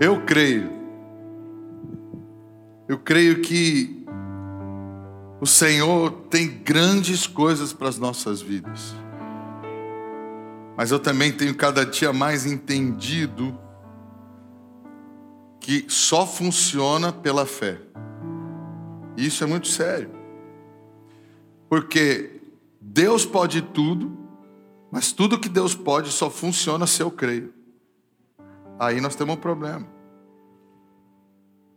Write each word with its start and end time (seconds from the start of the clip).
Eu 0.00 0.22
creio. 0.24 0.70
Eu 2.88 2.98
creio 2.98 3.42
que 3.42 4.06
o 5.38 5.46
Senhor 5.46 6.10
tem 6.30 6.48
grandes 6.48 7.26
coisas 7.26 7.74
para 7.74 7.86
as 7.86 7.98
nossas 7.98 8.40
vidas. 8.40 8.94
Mas 10.74 10.90
eu 10.90 10.98
também 10.98 11.30
tenho 11.30 11.54
cada 11.54 11.84
dia 11.84 12.14
mais 12.14 12.46
entendido 12.46 13.54
que 15.60 15.84
só 15.88 16.26
funciona 16.26 17.12
pela 17.12 17.44
fé. 17.44 17.78
E 19.18 19.26
isso 19.26 19.44
é 19.44 19.46
muito 19.46 19.68
sério. 19.68 20.10
Porque 21.68 22.40
Deus 22.80 23.26
pode 23.26 23.60
tudo, 23.60 24.16
mas 24.90 25.12
tudo 25.12 25.38
que 25.38 25.48
Deus 25.50 25.74
pode 25.74 26.10
só 26.10 26.30
funciona 26.30 26.86
se 26.86 27.02
eu 27.02 27.10
creio. 27.10 27.59
Aí 28.80 28.98
nós 28.98 29.14
temos 29.14 29.36
um 29.36 29.38
problema. 29.38 29.86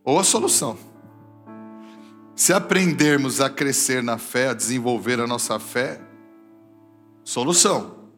Ou 0.05 0.17
a 0.17 0.23
solução. 0.23 0.77
Se 2.33 2.53
aprendermos 2.53 3.41
a 3.41 3.49
crescer 3.49 4.01
na 4.01 4.17
fé, 4.17 4.47
a 4.47 4.53
desenvolver 4.53 5.19
a 5.19 5.27
nossa 5.27 5.59
fé, 5.59 5.99
solução. 7.21 8.09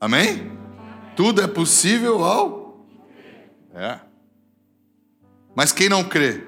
Amém? 0.00 0.50
Tudo 1.14 1.42
é 1.42 1.46
possível 1.46 2.24
ao. 2.24 2.86
É. 3.74 4.00
Mas 5.54 5.70
quem 5.70 5.90
não 5.90 6.02
crê, 6.02 6.42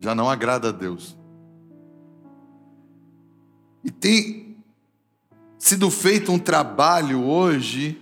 já 0.00 0.12
não 0.12 0.28
agrada 0.28 0.70
a 0.70 0.72
Deus. 0.72 1.16
E 3.84 3.92
tem 3.92 4.49
sido 5.60 5.90
feito 5.90 6.32
um 6.32 6.38
trabalho 6.38 7.22
hoje 7.22 8.00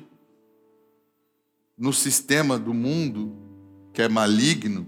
no 1.77 1.93
sistema 1.93 2.57
do 2.57 2.73
mundo 2.73 3.37
que 3.93 4.01
é 4.01 4.09
maligno, 4.09 4.87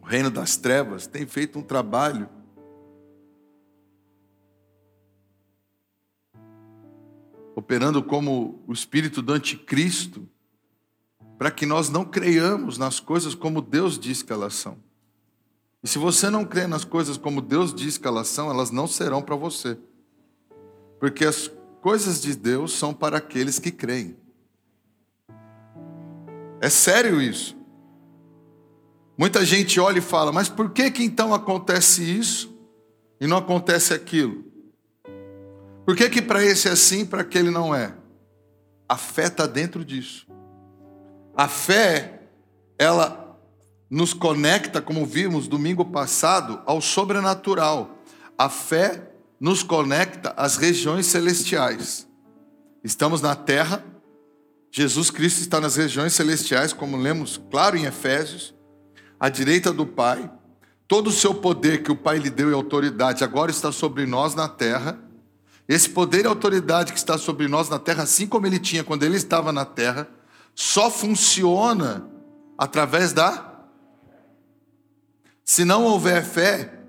o 0.00 0.04
reino 0.04 0.30
das 0.30 0.56
trevas, 0.56 1.08
tem 1.08 1.26
feito 1.26 1.58
um 1.58 1.62
trabalho 1.62 2.28
operando 7.56 8.00
como 8.00 8.62
o 8.68 8.72
espírito 8.72 9.20
do 9.20 9.32
anticristo, 9.32 10.28
para 11.36 11.50
que 11.50 11.66
nós 11.66 11.90
não 11.90 12.04
creiamos 12.04 12.78
nas 12.78 13.00
coisas 13.00 13.34
como 13.34 13.60
Deus 13.60 13.98
diz 13.98 14.22
que 14.22 14.32
elas 14.32 14.54
são. 14.54 14.78
E 15.82 15.88
se 15.88 15.98
você 15.98 16.30
não 16.30 16.44
crê 16.44 16.68
nas 16.68 16.84
coisas 16.84 17.16
como 17.16 17.40
Deus 17.40 17.74
diz 17.74 17.98
que 17.98 18.06
elas 18.06 18.28
são, 18.28 18.50
elas 18.50 18.70
não 18.70 18.86
serão 18.86 19.20
para 19.20 19.34
você. 19.34 19.76
Porque 21.00 21.24
as 21.24 21.50
coisas 21.86 22.20
de 22.20 22.34
Deus 22.34 22.72
são 22.72 22.92
para 22.92 23.18
aqueles 23.18 23.60
que 23.60 23.70
creem. 23.70 24.16
É 26.60 26.68
sério 26.68 27.22
isso. 27.22 27.56
Muita 29.16 29.44
gente 29.44 29.78
olha 29.78 29.98
e 29.98 30.02
fala, 30.02 30.32
mas 30.32 30.48
por 30.48 30.70
que 30.70 30.90
que 30.90 31.04
então 31.04 31.32
acontece 31.32 32.02
isso 32.02 32.52
e 33.20 33.28
não 33.28 33.36
acontece 33.36 33.94
aquilo? 33.94 34.44
Por 35.84 35.94
que 35.94 36.10
que 36.10 36.20
para 36.20 36.44
esse 36.44 36.66
é 36.66 36.72
assim 36.72 37.02
e 37.02 37.04
para 37.04 37.20
aquele 37.20 37.50
não 37.50 37.72
é? 37.72 37.94
A 38.88 38.96
fé 38.96 39.26
está 39.26 39.46
dentro 39.46 39.84
disso. 39.84 40.26
A 41.36 41.46
fé, 41.46 42.22
ela 42.76 43.38
nos 43.88 44.12
conecta, 44.12 44.82
como 44.82 45.06
vimos 45.06 45.46
domingo 45.46 45.84
passado, 45.84 46.60
ao 46.66 46.80
sobrenatural. 46.80 47.96
A 48.36 48.48
fé 48.48 49.12
nos 49.38 49.62
conecta 49.62 50.32
às 50.36 50.56
regiões 50.56 51.06
celestiais. 51.06 52.06
Estamos 52.82 53.20
na 53.20 53.34
terra, 53.34 53.84
Jesus 54.70 55.10
Cristo 55.10 55.40
está 55.40 55.60
nas 55.60 55.76
regiões 55.76 56.12
celestiais, 56.14 56.72
como 56.72 56.96
lemos 56.96 57.40
claro 57.50 57.76
em 57.76 57.84
Efésios, 57.84 58.54
à 59.18 59.28
direita 59.28 59.72
do 59.72 59.86
Pai. 59.86 60.30
Todo 60.86 61.08
o 61.08 61.12
seu 61.12 61.34
poder 61.34 61.82
que 61.82 61.90
o 61.90 61.96
Pai 61.96 62.18
lhe 62.18 62.30
deu 62.30 62.50
e 62.50 62.54
autoridade 62.54 63.24
agora 63.24 63.50
está 63.50 63.72
sobre 63.72 64.06
nós 64.06 64.34
na 64.34 64.48
terra. 64.48 64.98
Esse 65.68 65.88
poder 65.90 66.24
e 66.24 66.28
autoridade 66.28 66.92
que 66.92 66.98
está 66.98 67.18
sobre 67.18 67.48
nós 67.48 67.68
na 67.68 67.78
terra, 67.78 68.04
assim 68.04 68.26
como 68.26 68.46
ele 68.46 68.58
tinha 68.58 68.84
quando 68.84 69.02
ele 69.02 69.16
estava 69.16 69.52
na 69.52 69.64
terra, 69.64 70.08
só 70.54 70.90
funciona 70.90 72.08
através 72.56 73.12
da. 73.12 73.52
Se 75.44 75.64
não 75.64 75.84
houver 75.84 76.24
fé, 76.24 76.80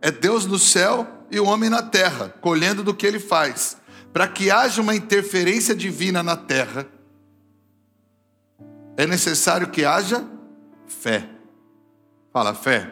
é 0.00 0.10
Deus 0.10 0.46
no 0.46 0.58
céu 0.58 1.13
e 1.34 1.40
o 1.40 1.46
homem 1.46 1.68
na 1.68 1.82
terra, 1.82 2.32
colhendo 2.40 2.84
do 2.84 2.94
que 2.94 3.04
ele 3.04 3.18
faz. 3.18 3.76
Para 4.12 4.28
que 4.28 4.52
haja 4.52 4.80
uma 4.80 4.94
interferência 4.94 5.74
divina 5.74 6.22
na 6.22 6.36
terra, 6.36 6.86
é 8.96 9.04
necessário 9.04 9.68
que 9.68 9.84
haja 9.84 10.24
fé. 10.86 11.28
Fala, 12.32 12.54
fé. 12.54 12.88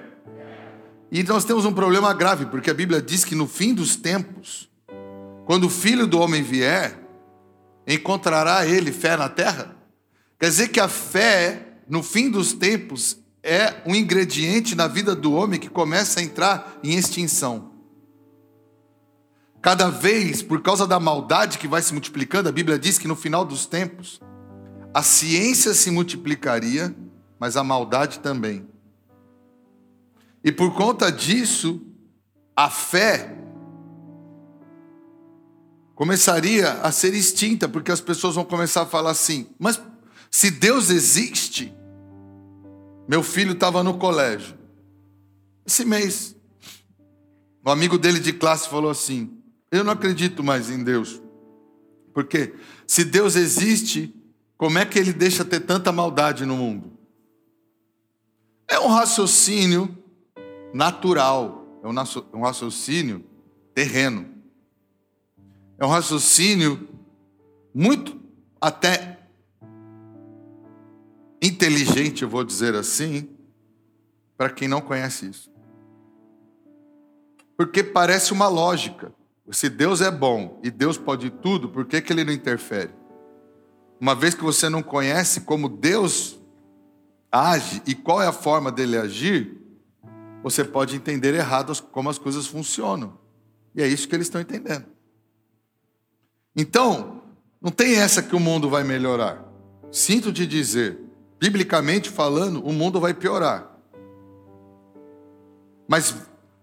E 1.10 1.22
nós 1.22 1.44
temos 1.44 1.64
um 1.64 1.72
problema 1.72 2.12
grave, 2.12 2.46
porque 2.46 2.70
a 2.70 2.74
Bíblia 2.74 3.00
diz 3.00 3.24
que 3.24 3.36
no 3.36 3.46
fim 3.46 3.72
dos 3.72 3.94
tempos, 3.94 4.68
quando 5.44 5.64
o 5.64 5.70
filho 5.70 6.06
do 6.06 6.18
homem 6.18 6.42
vier, 6.42 6.98
encontrará 7.86 8.66
ele 8.66 8.90
fé 8.90 9.16
na 9.16 9.28
terra? 9.28 9.76
Quer 10.40 10.48
dizer 10.48 10.68
que 10.68 10.80
a 10.80 10.88
fé, 10.88 11.74
no 11.88 12.02
fim 12.02 12.28
dos 12.28 12.52
tempos, 12.52 13.18
é 13.40 13.74
um 13.86 13.94
ingrediente 13.94 14.74
na 14.74 14.88
vida 14.88 15.14
do 15.14 15.32
homem 15.32 15.60
que 15.60 15.68
começa 15.68 16.18
a 16.18 16.22
entrar 16.24 16.80
em 16.82 16.94
extinção. 16.94 17.71
Cada 19.62 19.88
vez, 19.88 20.42
por 20.42 20.60
causa 20.60 20.88
da 20.88 20.98
maldade 20.98 21.56
que 21.56 21.68
vai 21.68 21.80
se 21.80 21.92
multiplicando, 21.92 22.48
a 22.48 22.52
Bíblia 22.52 22.76
diz 22.76 22.98
que 22.98 23.06
no 23.06 23.14
final 23.14 23.44
dos 23.44 23.64
tempos, 23.64 24.20
a 24.92 25.04
ciência 25.04 25.72
se 25.72 25.88
multiplicaria, 25.88 26.92
mas 27.38 27.56
a 27.56 27.62
maldade 27.62 28.18
também. 28.18 28.66
E 30.42 30.50
por 30.50 30.74
conta 30.74 31.12
disso, 31.12 31.80
a 32.56 32.68
fé 32.68 33.38
começaria 35.94 36.72
a 36.82 36.90
ser 36.90 37.14
extinta, 37.14 37.68
porque 37.68 37.92
as 37.92 38.00
pessoas 38.00 38.34
vão 38.34 38.44
começar 38.44 38.82
a 38.82 38.86
falar 38.86 39.12
assim: 39.12 39.46
mas 39.60 39.80
se 40.28 40.50
Deus 40.50 40.90
existe, 40.90 41.72
meu 43.08 43.22
filho 43.22 43.52
estava 43.52 43.84
no 43.84 43.96
colégio. 43.96 44.58
Esse 45.64 45.84
mês, 45.84 46.34
um 47.64 47.70
amigo 47.70 47.96
dele 47.96 48.18
de 48.18 48.32
classe 48.32 48.68
falou 48.68 48.90
assim: 48.90 49.41
Eu 49.72 49.82
não 49.82 49.92
acredito 49.92 50.44
mais 50.44 50.68
em 50.68 50.84
Deus. 50.84 51.20
Porque 52.12 52.54
se 52.86 53.06
Deus 53.06 53.36
existe, 53.36 54.14
como 54.58 54.78
é 54.78 54.84
que 54.84 54.98
ele 54.98 55.14
deixa 55.14 55.46
ter 55.46 55.60
tanta 55.60 55.90
maldade 55.90 56.44
no 56.44 56.54
mundo? 56.54 56.92
É 58.68 58.78
um 58.78 58.88
raciocínio 58.88 59.96
natural, 60.74 61.80
é 61.82 61.88
um 62.36 62.42
raciocínio 62.42 63.24
terreno. 63.74 64.28
É 65.78 65.86
um 65.86 65.88
raciocínio 65.88 66.86
muito 67.74 68.20
até 68.60 69.26
inteligente, 71.40 72.22
eu 72.22 72.28
vou 72.28 72.44
dizer 72.44 72.74
assim, 72.74 73.28
para 74.36 74.50
quem 74.50 74.68
não 74.68 74.82
conhece 74.82 75.30
isso. 75.30 75.50
Porque 77.56 77.82
parece 77.82 78.32
uma 78.32 78.48
lógica. 78.48 79.12
Se 79.50 79.68
Deus 79.68 80.00
é 80.00 80.10
bom 80.10 80.60
e 80.62 80.70
Deus 80.70 80.96
pode 80.96 81.30
tudo, 81.30 81.68
por 81.68 81.84
que, 81.84 82.00
que 82.00 82.12
ele 82.12 82.24
não 82.24 82.32
interfere? 82.32 82.90
Uma 84.00 84.14
vez 84.14 84.34
que 84.34 84.42
você 84.42 84.68
não 84.68 84.82
conhece 84.82 85.42
como 85.42 85.68
Deus 85.68 86.38
age 87.30 87.82
e 87.86 87.94
qual 87.94 88.22
é 88.22 88.26
a 88.26 88.32
forma 88.32 88.70
dele 88.70 88.96
agir, 88.96 89.58
você 90.42 90.64
pode 90.64 90.96
entender 90.96 91.34
errado 91.34 91.72
como 91.90 92.10
as 92.10 92.18
coisas 92.18 92.46
funcionam. 92.46 93.18
E 93.74 93.82
é 93.82 93.86
isso 93.86 94.08
que 94.08 94.14
eles 94.14 94.26
estão 94.26 94.40
entendendo. 94.40 94.86
Então, 96.54 97.22
não 97.60 97.70
tem 97.70 97.96
essa 97.96 98.22
que 98.22 98.36
o 98.36 98.40
mundo 98.40 98.68
vai 98.68 98.84
melhorar. 98.84 99.44
Sinto 99.90 100.32
te 100.32 100.46
dizer, 100.46 100.98
biblicamente 101.38 102.10
falando, 102.10 102.64
o 102.64 102.72
mundo 102.72 103.00
vai 103.00 103.14
piorar. 103.14 103.78
Mas 105.88 106.14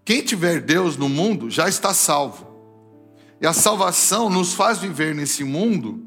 quem 0.04 0.22
tiver 0.22 0.60
Deus 0.60 0.96
no 0.96 1.08
mundo 1.08 1.50
já 1.50 1.68
está 1.68 1.94
salvo. 1.94 2.49
E 3.40 3.46
a 3.46 3.52
salvação 3.52 4.28
nos 4.28 4.52
faz 4.52 4.78
viver 4.78 5.14
nesse 5.14 5.42
mundo 5.44 6.04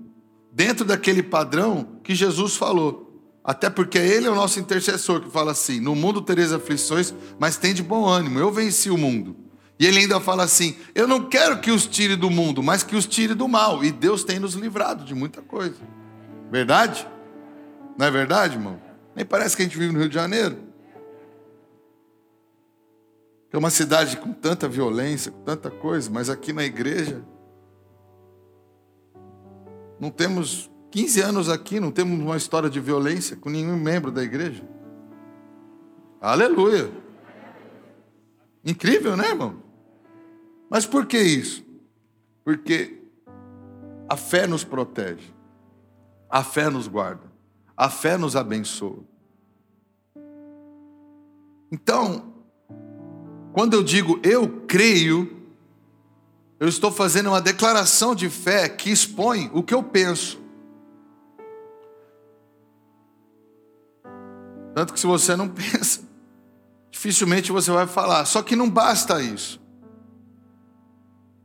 dentro 0.51 0.85
daquele 0.85 1.23
padrão 1.23 1.99
que 2.03 2.13
Jesus 2.13 2.55
falou. 2.55 3.03
Até 3.43 3.69
porque 3.69 3.97
ele 3.97 4.27
é 4.27 4.29
o 4.29 4.35
nosso 4.35 4.59
intercessor 4.59 5.21
que 5.21 5.29
fala 5.29 5.51
assim: 5.51 5.79
No 5.79 5.95
mundo 5.95 6.21
tereis 6.21 6.53
aflições, 6.53 7.13
mas 7.39 7.57
tem 7.57 7.73
de 7.73 7.83
bom 7.83 8.05
ânimo, 8.07 8.39
eu 8.39 8.51
venci 8.51 8.89
o 8.89 8.97
mundo. 8.97 9.35
E 9.79 9.85
ele 9.85 9.99
ainda 9.99 10.19
fala 10.19 10.43
assim: 10.43 10.77
Eu 10.95 11.07
não 11.07 11.27
quero 11.27 11.59
que 11.59 11.71
os 11.71 11.85
tire 11.85 12.15
do 12.15 12.29
mundo, 12.29 12.63
mas 12.63 12.83
que 12.83 12.95
os 12.95 13.05
tire 13.05 13.33
do 13.33 13.47
mal. 13.47 13.83
E 13.83 13.91
Deus 13.91 14.23
tem 14.23 14.39
nos 14.39 14.53
livrado 14.53 15.03
de 15.03 15.13
muita 15.13 15.41
coisa. 15.41 15.75
Verdade? 16.51 17.05
Não 17.97 18.05
é 18.05 18.11
verdade, 18.11 18.55
irmão? 18.55 18.79
Nem 19.15 19.25
parece 19.25 19.55
que 19.55 19.63
a 19.63 19.65
gente 19.65 19.77
vive 19.77 19.91
no 19.91 19.99
Rio 19.99 20.09
de 20.09 20.15
Janeiro. 20.15 20.72
É 23.53 23.57
uma 23.57 23.69
cidade 23.69 24.17
com 24.17 24.33
tanta 24.33 24.67
violência, 24.67 25.31
com 25.31 25.43
tanta 25.43 25.69
coisa, 25.69 26.09
mas 26.09 26.27
aqui 26.27 26.51
na 26.51 26.63
igreja 26.63 27.23
não 29.99 30.09
temos 30.09 30.71
15 30.89 31.21
anos 31.21 31.49
aqui, 31.49 31.79
não 31.79 31.91
temos 31.91 32.19
uma 32.19 32.35
história 32.35 32.67
de 32.67 32.79
violência 32.79 33.37
com 33.37 33.51
nenhum 33.51 33.77
membro 33.77 34.11
da 34.11 34.23
igreja. 34.23 34.67
Aleluia. 36.19 36.91
Incrível, 38.65 39.15
né, 39.15 39.29
irmão? 39.29 39.61
Mas 40.67 40.87
por 40.87 41.05
que 41.05 41.19
isso? 41.21 41.63
Porque 42.43 43.03
a 44.09 44.17
fé 44.17 44.47
nos 44.47 44.63
protege, 44.63 45.31
a 46.27 46.43
fé 46.43 46.71
nos 46.71 46.87
guarda, 46.87 47.31
a 47.77 47.87
fé 47.87 48.17
nos 48.17 48.35
abençoa. 48.35 49.03
Então, 51.71 52.32
quando 53.53 53.75
eu 53.75 53.83
digo 53.83 54.19
eu 54.23 54.63
creio, 54.67 55.41
eu 56.59 56.67
estou 56.67 56.91
fazendo 56.91 57.29
uma 57.29 57.39
declaração 57.39 58.15
de 58.15 58.29
fé 58.29 58.67
que 58.67 58.89
expõe 58.89 59.49
o 59.53 59.61
que 59.61 59.73
eu 59.73 59.83
penso. 59.83 60.41
Tanto 64.73 64.91
que 64.91 64.99
se 64.99 65.05
você 65.05 65.35
não 65.35 65.47
pensa, 65.49 66.01
dificilmente 66.89 67.51
você 67.51 67.71
vai 67.71 67.85
falar. 67.85 68.25
Só 68.25 68.41
que 68.41 68.55
não 68.55 68.69
basta 68.69 69.21
isso. 69.21 69.61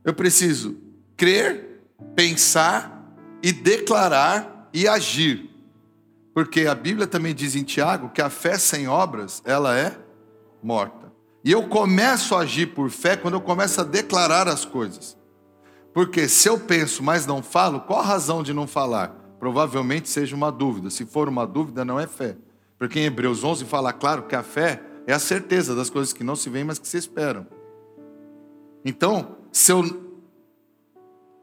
Eu 0.03 0.13
preciso 0.13 0.77
crer, 1.15 1.83
pensar 2.15 3.13
e 3.43 3.51
declarar 3.51 4.67
e 4.73 4.87
agir. 4.87 5.47
Porque 6.33 6.65
a 6.65 6.73
Bíblia 6.73 7.05
também 7.05 7.35
diz 7.35 7.55
em 7.55 7.63
Tiago 7.63 8.09
que 8.09 8.21
a 8.21 8.29
fé 8.29 8.57
sem 8.57 8.87
obras, 8.87 9.43
ela 9.45 9.77
é 9.77 9.95
morta. 10.63 10.98
E 11.43 11.51
eu 11.51 11.67
começo 11.67 12.35
a 12.35 12.41
agir 12.41 12.67
por 12.67 12.89
fé 12.89 13.15
quando 13.15 13.35
eu 13.35 13.41
começo 13.41 13.79
a 13.79 13.83
declarar 13.83 14.47
as 14.47 14.65
coisas. 14.65 15.17
Porque 15.93 16.27
se 16.27 16.47
eu 16.47 16.59
penso, 16.59 17.01
mas 17.01 17.25
não 17.25 17.41
falo, 17.41 17.81
qual 17.81 17.99
a 17.99 18.05
razão 18.05 18.43
de 18.43 18.53
não 18.53 18.67
falar? 18.67 19.15
Provavelmente 19.39 20.09
seja 20.09 20.35
uma 20.35 20.51
dúvida. 20.51 20.89
Se 20.89 21.05
for 21.05 21.29
uma 21.29 21.47
dúvida, 21.47 21.85
não 21.85 21.99
é 21.99 22.05
fé. 22.05 22.35
Porque 22.77 22.99
em 22.99 23.05
Hebreus 23.05 23.43
11 23.43 23.65
fala 23.65 23.93
claro 23.93 24.23
que 24.23 24.35
a 24.35 24.43
fé 24.43 24.81
é 25.07 25.13
a 25.13 25.19
certeza 25.19 25.75
das 25.75 25.89
coisas 25.89 26.13
que 26.13 26.23
não 26.23 26.35
se 26.35 26.49
veem, 26.49 26.65
mas 26.65 26.77
que 26.77 26.87
se 26.87 26.97
esperam. 26.97 27.47
Então, 28.83 29.37
se 29.51 29.71
eu 29.71 30.09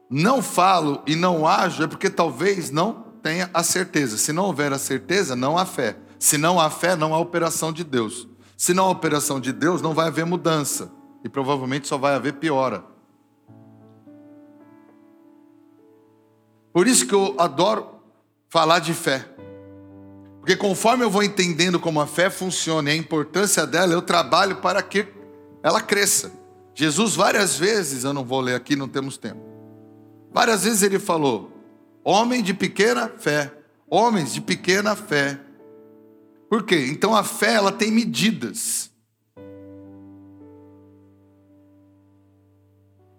não 0.09 0.41
falo 0.41 1.01
e 1.05 1.15
não 1.15 1.47
ajo, 1.47 1.83
é 1.83 1.87
porque 1.87 2.09
talvez 2.09 2.71
não 2.71 3.05
tenha 3.21 3.49
a 3.53 3.61
certeza. 3.63 4.17
Se 4.17 4.31
não 4.31 4.45
houver 4.45 4.71
a 4.71 4.77
certeza, 4.77 5.35
não 5.35 5.57
há 5.57 5.65
fé. 5.65 5.97
Se 6.17 6.37
não 6.37 6.59
há 6.59 6.69
fé, 6.69 6.95
não 6.95 7.13
há 7.13 7.19
operação 7.19 7.73
de 7.73 7.83
Deus. 7.83 8.27
Se 8.57 8.73
não 8.73 8.85
há 8.85 8.89
operação 8.89 9.39
de 9.39 9.53
Deus, 9.53 9.81
não 9.83 9.93
vai 9.93 10.07
haver 10.07 10.25
mudança. 10.25 10.91
E 11.23 11.29
provavelmente 11.29 11.87
só 11.87 11.97
vai 11.97 12.15
haver 12.15 12.33
piora. 12.33 12.83
Por 16.73 16.87
isso 16.87 17.05
que 17.05 17.13
eu 17.13 17.35
adoro 17.37 17.87
falar 18.49 18.79
de 18.79 18.93
fé. 18.93 19.25
Porque 20.39 20.55
conforme 20.55 21.03
eu 21.03 21.09
vou 21.09 21.23
entendendo 21.23 21.79
como 21.79 22.01
a 22.01 22.07
fé 22.07 22.29
funciona 22.29 22.89
e 22.89 22.93
a 22.93 22.95
importância 22.95 23.67
dela, 23.67 23.93
eu 23.93 24.01
trabalho 24.01 24.57
para 24.57 24.81
que 24.81 25.07
ela 25.61 25.81
cresça. 25.81 26.31
Jesus, 26.73 27.15
várias 27.15 27.57
vezes, 27.57 28.03
eu 28.03 28.13
não 28.13 28.23
vou 28.23 28.39
ler 28.39 28.55
aqui, 28.55 28.75
não 28.75 28.87
temos 28.87 29.17
tempo. 29.17 29.41
Várias 30.31 30.63
vezes 30.63 30.83
ele 30.83 30.99
falou: 30.99 31.51
homem 32.03 32.41
de 32.41 32.53
pequena 32.53 33.11
fé, 33.17 33.51
homens 33.89 34.33
de 34.33 34.41
pequena 34.41 34.95
fé. 34.95 35.39
Por 36.49 36.63
quê? 36.63 36.87
Então 36.89 37.15
a 37.15 37.23
fé 37.23 37.53
ela 37.53 37.71
tem 37.71 37.91
medidas. 37.91 38.91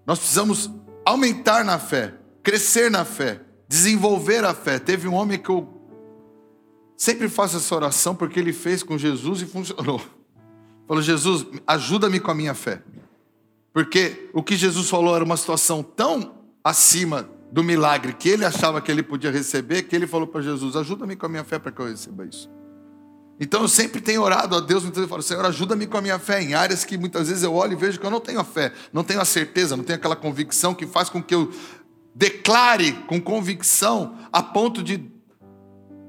Nós 0.07 0.19
precisamos 0.19 0.71
aumentar 1.05 1.65
na 1.65 1.79
fé, 1.79 2.15
crescer 2.43 2.91
na 2.91 3.05
fé, 3.05 3.43
desenvolver 3.69 4.45
a 4.45 4.55
fé. 4.55 4.79
Teve 4.79 5.07
um 5.07 5.15
homem 5.15 5.39
que 5.39 5.51
eu 5.51 5.79
Sempre 6.99 7.29
faço 7.29 7.57
essa 7.57 7.77
oração 7.77 8.13
porque 8.13 8.41
ele 8.41 8.53
fez 8.53 8.83
com 8.83 8.99
Jesus 8.99 9.41
e 9.41 9.47
funcionou. 9.47 10.03
Falou, 10.89 11.01
Jesus, 11.01 11.47
ajuda-me 11.65 12.19
com 12.19 12.33
a 12.33 12.35
minha 12.35 12.55
fé. 12.55 12.83
Porque 13.73 14.29
o 14.33 14.43
que 14.43 14.57
Jesus 14.57 14.91
falou 14.91 15.15
era 15.15 15.25
uma 15.25 15.37
situação 15.37 15.81
tão 15.81 16.35
acima 16.65 17.31
do 17.53 17.63
milagre 17.63 18.13
que 18.13 18.29
ele 18.29 18.45
achava 18.45 18.81
que 18.81 18.91
ele 18.91 19.05
podia 19.05 19.31
receber, 19.31 19.83
que 19.83 19.95
ele 19.95 20.09
falou 20.09 20.27
para 20.27 20.43
Jesus: 20.43 20.75
ajuda-me 20.75 21.15
com 21.15 21.27
a 21.27 21.29
minha 21.29 21.45
fé 21.45 21.59
para 21.61 21.71
que 21.71 21.81
eu 21.81 21.87
receba 21.87 22.27
isso. 22.27 22.51
Então 23.40 23.62
eu 23.62 23.69
sempre 23.69 24.00
tenho 24.00 24.23
orado 24.23 24.56
a 24.56 24.61
Deus, 24.61 24.82
muitas 24.82 24.99
vezes 24.99 25.05
eu 25.05 25.08
falo, 25.08 25.23
Senhor, 25.23 25.44
ajuda-me 25.44 25.87
com 25.87 25.96
a 25.96 26.00
minha 26.00 26.19
fé 26.19 26.43
em 26.43 26.55
áreas 26.55 26.85
que 26.85 26.99
muitas 26.99 27.29
vezes 27.29 27.44
eu 27.44 27.55
olho 27.55 27.73
e 27.73 27.76
vejo 27.76 28.00
que 28.00 28.05
eu 28.05 28.11
não 28.11 28.20
tenho 28.20 28.40
a 28.40 28.44
fé, 28.44 28.73
não 28.93 29.05
tenho 29.05 29.20
a 29.20 29.25
certeza, 29.25 29.76
não 29.76 29.85
tenho 29.85 29.99
aquela 29.99 30.17
convicção 30.17 30.75
que 30.75 30.87
faz 30.87 31.08
com 31.08 31.23
que 31.23 31.35
eu 31.35 31.52
declare 32.14 32.93
com 33.06 33.20
convicção 33.20 34.19
a 34.32 34.43
ponto 34.43 34.82
de 34.82 35.08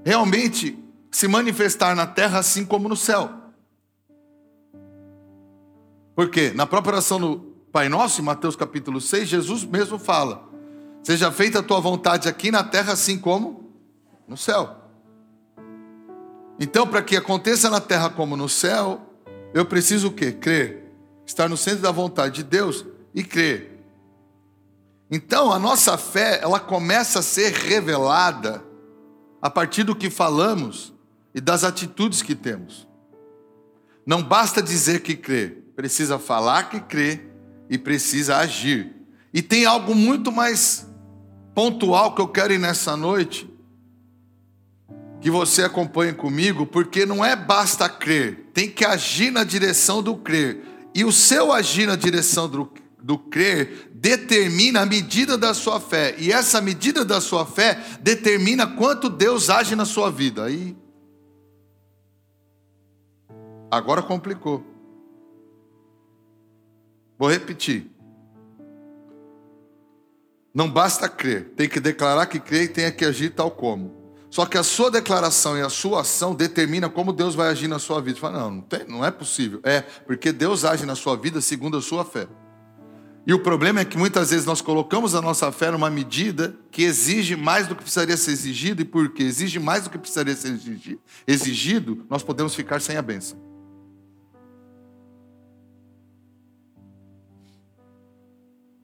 realmente 0.03 0.77
se 1.11 1.27
manifestar 1.27 1.95
na 1.95 2.07
terra 2.07 2.39
assim 2.39 2.65
como 2.65 2.89
no 2.89 2.95
céu. 2.95 3.29
Porque 6.15 6.51
na 6.51 6.65
própria 6.65 6.93
oração 6.93 7.19
do 7.19 7.37
Pai 7.71 7.87
Nosso, 7.87 8.21
em 8.21 8.23
Mateus 8.23 8.55
capítulo 8.55 8.99
6, 8.99 9.29
Jesus 9.29 9.63
mesmo 9.63 9.99
fala: 9.99 10.49
Seja 11.03 11.31
feita 11.31 11.59
a 11.59 11.63
tua 11.63 11.79
vontade 11.79 12.27
aqui 12.27 12.49
na 12.49 12.63
terra 12.63 12.93
assim 12.93 13.19
como 13.19 13.71
no 14.27 14.35
céu. 14.35 14.78
Então, 16.59 16.85
para 16.85 17.01
que 17.01 17.15
aconteça 17.15 17.69
na 17.69 17.79
terra 17.79 18.09
como 18.09 18.35
no 18.35 18.49
céu, 18.49 19.01
eu 19.53 19.65
preciso 19.65 20.09
o 20.09 20.11
quê? 20.11 20.31
Crer. 20.31 20.91
Estar 21.25 21.47
no 21.47 21.55
centro 21.55 21.81
da 21.81 21.91
vontade 21.91 22.35
de 22.35 22.43
Deus 22.43 22.85
e 23.13 23.23
crer. 23.23 23.79
Então, 25.09 25.51
a 25.51 25.57
nossa 25.57 25.97
fé, 25.97 26.39
ela 26.41 26.59
começa 26.59 27.19
a 27.19 27.23
ser 27.23 27.53
revelada 27.53 28.63
a 29.41 29.49
partir 29.49 29.83
do 29.83 29.95
que 29.95 30.09
falamos 30.09 30.93
e 31.33 31.39
das 31.39 31.63
atitudes 31.63 32.21
que 32.21 32.35
temos. 32.35 32.87
Não 34.05 34.21
basta 34.21 34.61
dizer 34.61 35.01
que 35.01 35.15
crê, 35.15 35.49
precisa 35.75 36.19
falar 36.19 36.69
que 36.69 36.79
crê 36.79 37.21
e 37.69 37.77
precisa 37.77 38.37
agir. 38.37 38.95
E 39.33 39.41
tem 39.41 39.65
algo 39.65 39.95
muito 39.95 40.31
mais 40.31 40.87
pontual 41.55 42.13
que 42.13 42.21
eu 42.21 42.27
quero 42.27 42.53
ir 42.53 42.59
nessa 42.59 42.95
noite, 42.95 43.48
que 45.21 45.29
você 45.29 45.63
acompanhe 45.63 46.13
comigo, 46.13 46.65
porque 46.65 47.05
não 47.05 47.23
é 47.23 47.35
basta 47.35 47.89
crer, 47.89 48.49
tem 48.53 48.69
que 48.69 48.85
agir 48.85 49.31
na 49.31 49.43
direção 49.43 50.01
do 50.01 50.15
crer. 50.15 50.63
E 50.95 51.03
o 51.03 51.11
seu 51.11 51.51
agir 51.51 51.85
na 51.87 51.95
direção 51.95 52.47
do, 52.47 52.71
do 53.01 53.17
crer 53.17 53.89
determina 53.93 54.81
a 54.81 54.85
medida 54.85 55.37
da 55.37 55.53
sua 55.53 55.79
fé. 55.79 56.15
E 56.17 56.31
essa 56.31 56.61
medida 56.61 57.03
da 57.03 57.19
sua 57.19 57.45
fé 57.45 57.79
determina 58.01 58.65
quanto 58.65 59.09
Deus 59.09 59.49
age 59.49 59.75
na 59.75 59.85
sua 59.85 60.09
vida. 60.09 60.45
Aí. 60.45 60.75
Agora 63.69 64.01
complicou. 64.01 64.65
Vou 67.17 67.29
repetir. 67.29 67.91
Não 70.53 70.69
basta 70.69 71.07
crer, 71.07 71.49
tem 71.55 71.69
que 71.69 71.79
declarar 71.79 72.25
que 72.25 72.39
crê 72.39 72.63
e 72.63 72.67
tem 72.67 72.91
que 72.91 73.05
agir 73.05 73.29
tal 73.29 73.51
como. 73.51 73.98
Só 74.29 74.45
que 74.45 74.57
a 74.57 74.63
sua 74.63 74.91
declaração 74.91 75.57
e 75.57 75.61
a 75.61 75.69
sua 75.69 76.01
ação 76.01 76.35
determina 76.35 76.87
como 76.87 77.11
Deus 77.11 77.33
vai 77.33 77.49
agir 77.49 77.67
na 77.67 77.79
sua 77.79 77.99
vida. 77.99 78.15
Você 78.15 78.21
fala, 78.21 78.39
não, 78.39 78.51
não, 78.51 78.61
tem, 78.61 78.87
não 78.87 79.03
é 79.03 79.09
possível. 79.09 79.59
É, 79.63 79.81
porque 79.81 80.31
Deus 80.31 80.63
age 80.63 80.85
na 80.85 80.95
sua 80.95 81.15
vida 81.17 81.41
segundo 81.41 81.77
a 81.77 81.81
sua 81.81 82.05
fé. 82.05 82.27
E 83.25 83.33
o 83.33 83.39
problema 83.39 83.81
é 83.81 83.85
que 83.85 83.97
muitas 83.97 84.31
vezes 84.31 84.45
nós 84.45 84.61
colocamos 84.61 85.13
a 85.13 85.21
nossa 85.21 85.51
fé 85.51 85.71
numa 85.71 85.89
medida 85.89 86.55
que 86.71 86.83
exige 86.83 87.35
mais 87.35 87.67
do 87.67 87.75
que 87.75 87.83
precisaria 87.83 88.17
ser 88.17 88.31
exigido, 88.31 88.81
e 88.81 88.85
porque 88.85 89.23
exige 89.23 89.59
mais 89.59 89.83
do 89.83 89.89
que 89.89 89.97
precisaria 89.97 90.35
ser 90.35 90.57
exigido, 91.27 92.05
nós 92.09 92.23
podemos 92.23 92.55
ficar 92.55 92.81
sem 92.81 92.97
a 92.97 93.01
bênção. 93.01 93.37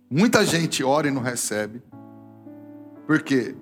Muita 0.09 0.45
gente 0.45 0.83
ora 0.83 1.07
e 1.07 1.11
não 1.11 1.21
recebe, 1.21 1.81
porque 3.07 3.55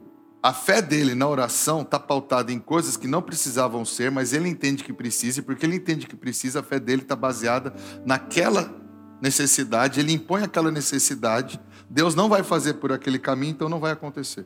a 0.43 0.51
fé 0.51 0.81
dele 0.81 1.15
na 1.15 1.25
oração 1.25 1.83
está 1.83 1.97
pautada 1.97 2.51
em 2.51 2.59
coisas 2.59 2.97
que 2.97 3.07
não 3.07 3.21
precisavam 3.21 3.85
ser, 3.85 4.11
mas 4.11 4.33
ele 4.33 4.49
entende 4.49 4.83
que 4.83 4.91
precisa, 4.91 5.39
e 5.39 5.41
porque 5.41 5.65
ele 5.65 5.77
entende 5.77 6.05
que 6.05 6.17
precisa, 6.17 6.59
a 6.59 6.63
fé 6.63 6.81
dele 6.81 7.01
está 7.01 7.15
baseada 7.15 7.73
naquela 8.05 8.75
necessidade, 9.21 10.01
ele 10.01 10.11
impõe 10.11 10.43
aquela 10.43 10.69
necessidade, 10.69 11.57
Deus 11.89 12.13
não 12.13 12.27
vai 12.27 12.43
fazer 12.43 12.73
por 12.73 12.91
aquele 12.91 13.17
caminho, 13.17 13.51
então 13.51 13.69
não 13.69 13.79
vai 13.79 13.93
acontecer. 13.93 14.45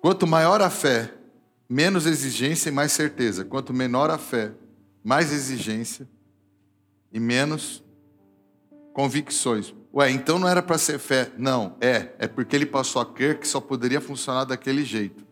Quanto 0.00 0.26
maior 0.26 0.62
a 0.62 0.70
fé, 0.70 1.12
menos 1.68 2.06
exigência 2.06 2.70
e 2.70 2.72
mais 2.72 2.92
certeza. 2.92 3.44
Quanto 3.44 3.74
menor 3.74 4.08
a 4.08 4.16
fé, 4.16 4.52
mais 5.04 5.30
exigência 5.30 6.08
e 7.12 7.20
menos 7.20 7.84
convicções. 8.98 9.72
Ué, 9.94 10.10
então 10.10 10.40
não 10.40 10.48
era 10.48 10.60
para 10.60 10.76
ser 10.76 10.98
fé? 10.98 11.30
Não, 11.38 11.76
é. 11.80 12.16
É 12.18 12.26
porque 12.26 12.56
ele 12.56 12.66
passou 12.66 13.00
a 13.00 13.06
crer 13.06 13.38
que 13.38 13.46
só 13.46 13.60
poderia 13.60 14.00
funcionar 14.00 14.44
daquele 14.44 14.84
jeito. 14.84 15.24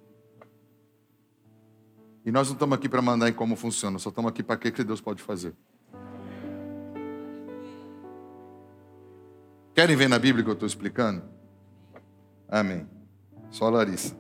E 2.25 2.30
nós 2.30 2.46
não 2.46 2.54
estamos 2.54 2.78
aqui 2.78 2.88
para 2.88 3.02
mandar 3.02 3.28
em 3.28 3.32
como 3.32 3.56
funciona, 3.56 3.99
só 3.99 4.11
estamos 4.11 4.30
aqui 4.30 4.40
para 4.40 4.54
o 4.54 4.58
que 4.61 4.85
Deus 4.85 5.00
pode 5.00 5.20
fazer. 5.20 5.52
Querem 9.75 9.96
ver 9.96 10.08
na 10.08 10.20
Bíblia 10.20 10.44
que 10.44 10.50
eu 10.50 10.54
estou 10.54 10.68
explicando? 10.68 11.25
Amém. 12.49 12.88
Só 13.50 13.68
Larissa. 13.68 14.16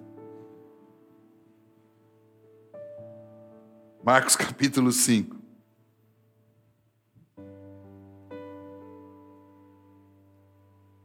Marcos 4.02 4.34
capítulo 4.34 4.90
5. 4.90 5.35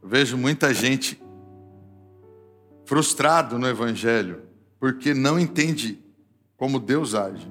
Eu 0.02 0.08
vejo 0.08 0.36
muita 0.36 0.74
gente 0.74 1.22
frustrado 2.84 3.58
no 3.58 3.68
Evangelho, 3.68 4.42
porque 4.80 5.14
não 5.14 5.38
entende 5.38 6.02
como 6.56 6.80
Deus 6.80 7.14
age. 7.14 7.50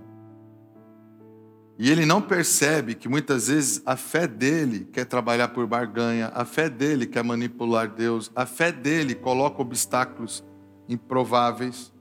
E 1.80 1.90
ele 1.90 2.06
não 2.06 2.22
percebe 2.22 2.94
que 2.94 3.10
muitas 3.10 3.48
vezes 3.48 3.82
a 3.86 3.96
fé 3.96 4.28
dele 4.28 4.88
quer 4.92 5.06
trabalhar 5.06 5.48
por 5.48 5.66
barganha, 5.66 6.32
a 6.36 6.46
fé 6.46 6.70
dele 6.70 7.08
quer 7.08 7.24
manipular 7.24 7.88
Deus, 7.88 8.30
a 8.36 8.46
fé 8.46 8.72
dele 8.72 9.16
coloca 9.16 9.62
obstáculos 9.62 10.44
improváveis, 10.88 11.92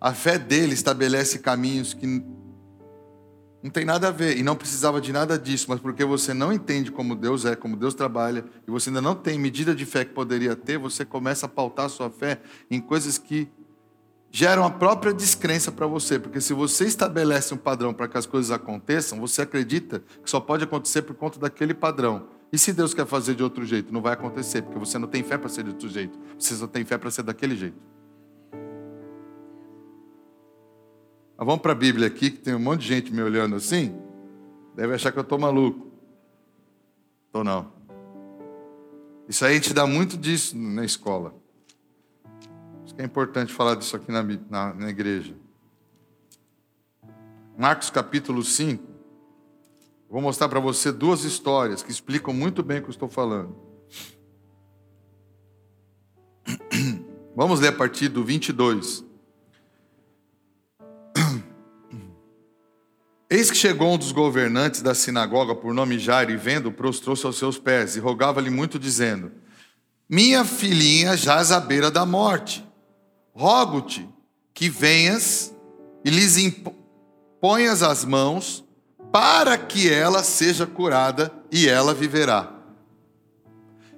a 0.00 0.12
fé 0.12 0.38
dele 0.38 0.72
estabelece 0.72 1.38
caminhos 1.38 1.94
que 1.94 2.24
não 3.62 3.70
tem 3.70 3.84
nada 3.84 4.08
a 4.08 4.10
ver 4.10 4.36
e 4.36 4.42
não 4.42 4.54
precisava 4.54 5.00
de 5.00 5.12
nada 5.12 5.38
disso, 5.38 5.66
mas 5.68 5.80
porque 5.80 6.04
você 6.04 6.32
não 6.32 6.52
entende 6.52 6.92
como 6.92 7.16
Deus 7.16 7.44
é, 7.44 7.56
como 7.56 7.76
Deus 7.76 7.94
trabalha, 7.94 8.44
e 8.66 8.70
você 8.70 8.88
ainda 8.90 9.02
não 9.02 9.14
tem 9.14 9.38
medida 9.38 9.74
de 9.74 9.84
fé 9.84 10.04
que 10.04 10.12
poderia 10.12 10.54
ter, 10.54 10.78
você 10.78 11.04
começa 11.04 11.46
a 11.46 11.48
pautar 11.48 11.86
a 11.86 11.88
sua 11.88 12.08
fé 12.08 12.40
em 12.70 12.80
coisas 12.80 13.18
que 13.18 13.48
geram 14.30 14.64
a 14.64 14.70
própria 14.70 15.12
descrença 15.12 15.72
para 15.72 15.86
você, 15.86 16.18
porque 16.18 16.40
se 16.40 16.52
você 16.52 16.84
estabelece 16.86 17.52
um 17.52 17.56
padrão 17.56 17.92
para 17.92 18.06
que 18.06 18.16
as 18.16 18.26
coisas 18.26 18.50
aconteçam, 18.52 19.18
você 19.18 19.42
acredita 19.42 20.02
que 20.22 20.30
só 20.30 20.38
pode 20.38 20.64
acontecer 20.64 21.02
por 21.02 21.16
conta 21.16 21.38
daquele 21.38 21.74
padrão. 21.74 22.28
E 22.52 22.58
se 22.58 22.72
Deus 22.72 22.94
quer 22.94 23.06
fazer 23.06 23.34
de 23.34 23.42
outro 23.42 23.64
jeito? 23.64 23.92
Não 23.92 24.00
vai 24.00 24.12
acontecer, 24.12 24.62
porque 24.62 24.78
você 24.78 24.98
não 24.98 25.08
tem 25.08 25.22
fé 25.22 25.36
para 25.36 25.48
ser 25.48 25.64
de 25.64 25.70
outro 25.70 25.88
jeito, 25.88 26.18
você 26.38 26.54
só 26.54 26.66
tem 26.66 26.84
fé 26.84 26.96
para 26.96 27.10
ser 27.10 27.22
daquele 27.22 27.56
jeito. 27.56 27.97
Mas 31.38 31.46
vamos 31.46 31.62
para 31.62 31.70
a 31.70 31.76
Bíblia 31.76 32.08
aqui, 32.08 32.32
que 32.32 32.38
tem 32.38 32.52
um 32.52 32.58
monte 32.58 32.80
de 32.80 32.88
gente 32.88 33.14
me 33.14 33.22
olhando 33.22 33.54
assim. 33.54 33.96
Deve 34.74 34.92
achar 34.92 35.12
que 35.12 35.18
eu 35.20 35.22
estou 35.22 35.38
maluco. 35.38 35.86
Estou 37.26 37.44
não. 37.44 37.72
Isso 39.28 39.44
aí 39.44 39.54
gente 39.54 39.72
dá 39.72 39.86
muito 39.86 40.16
disso 40.16 40.58
na 40.58 40.84
escola. 40.84 41.32
Acho 42.82 42.92
que 42.92 43.00
é 43.00 43.04
importante 43.04 43.52
falar 43.52 43.76
disso 43.76 43.94
aqui 43.94 44.10
na, 44.10 44.20
na, 44.50 44.74
na 44.74 44.90
igreja. 44.90 45.32
Marcos 47.56 47.88
capítulo 47.88 48.42
5. 48.42 48.82
Vou 50.10 50.20
mostrar 50.20 50.48
para 50.48 50.58
você 50.58 50.90
duas 50.90 51.22
histórias 51.22 51.84
que 51.84 51.92
explicam 51.92 52.34
muito 52.34 52.64
bem 52.64 52.78
o 52.78 52.82
que 52.82 52.88
eu 52.88 52.92
estou 52.92 53.08
falando. 53.08 53.54
Vamos 57.36 57.60
ler 57.60 57.68
a 57.68 57.72
partir 57.72 58.08
do 58.08 58.24
22. 58.24 59.07
Eis 63.30 63.50
que 63.50 63.56
chegou 63.56 63.92
um 63.92 63.98
dos 63.98 64.10
governantes 64.10 64.80
da 64.80 64.94
sinagoga, 64.94 65.54
por 65.54 65.74
nome 65.74 65.98
Jairo, 65.98 66.30
e 66.30 66.36
vendo, 66.36 66.72
prostrou-se 66.72 67.26
aos 67.26 67.36
seus 67.36 67.58
pés 67.58 67.94
e 67.94 68.00
rogava-lhe 68.00 68.48
muito, 68.48 68.78
dizendo: 68.78 69.30
Minha 70.08 70.46
filhinha 70.46 71.14
jaz 71.14 71.52
à 71.52 71.60
beira 71.60 71.90
da 71.90 72.06
morte. 72.06 72.66
Rogo-te 73.34 74.08
que 74.54 74.70
venhas 74.70 75.54
e 76.02 76.10
lhes 76.10 76.38
imponhas 76.38 77.82
as 77.82 78.02
mãos, 78.02 78.64
para 79.12 79.58
que 79.58 79.92
ela 79.92 80.22
seja 80.22 80.66
curada 80.66 81.30
e 81.52 81.68
ela 81.68 81.92
viverá. 81.92 82.54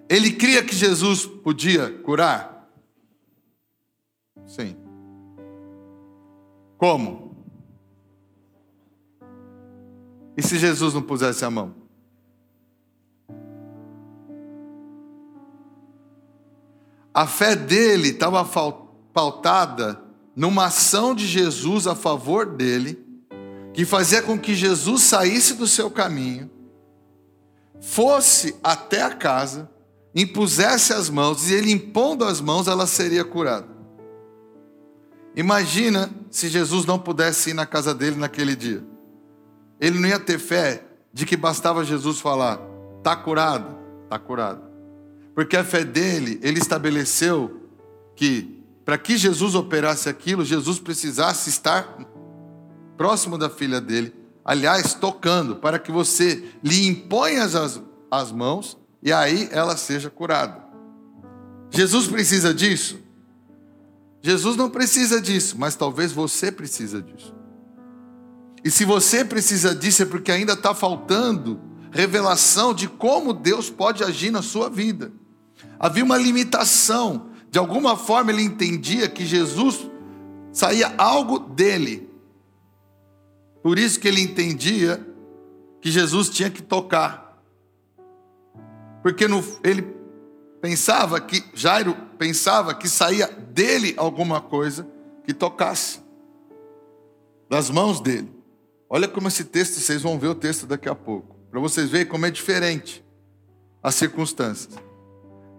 Ele 0.08 0.32
cria 0.32 0.62
que 0.64 0.74
Jesus 0.74 1.24
podia 1.24 1.88
curar? 1.88 2.68
Sim. 4.44 4.76
Como? 6.76 7.29
E 10.36 10.42
se 10.42 10.58
Jesus 10.58 10.94
não 10.94 11.02
pusesse 11.02 11.44
a 11.44 11.50
mão? 11.50 11.74
A 17.12 17.26
fé 17.26 17.56
dele 17.56 18.10
estava 18.10 18.44
pautada 19.12 20.00
numa 20.34 20.66
ação 20.66 21.14
de 21.14 21.26
Jesus 21.26 21.86
a 21.86 21.94
favor 21.94 22.46
dele, 22.46 22.98
que 23.74 23.84
fazia 23.84 24.22
com 24.22 24.38
que 24.38 24.54
Jesus 24.54 25.02
saísse 25.02 25.54
do 25.54 25.66
seu 25.66 25.90
caminho, 25.90 26.50
fosse 27.80 28.56
até 28.62 29.02
a 29.02 29.14
casa, 29.14 29.70
impusesse 30.14 30.92
as 30.92 31.10
mãos, 31.10 31.50
e 31.50 31.54
ele 31.54 31.72
impondo 31.72 32.24
as 32.24 32.40
mãos, 32.40 32.68
ela 32.68 32.86
seria 32.86 33.24
curada. 33.24 33.68
Imagina 35.36 36.10
se 36.30 36.48
Jesus 36.48 36.84
não 36.86 36.98
pudesse 36.98 37.50
ir 37.50 37.54
na 37.54 37.66
casa 37.66 37.94
dele 37.94 38.16
naquele 38.16 38.56
dia. 38.56 38.84
Ele 39.80 39.98
não 39.98 40.08
ia 40.08 40.20
ter 40.20 40.38
fé 40.38 40.84
de 41.12 41.24
que 41.24 41.36
bastava 41.36 41.84
Jesus 41.84 42.20
falar: 42.20 42.60
está 42.98 43.16
curado, 43.16 43.76
está 44.04 44.18
curado. 44.18 44.62
Porque 45.34 45.56
a 45.56 45.64
fé 45.64 45.84
dele, 45.84 46.38
ele 46.42 46.58
estabeleceu 46.58 47.60
que 48.14 48.60
para 48.84 48.98
que 48.98 49.16
Jesus 49.16 49.54
operasse 49.54 50.08
aquilo, 50.08 50.44
Jesus 50.44 50.78
precisasse 50.78 51.48
estar 51.48 51.96
próximo 52.96 53.38
da 53.38 53.48
filha 53.48 53.80
dele, 53.80 54.12
aliás, 54.44 54.94
tocando, 54.94 55.56
para 55.56 55.78
que 55.78 55.92
você 55.92 56.44
lhe 56.62 56.86
imponha 56.86 57.44
as, 57.44 57.80
as 58.10 58.32
mãos 58.32 58.76
e 59.02 59.12
aí 59.12 59.48
ela 59.52 59.76
seja 59.76 60.10
curada. 60.10 60.62
Jesus 61.70 62.08
precisa 62.08 62.52
disso? 62.52 62.98
Jesus 64.20 64.56
não 64.56 64.68
precisa 64.68 65.20
disso, 65.20 65.56
mas 65.58 65.76
talvez 65.76 66.12
você 66.12 66.52
precisa 66.52 67.00
disso. 67.00 67.34
E 68.64 68.70
se 68.70 68.84
você 68.84 69.24
precisa 69.24 69.74
disso, 69.74 70.02
é 70.02 70.06
porque 70.06 70.30
ainda 70.30 70.52
está 70.52 70.74
faltando 70.74 71.60
revelação 71.90 72.72
de 72.72 72.88
como 72.88 73.32
Deus 73.32 73.68
pode 73.68 74.04
agir 74.04 74.30
na 74.30 74.42
sua 74.42 74.68
vida. 74.68 75.12
Havia 75.78 76.04
uma 76.04 76.16
limitação. 76.16 77.30
De 77.50 77.58
alguma 77.58 77.96
forma 77.96 78.30
ele 78.30 78.42
entendia 78.42 79.08
que 79.08 79.26
Jesus 79.26 79.90
saía 80.52 80.94
algo 80.96 81.38
dele. 81.38 82.08
Por 83.62 83.78
isso 83.78 83.98
que 83.98 84.06
ele 84.06 84.20
entendia 84.20 85.04
que 85.80 85.90
Jesus 85.90 86.28
tinha 86.28 86.50
que 86.50 86.62
tocar. 86.62 87.42
Porque 89.02 89.26
no, 89.26 89.42
ele 89.64 89.82
pensava 90.60 91.20
que, 91.20 91.42
Jairo 91.54 91.96
pensava 92.18 92.74
que 92.74 92.88
saía 92.88 93.26
dele 93.26 93.94
alguma 93.96 94.40
coisa 94.40 94.86
que 95.24 95.32
tocasse, 95.32 96.00
das 97.48 97.70
mãos 97.70 98.00
dele. 98.00 98.39
Olha 98.92 99.06
como 99.06 99.28
esse 99.28 99.44
texto, 99.44 99.78
vocês 99.78 100.02
vão 100.02 100.18
ver 100.18 100.26
o 100.26 100.34
texto 100.34 100.66
daqui 100.66 100.88
a 100.88 100.94
pouco, 100.96 101.36
para 101.48 101.60
vocês 101.60 101.88
verem 101.88 102.08
como 102.08 102.26
é 102.26 102.30
diferente 102.30 103.04
as 103.80 103.94
circunstâncias. 103.94 104.74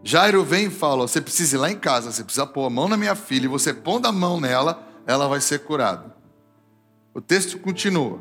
Jairo 0.04 0.44
vem 0.44 0.66
e 0.66 0.70
fala: 0.70 1.08
Você 1.08 1.22
precisa 1.22 1.56
ir 1.56 1.60
lá 1.60 1.72
em 1.72 1.80
casa, 1.80 2.12
você 2.12 2.26
precisa 2.26 2.46
pôr 2.46 2.66
a 2.66 2.70
mão 2.70 2.90
na 2.90 2.98
minha 2.98 3.16
filha, 3.16 3.46
e 3.46 3.48
você 3.48 3.74
pondo 3.74 4.06
a 4.06 4.12
mão 4.12 4.38
nela, 4.38 4.86
ela 5.08 5.30
vai 5.30 5.40
ser 5.40 5.60
curada. 5.60 6.14
O 7.14 7.22
texto 7.22 7.58
continua. 7.58 8.20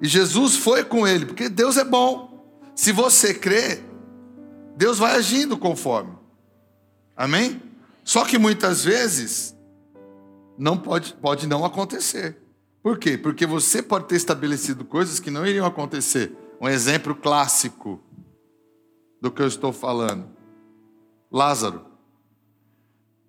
E 0.00 0.06
Jesus 0.06 0.56
foi 0.56 0.84
com 0.84 1.06
ele, 1.06 1.24
porque 1.24 1.48
Deus 1.48 1.78
é 1.78 1.84
bom. 1.84 2.46
Se 2.74 2.92
você 2.92 3.32
crê, 3.32 3.82
Deus 4.76 4.98
vai 4.98 5.16
agindo 5.16 5.56
conforme. 5.56 6.12
Amém? 7.16 7.62
Só 8.04 8.26
que 8.26 8.38
muitas 8.38 8.84
vezes 8.84 9.56
não 10.56 10.76
pode, 10.76 11.14
pode 11.14 11.46
não 11.46 11.64
acontecer. 11.64 12.47
Por 12.88 12.96
quê? 12.96 13.18
Porque 13.18 13.44
você 13.44 13.82
pode 13.82 14.06
ter 14.06 14.16
estabelecido 14.16 14.82
coisas 14.82 15.20
que 15.20 15.30
não 15.30 15.46
iriam 15.46 15.66
acontecer. 15.66 16.32
Um 16.58 16.66
exemplo 16.66 17.14
clássico 17.14 18.00
do 19.20 19.30
que 19.30 19.42
eu 19.42 19.46
estou 19.46 19.74
falando. 19.74 20.26
Lázaro. 21.30 21.84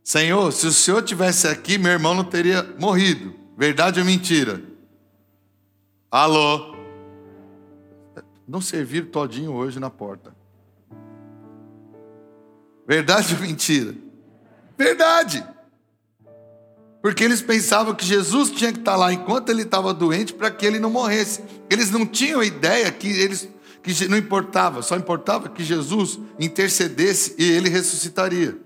Senhor, 0.02 0.50
se 0.54 0.66
o 0.66 0.72
Senhor 0.72 1.04
tivesse 1.04 1.46
aqui, 1.46 1.78
meu 1.78 1.92
irmão 1.92 2.16
não 2.16 2.24
teria 2.24 2.64
morrido. 2.80 3.36
Verdade 3.58 4.00
ou 4.00 4.06
mentira? 4.06 4.64
Alô? 6.10 6.78
Não 8.48 8.62
serviram 8.62 9.08
todinho 9.08 9.52
hoje 9.52 9.78
na 9.78 9.90
porta. 9.90 10.34
Verdade 12.88 13.36
ou 13.36 13.42
mentira? 13.42 13.94
Verdade. 14.78 15.46
Porque 17.02 17.24
eles 17.24 17.42
pensavam 17.42 17.96
que 17.96 18.06
Jesus 18.06 18.52
tinha 18.52 18.74
que 18.74 18.80
estar 18.80 18.96
lá 18.96 19.14
enquanto 19.14 19.50
ele 19.50 19.62
estava 19.62 19.94
doente 19.94 20.34
para 20.34 20.52
que 20.52 20.66
ele 20.66 20.80
não 20.80 20.90
morresse. 20.90 21.42
Eles 21.70 21.92
não 21.92 22.06
tinham 22.06 22.44
ideia 22.44 22.92
que 22.92 23.08
eles 23.08 23.48
que 23.82 24.08
não 24.10 24.18
importava, 24.18 24.82
só 24.82 24.98
importava 24.98 25.48
que 25.48 25.64
Jesus 25.64 26.20
intercedesse 26.38 27.36
e 27.38 27.50
ele 27.50 27.70
ressuscitaria. 27.70 28.58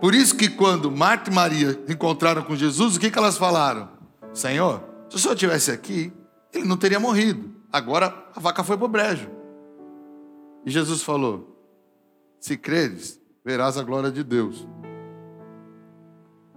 Por 0.00 0.14
isso 0.14 0.36
que 0.36 0.48
quando 0.48 0.90
Marta 0.90 1.30
e 1.30 1.34
Maria 1.34 1.82
encontraram 1.88 2.42
com 2.42 2.54
Jesus, 2.54 2.96
o 2.96 3.00
que, 3.00 3.10
que 3.10 3.18
elas 3.18 3.36
falaram? 3.36 3.88
Senhor, 4.32 4.84
se 5.08 5.16
o 5.16 5.18
Senhor 5.18 5.34
estivesse 5.34 5.70
aqui, 5.70 6.12
ele 6.52 6.64
não 6.64 6.76
teria 6.76 7.00
morrido. 7.00 7.52
Agora 7.72 8.14
a 8.34 8.40
vaca 8.40 8.62
foi 8.62 8.76
para 8.76 8.86
o 8.86 8.88
brejo. 8.88 9.28
E 10.64 10.70
Jesus 10.70 11.02
falou: 11.02 11.58
se 12.40 12.56
creres, 12.56 13.20
verás 13.44 13.76
a 13.76 13.82
glória 13.82 14.10
de 14.10 14.22
Deus. 14.22 14.66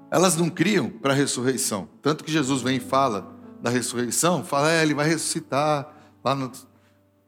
Elas 0.09 0.35
não 0.35 0.49
criam 0.49 0.89
para 0.89 1.13
a 1.13 1.15
ressurreição. 1.15 1.89
Tanto 2.01 2.23
que 2.23 2.31
Jesus 2.31 2.61
vem 2.61 2.77
e 2.77 2.79
fala 2.79 3.35
da 3.61 3.69
ressurreição, 3.69 4.43
fala, 4.43 4.71
é, 4.71 4.81
ele 4.81 4.93
vai 4.93 5.07
ressuscitar 5.07 5.93
lá, 6.23 6.35
no, 6.35 6.51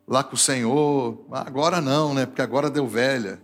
lá 0.08 0.24
com 0.24 0.36
o 0.36 0.38
Senhor. 0.38 1.26
Agora 1.32 1.82
não, 1.82 2.14
né? 2.14 2.26
Porque 2.26 2.42
agora 2.42 2.70
deu 2.70 2.88
velha. 2.88 3.42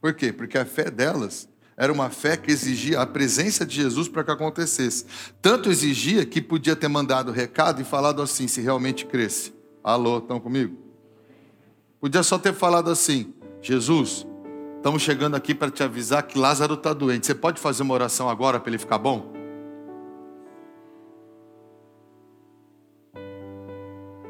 Por 0.00 0.14
quê? 0.14 0.32
Porque 0.32 0.56
a 0.56 0.64
fé 0.64 0.90
delas 0.90 1.48
era 1.76 1.92
uma 1.92 2.10
fé 2.10 2.36
que 2.36 2.50
exigia 2.50 3.00
a 3.00 3.06
presença 3.06 3.64
de 3.64 3.74
Jesus 3.74 4.06
para 4.06 4.22
que 4.22 4.30
acontecesse. 4.30 5.06
Tanto 5.40 5.70
exigia 5.70 6.26
que 6.26 6.40
podia 6.40 6.76
ter 6.76 6.88
mandado 6.88 7.32
recado 7.32 7.80
e 7.80 7.84
falado 7.84 8.20
assim, 8.20 8.46
se 8.46 8.60
realmente 8.60 9.06
cresce. 9.06 9.52
Alô, 9.82 10.18
estão 10.18 10.38
comigo? 10.38 10.76
Podia 11.98 12.22
só 12.22 12.38
ter 12.38 12.52
falado 12.52 12.90
assim: 12.90 13.32
Jesus, 13.62 14.26
estamos 14.80 15.02
chegando 15.02 15.36
aqui 15.36 15.54
para 15.54 15.70
te 15.70 15.82
avisar 15.82 16.22
que 16.22 16.38
Lázaro 16.38 16.72
está 16.72 16.94
doente. 16.94 17.26
Você 17.26 17.34
pode 17.34 17.60
fazer 17.60 17.82
uma 17.82 17.92
oração 17.92 18.30
agora 18.30 18.58
para 18.58 18.70
ele 18.70 18.78
ficar 18.78 18.96
bom? 18.96 19.30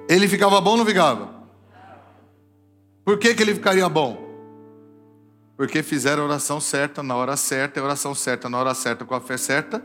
Ele 0.08 0.26
ficava 0.26 0.60
bom 0.60 0.72
ou 0.72 0.78
não 0.78 0.84
ficava? 0.84 1.32
Por 3.04 3.16
que, 3.16 3.32
que 3.32 3.44
ele 3.44 3.54
ficaria 3.54 3.88
bom? 3.88 4.28
Porque 5.56 5.84
fizeram 5.84 6.24
a 6.24 6.26
oração 6.26 6.60
certa 6.60 7.00
na 7.00 7.14
hora 7.14 7.36
certa, 7.36 7.78
a 7.78 7.84
oração 7.84 8.12
certa 8.12 8.48
na 8.48 8.58
hora 8.58 8.74
certa 8.74 9.04
com 9.04 9.14
a 9.14 9.20
fé 9.20 9.36
certa 9.36 9.80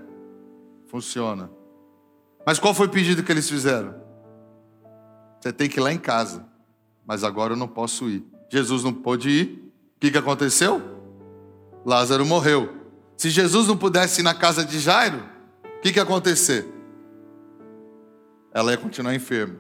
funciona. 0.87 1.51
Mas 2.43 2.57
qual 2.57 2.73
foi 2.73 2.87
o 2.87 2.89
pedido 2.89 3.21
que 3.21 3.31
eles 3.31 3.47
fizeram? 3.47 3.93
Você 5.39 5.53
tem 5.53 5.69
que 5.69 5.79
ir 5.79 5.83
lá 5.83 5.93
em 5.93 5.99
casa, 5.99 6.43
mas 7.05 7.23
agora 7.23 7.53
eu 7.53 7.57
não 7.57 7.67
posso 7.67 8.09
ir. 8.09 8.25
Jesus 8.51 8.83
não 8.83 8.93
pôde 8.93 9.29
ir. 9.29 9.64
Que, 10.05 10.11
que 10.11 10.17
aconteceu? 10.19 10.79
Lázaro 11.83 12.23
morreu. 12.23 12.71
Se 13.17 13.31
Jesus 13.31 13.67
não 13.67 13.75
pudesse 13.75 14.21
ir 14.21 14.23
na 14.23 14.35
casa 14.35 14.63
de 14.63 14.79
Jairo, 14.79 15.17
o 15.63 15.81
que, 15.81 15.91
que 15.91 15.97
ia 15.97 16.03
acontecer? 16.03 16.63
Ela 18.53 18.73
ia 18.73 18.77
continuar 18.77 19.15
enferma. 19.15 19.55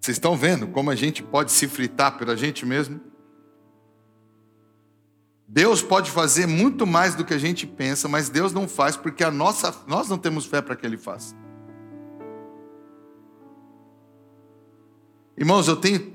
Vocês 0.00 0.16
estão 0.16 0.36
vendo 0.36 0.68
como 0.68 0.88
a 0.88 0.94
gente 0.94 1.20
pode 1.20 1.50
se 1.50 1.66
fritar 1.66 2.16
pela 2.16 2.36
gente 2.36 2.64
mesmo? 2.64 3.00
Deus 5.48 5.82
pode 5.82 6.08
fazer 6.08 6.46
muito 6.46 6.86
mais 6.86 7.16
do 7.16 7.24
que 7.24 7.34
a 7.34 7.38
gente 7.38 7.66
pensa, 7.66 8.06
mas 8.06 8.28
Deus 8.28 8.52
não 8.52 8.68
faz 8.68 8.96
porque 8.96 9.24
a 9.24 9.30
nossa, 9.32 9.74
nós 9.88 10.08
não 10.08 10.18
temos 10.18 10.46
fé 10.46 10.62
para 10.62 10.76
que 10.76 10.86
Ele 10.86 10.96
faça. 10.96 11.34
Irmãos, 15.36 15.66
eu 15.66 15.76
tenho, 15.76 16.12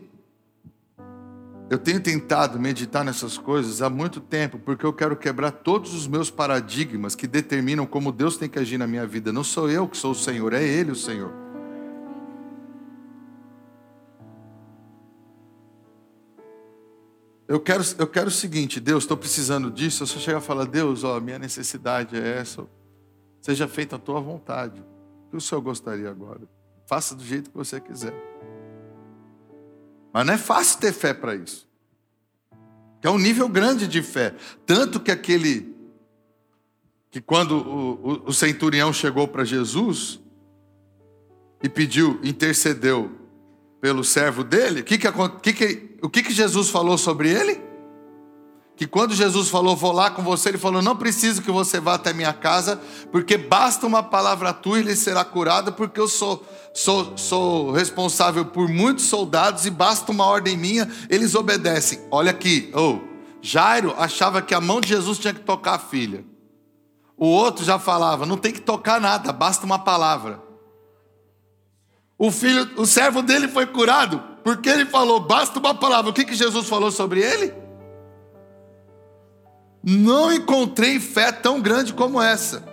eu 1.69 1.77
tenho 1.77 1.99
tentado 1.99 2.59
meditar 2.59 3.03
nessas 3.03 3.37
coisas 3.37 3.81
há 3.81 3.89
muito 3.89 4.21
tempo, 4.21 4.59
porque 4.59 4.85
eu 4.85 4.93
quero 4.93 5.17
quebrar 5.17 5.51
todos 5.51 5.93
os 5.93 6.07
meus 6.07 6.29
paradigmas 6.29 7.15
que 7.15 7.27
determinam 7.27 7.85
como 7.85 8.11
Deus 8.11 8.37
tem 8.37 8.47
que 8.47 8.59
agir 8.59 8.77
na 8.77 8.87
minha 8.87 9.07
vida. 9.07 9.33
Não 9.33 9.43
sou 9.43 9.69
eu 9.69 9.87
que 9.87 9.97
sou 9.97 10.11
o 10.11 10.15
Senhor, 10.15 10.53
é 10.53 10.63
Ele 10.63 10.91
o 10.91 10.95
Senhor. 10.95 11.33
Eu 17.47 17.61
quero, 17.61 17.81
eu 17.97 18.07
quero 18.07 18.27
o 18.27 18.31
seguinte, 18.31 18.79
Deus, 18.79 19.05
estou 19.05 19.15
precisando 19.15 19.71
disso. 19.71 20.03
Eu 20.03 20.07
só 20.07 20.19
chegar 20.19 20.39
e 20.39 20.43
falar, 20.43 20.65
Deus, 20.65 21.05
ó, 21.05 21.19
minha 21.19 21.39
necessidade 21.39 22.17
é 22.17 22.39
essa. 22.39 22.67
Seja 23.41 23.67
feita 23.69 23.95
a 23.95 23.99
tua 23.99 24.19
vontade. 24.19 24.83
O 25.27 25.31
que 25.31 25.37
o 25.37 25.41
Senhor 25.41 25.61
gostaria 25.61 26.09
agora? 26.09 26.41
Faça 26.85 27.15
do 27.15 27.23
jeito 27.23 27.49
que 27.49 27.55
você 27.55 27.79
quiser. 27.79 28.13
Mas 30.17 30.25
não 30.25 30.33
é 30.33 30.37
fácil 30.39 30.79
ter 30.79 30.91
fé 30.91 31.13
para 31.13 31.35
isso. 31.35 31.67
É 33.03 33.09
um 33.09 33.19
nível 33.19 33.47
grande 33.47 33.87
de 33.87 34.01
fé. 34.01 34.33
Tanto 34.65 34.99
que 34.99 35.11
aquele. 35.11 35.75
Que 37.11 37.21
quando 37.21 37.51
o, 37.51 37.91
o, 37.93 38.29
o 38.29 38.33
centurião 38.33 38.91
chegou 38.91 39.27
para 39.27 39.45
Jesus 39.45 40.19
e 41.61 41.69
pediu, 41.69 42.19
intercedeu 42.23 43.11
pelo 43.79 44.03
servo 44.03 44.43
dele, 44.43 44.81
que 44.81 44.97
que, 44.97 45.07
que, 45.43 45.53
que, 45.53 45.97
o 46.01 46.09
que, 46.09 46.23
que 46.23 46.33
Jesus 46.33 46.71
falou 46.71 46.97
sobre 46.97 47.29
ele? 47.29 47.61
Que 48.77 48.85
quando 48.85 49.15
Jesus 49.15 49.49
falou, 49.49 49.75
vou 49.75 49.91
lá 49.91 50.11
com 50.11 50.21
você, 50.21 50.49
ele 50.49 50.59
falou: 50.59 50.83
Não 50.83 50.95
preciso 50.95 51.41
que 51.41 51.49
você 51.49 51.79
vá 51.79 51.95
até 51.95 52.13
minha 52.13 52.31
casa, 52.31 52.79
porque 53.11 53.35
basta 53.35 53.87
uma 53.87 54.03
palavra 54.03 54.53
tua 54.53 54.77
e 54.77 54.81
ele 54.81 54.95
será 54.95 55.25
curado, 55.25 55.73
porque 55.73 55.99
eu 55.99 56.07
sou, 56.07 56.45
sou, 56.75 57.17
sou 57.17 57.71
responsável 57.71 58.45
por 58.45 58.69
muitos 58.69 59.05
soldados 59.05 59.65
e 59.65 59.71
basta 59.71 60.11
uma 60.11 60.25
ordem 60.25 60.55
minha, 60.55 60.87
eles 61.09 61.33
obedecem. 61.33 62.01
Olha 62.11 62.29
aqui, 62.29 62.71
oh, 62.75 62.99
Jairo 63.41 63.95
achava 63.97 64.43
que 64.43 64.53
a 64.53 64.61
mão 64.61 64.79
de 64.79 64.89
Jesus 64.89 65.17
tinha 65.17 65.33
que 65.33 65.39
tocar 65.39 65.73
a 65.73 65.79
filha. 65.79 66.23
O 67.17 67.25
outro 67.25 67.65
já 67.65 67.79
falava: 67.79 68.27
Não 68.27 68.37
tem 68.37 68.53
que 68.53 68.61
tocar 68.61 69.01
nada, 69.01 69.33
basta 69.33 69.65
uma 69.65 69.79
palavra. 69.79 70.39
O 72.15 72.29
filho, 72.29 72.69
o 72.77 72.85
servo 72.85 73.23
dele 73.23 73.47
foi 73.47 73.65
curado, 73.65 74.21
porque 74.43 74.69
ele 74.69 74.85
falou, 74.85 75.19
basta 75.19 75.59
uma 75.59 75.75
palavra. 75.75 76.09
O 76.09 76.13
que, 76.13 76.25
que 76.25 76.33
Jesus 76.33 76.67
falou 76.67 76.89
sobre 76.89 77.19
ele? 77.19 77.66
Não 79.83 80.31
encontrei 80.31 80.99
fé 80.99 81.31
tão 81.31 81.61
grande 81.61 81.93
como 81.93 82.21
essa. 82.21 82.63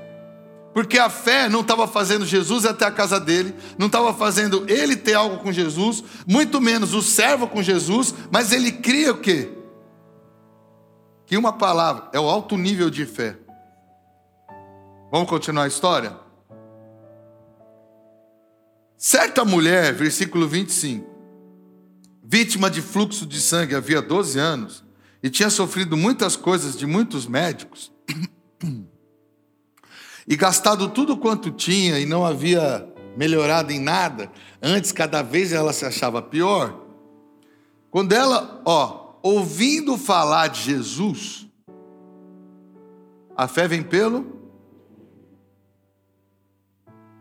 Porque 0.75 0.99
a 0.99 1.09
fé 1.09 1.49
não 1.49 1.61
estava 1.61 1.87
fazendo 1.87 2.27
Jesus 2.27 2.67
até 2.67 2.85
a 2.85 2.91
casa 2.91 3.21
dele, 3.21 3.55
não 3.79 3.87
estava 3.87 4.13
fazendo 4.13 4.65
ele 4.69 4.97
ter 4.97 5.15
algo 5.15 5.39
com 5.39 5.53
Jesus, 5.53 6.03
muito 6.27 6.61
menos 6.61 6.93
o 6.95 7.01
servo 7.01 7.47
com 7.47 7.63
Jesus, 7.63 8.13
mas 8.31 8.51
ele 8.51 8.73
cria 8.73 9.13
o 9.13 9.21
quê? 9.21 9.53
Que 11.27 11.37
uma 11.37 11.53
palavra 11.53 12.09
é 12.13 12.19
o 12.19 12.29
alto 12.29 12.57
nível 12.57 12.91
de 12.91 13.07
fé. 13.07 13.39
Vamos 15.13 15.29
continuar 15.29 15.63
a 15.63 15.69
história? 15.69 16.19
Certa 18.99 19.45
mulher, 19.45 19.95
versículo 19.95 20.49
25, 20.49 21.09
vítima 22.21 22.69
de 22.69 22.83
fluxo 22.83 23.25
de 23.25 23.41
sangue 23.41 23.77
havia 23.77 24.03
12 24.03 24.39
anos 24.41 24.84
e 25.25 25.31
tinha 25.31 25.49
sofrido 25.49 25.97
muitas 25.97 26.37
coisas 26.37 26.77
de 26.77 26.85
muitos 26.85 27.27
médicos 27.27 27.91
e 30.29 30.37
gastado 30.37 30.91
tudo 30.91 31.17
quanto 31.17 31.51
tinha 31.51 31.99
e 31.99 32.05
não 32.05 32.27
havia 32.27 32.87
melhorado 33.17 33.73
em 33.73 33.81
nada, 33.81 34.31
antes 34.61 34.93
cada 34.93 35.23
vez 35.23 35.51
ela 35.51 35.73
se 35.73 35.87
achava 35.87 36.21
pior. 36.21 36.79
Quando 37.91 38.13
ela, 38.13 38.61
ó, 38.67 39.15
ouvindo 39.23 39.97
falar 39.97 40.49
de 40.49 40.61
Jesus, 40.61 41.49
a 43.35 43.49
fé 43.49 43.67
vem 43.67 43.83
pelo 43.83 44.27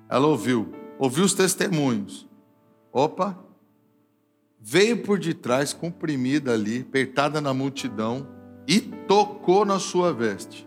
ela 0.10 0.28
ouviu 0.28 0.74
ouviu 1.00 1.24
os 1.24 1.34
testemunhos. 1.34 2.28
Opa! 2.92 3.40
Veio 4.66 5.04
por 5.04 5.20
detrás, 5.20 5.74
comprimida 5.74 6.54
ali, 6.54 6.86
apertada 6.88 7.42
na 7.42 7.54
multidão, 7.54 8.26
e 8.66 8.80
tocou 8.80 9.66
na 9.66 9.78
sua 9.78 10.14
veste. 10.14 10.66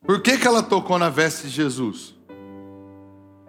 Por 0.00 0.22
que, 0.22 0.38
que 0.38 0.46
ela 0.46 0.62
tocou 0.62 0.98
na 0.98 1.10
veste 1.10 1.48
de 1.48 1.50
Jesus? 1.50 2.14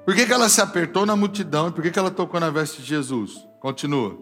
Por 0.04 0.14
que, 0.14 0.26
que 0.26 0.34
ela 0.34 0.50
se 0.50 0.60
apertou 0.60 1.06
na 1.06 1.16
multidão 1.16 1.70
e 1.70 1.72
por 1.72 1.82
que, 1.82 1.90
que 1.90 2.00
ela 2.00 2.12
tocou 2.12 2.38
na 2.38 2.50
veste 2.50 2.82
de 2.82 2.88
Jesus? 2.90 3.48
Continua. 3.62 4.20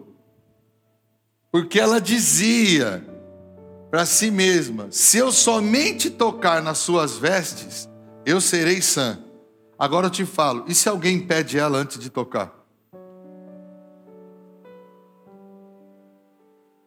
Porque 1.50 1.80
ela 1.80 2.00
dizia: 2.00 3.04
para 3.90 4.06
si 4.06 4.30
mesma: 4.30 4.86
se 4.92 5.18
eu 5.18 5.32
somente 5.32 6.10
tocar 6.10 6.62
nas 6.62 6.78
suas 6.78 7.18
vestes, 7.18 7.88
eu 8.24 8.40
serei 8.40 8.80
sã. 8.80 9.23
Agora 9.84 10.06
eu 10.06 10.10
te 10.10 10.24
falo: 10.24 10.64
e 10.66 10.74
se 10.74 10.88
alguém 10.88 11.18
impede 11.18 11.58
ela 11.58 11.76
antes 11.76 11.98
de 11.98 12.08
tocar? 12.08 12.54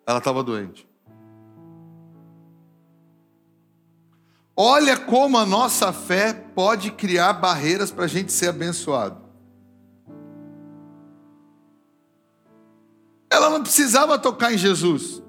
Ela 0.04 0.18
estava 0.18 0.42
doente. 0.42 0.90
Olha 4.56 4.98
como 4.98 5.38
a 5.38 5.46
nossa 5.46 5.94
fé 5.94 6.34
pode 6.34 6.90
criar 6.90 7.34
barreiras 7.34 7.92
para 7.92 8.06
a 8.06 8.08
gente 8.08 8.32
ser 8.32 8.48
abençoado. 8.48 9.22
Ela 13.30 13.52
não 13.52 13.62
precisava 13.62 14.18
tocar 14.18 14.52
em 14.52 14.58
Jesus. 14.58 15.22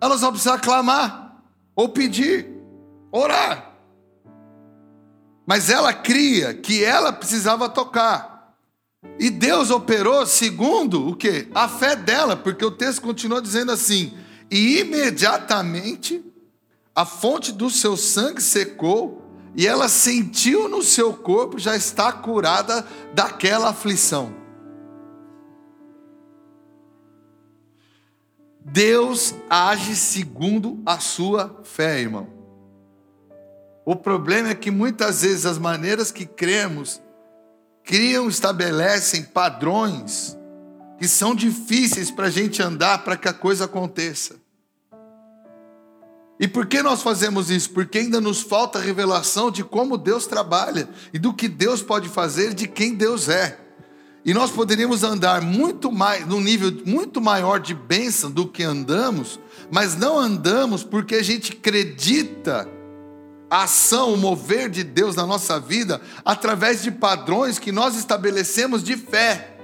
Ela 0.00 0.18
só 0.18 0.32
precisa 0.32 0.58
clamar, 0.58 1.40
ou 1.76 1.90
pedir, 1.90 2.60
orar. 3.12 3.73
Mas 5.46 5.68
ela 5.68 5.92
cria 5.92 6.54
que 6.54 6.82
ela 6.82 7.12
precisava 7.12 7.68
tocar. 7.68 8.54
E 9.18 9.28
Deus 9.28 9.70
operou 9.70 10.26
segundo 10.26 11.08
o 11.08 11.14
que? 11.14 11.48
A 11.54 11.68
fé 11.68 11.94
dela, 11.94 12.36
porque 12.36 12.64
o 12.64 12.70
texto 12.70 13.02
continua 13.02 13.42
dizendo 13.42 13.70
assim: 13.70 14.16
e 14.50 14.80
imediatamente 14.80 16.24
a 16.94 17.04
fonte 17.04 17.52
do 17.52 17.68
seu 17.68 17.96
sangue 17.96 18.40
secou, 18.40 19.22
e 19.54 19.66
ela 19.66 19.88
sentiu 19.88 20.68
no 20.68 20.82
seu 20.82 21.12
corpo 21.12 21.58
já 21.58 21.76
está 21.76 22.10
curada 22.12 22.86
daquela 23.12 23.70
aflição. 23.70 24.34
Deus 28.64 29.34
age 29.50 29.94
segundo 29.94 30.82
a 30.86 30.98
sua 30.98 31.60
fé, 31.62 32.00
irmão. 32.00 32.33
O 33.84 33.94
problema 33.94 34.50
é 34.50 34.54
que 34.54 34.70
muitas 34.70 35.22
vezes 35.22 35.44
as 35.44 35.58
maneiras 35.58 36.10
que 36.10 36.24
cremos 36.24 37.02
criam, 37.84 38.28
estabelecem 38.28 39.22
padrões 39.24 40.36
que 40.98 41.06
são 41.06 41.34
difíceis 41.34 42.10
para 42.10 42.28
a 42.28 42.30
gente 42.30 42.62
andar 42.62 43.04
para 43.04 43.16
que 43.16 43.28
a 43.28 43.32
coisa 43.32 43.66
aconteça. 43.66 44.36
E 46.40 46.48
por 46.48 46.66
que 46.66 46.82
nós 46.82 47.02
fazemos 47.02 47.50
isso? 47.50 47.70
Porque 47.70 47.98
ainda 47.98 48.20
nos 48.20 48.40
falta 48.40 48.78
revelação 48.78 49.50
de 49.50 49.62
como 49.62 49.98
Deus 49.98 50.26
trabalha 50.26 50.88
e 51.12 51.18
do 51.18 51.32
que 51.32 51.46
Deus 51.46 51.82
pode 51.82 52.08
fazer, 52.08 52.54
de 52.54 52.66
quem 52.66 52.94
Deus 52.94 53.28
é. 53.28 53.58
E 54.24 54.32
nós 54.32 54.50
poderíamos 54.50 55.02
andar 55.02 55.42
muito 55.42 55.92
mais, 55.92 56.26
num 56.26 56.40
nível 56.40 56.72
muito 56.86 57.20
maior 57.20 57.60
de 57.60 57.74
bênção 57.74 58.30
do 58.30 58.48
que 58.48 58.62
andamos, 58.62 59.38
mas 59.70 59.94
não 59.94 60.18
andamos 60.18 60.82
porque 60.82 61.16
a 61.16 61.22
gente 61.22 61.52
acredita 61.52 62.66
a 63.50 63.64
ação, 63.64 64.14
o 64.14 64.16
mover 64.16 64.68
de 64.68 64.82
Deus 64.82 65.14
na 65.14 65.26
nossa 65.26 65.60
vida 65.60 66.00
através 66.24 66.82
de 66.82 66.90
padrões 66.90 67.58
que 67.58 67.70
nós 67.70 67.96
estabelecemos 67.96 68.82
de 68.82 68.96
fé, 68.96 69.56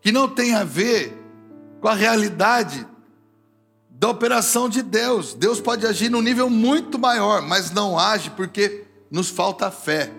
que 0.00 0.10
não 0.10 0.28
tem 0.28 0.54
a 0.54 0.64
ver 0.64 1.16
com 1.80 1.88
a 1.88 1.94
realidade 1.94 2.86
da 3.88 4.08
operação 4.08 4.68
de 4.68 4.82
Deus. 4.82 5.34
Deus 5.34 5.60
pode 5.60 5.86
agir 5.86 6.10
num 6.10 6.20
nível 6.20 6.50
muito 6.50 6.98
maior, 6.98 7.42
mas 7.42 7.70
não 7.70 7.98
age 7.98 8.30
porque 8.30 8.84
nos 9.10 9.30
falta 9.30 9.70
fé. 9.70 10.12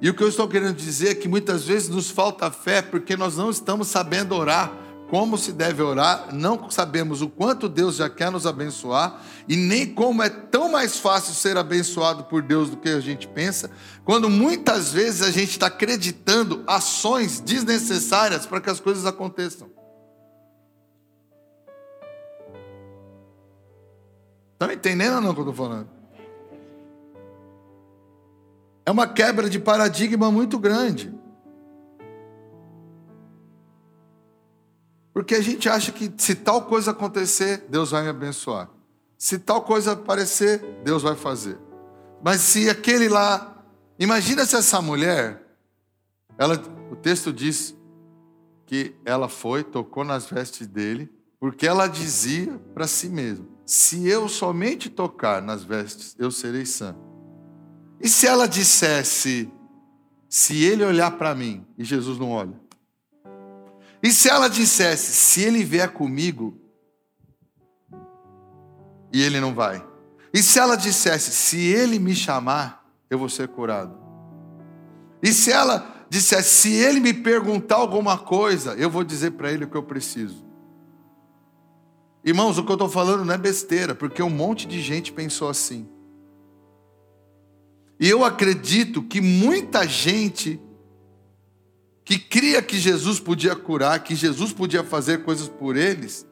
E 0.00 0.10
o 0.10 0.14
que 0.14 0.22
eu 0.22 0.28
estou 0.28 0.48
querendo 0.48 0.74
dizer 0.74 1.10
é 1.10 1.14
que 1.14 1.28
muitas 1.28 1.64
vezes 1.64 1.88
nos 1.88 2.10
falta 2.10 2.50
fé 2.50 2.82
porque 2.82 3.16
nós 3.16 3.36
não 3.36 3.50
estamos 3.50 3.88
sabendo 3.88 4.34
orar 4.34 4.81
como 5.12 5.36
se 5.36 5.52
deve 5.52 5.82
orar, 5.82 6.34
não 6.34 6.70
sabemos 6.70 7.20
o 7.20 7.28
quanto 7.28 7.68
Deus 7.68 7.96
já 7.96 8.08
quer 8.08 8.30
nos 8.30 8.46
abençoar 8.46 9.20
e 9.46 9.54
nem 9.56 9.92
como 9.92 10.22
é 10.22 10.30
tão 10.30 10.70
mais 10.70 10.96
fácil 10.96 11.34
ser 11.34 11.58
abençoado 11.58 12.24
por 12.24 12.40
Deus 12.40 12.70
do 12.70 12.78
que 12.78 12.88
a 12.88 12.98
gente 12.98 13.28
pensa, 13.28 13.70
quando 14.06 14.30
muitas 14.30 14.90
vezes 14.90 15.20
a 15.20 15.30
gente 15.30 15.50
está 15.50 15.66
acreditando 15.66 16.64
ações 16.66 17.40
desnecessárias 17.40 18.46
para 18.46 18.58
que 18.58 18.70
as 18.70 18.80
coisas 18.80 19.04
aconteçam. 19.04 19.68
Estão 24.54 24.72
entendendo 24.72 25.16
ou 25.16 25.20
não 25.20 25.32
o 25.32 25.34
que 25.34 25.40
eu 25.40 25.50
estou 25.50 25.66
falando? 25.66 25.90
É 28.86 28.90
uma 28.90 29.06
quebra 29.06 29.50
de 29.50 29.58
paradigma 29.58 30.30
muito 30.30 30.58
grande. 30.58 31.12
Porque 35.12 35.34
a 35.34 35.42
gente 35.42 35.68
acha 35.68 35.92
que 35.92 36.12
se 36.16 36.34
tal 36.34 36.62
coisa 36.62 36.92
acontecer, 36.92 37.66
Deus 37.68 37.90
vai 37.90 38.02
me 38.02 38.08
abençoar. 38.08 38.70
Se 39.18 39.38
tal 39.38 39.62
coisa 39.62 39.92
aparecer, 39.92 40.58
Deus 40.82 41.02
vai 41.02 41.14
fazer. 41.14 41.58
Mas 42.22 42.40
se 42.40 42.68
aquele 42.70 43.08
lá. 43.08 43.62
Imagina 43.98 44.44
se 44.46 44.56
essa 44.56 44.80
mulher. 44.80 45.40
Ela, 46.38 46.60
o 46.90 46.96
texto 46.96 47.32
diz 47.32 47.74
que 48.66 48.94
ela 49.04 49.28
foi, 49.28 49.62
tocou 49.62 50.02
nas 50.02 50.26
vestes 50.26 50.66
dele, 50.66 51.12
porque 51.38 51.66
ela 51.66 51.86
dizia 51.86 52.58
para 52.72 52.86
si 52.86 53.08
mesma: 53.08 53.46
Se 53.66 54.08
eu 54.08 54.28
somente 54.28 54.88
tocar 54.88 55.42
nas 55.42 55.62
vestes, 55.62 56.16
eu 56.18 56.30
serei 56.30 56.64
sã. 56.64 56.96
E 58.00 58.08
se 58.08 58.26
ela 58.26 58.48
dissesse, 58.48 59.48
se 60.28 60.64
ele 60.64 60.84
olhar 60.84 61.10
para 61.12 61.34
mim 61.34 61.64
e 61.76 61.84
Jesus 61.84 62.18
não 62.18 62.30
olha? 62.30 62.58
E 64.02 64.10
se 64.10 64.28
ela 64.28 64.48
dissesse, 64.48 65.12
se 65.12 65.42
ele 65.42 65.62
vier 65.62 65.88
comigo 65.90 66.58
e 69.12 69.22
ele 69.22 69.38
não 69.40 69.54
vai? 69.54 69.86
E 70.34 70.42
se 70.42 70.58
ela 70.58 70.76
dissesse, 70.76 71.30
se 71.30 71.58
ele 71.58 71.98
me 71.98 72.14
chamar, 72.14 72.84
eu 73.08 73.18
vou 73.18 73.28
ser 73.28 73.48
curado? 73.48 73.96
E 75.22 75.32
se 75.32 75.52
ela 75.52 76.06
dissesse, 76.10 76.50
se 76.50 76.72
ele 76.72 76.98
me 76.98 77.14
perguntar 77.14 77.76
alguma 77.76 78.18
coisa, 78.18 78.74
eu 78.74 78.90
vou 78.90 79.04
dizer 79.04 79.32
para 79.32 79.52
ele 79.52 79.64
o 79.64 79.68
que 79.68 79.76
eu 79.76 79.82
preciso? 79.82 80.44
Irmãos, 82.24 82.58
o 82.58 82.64
que 82.64 82.70
eu 82.70 82.74
estou 82.74 82.88
falando 82.88 83.24
não 83.24 83.34
é 83.34 83.38
besteira, 83.38 83.94
porque 83.94 84.22
um 84.22 84.30
monte 84.30 84.66
de 84.66 84.80
gente 84.80 85.12
pensou 85.12 85.48
assim. 85.48 85.88
E 88.00 88.08
eu 88.08 88.24
acredito 88.24 89.02
que 89.02 89.20
muita 89.20 89.86
gente 89.86 90.60
que 92.04 92.18
cria 92.18 92.60
que 92.62 92.78
Jesus 92.78 93.20
podia 93.20 93.54
curar, 93.54 94.02
que 94.02 94.14
Jesus 94.14 94.52
podia 94.52 94.82
fazer 94.82 95.24
coisas 95.24 95.48
por 95.48 95.76
eles, 95.76 96.26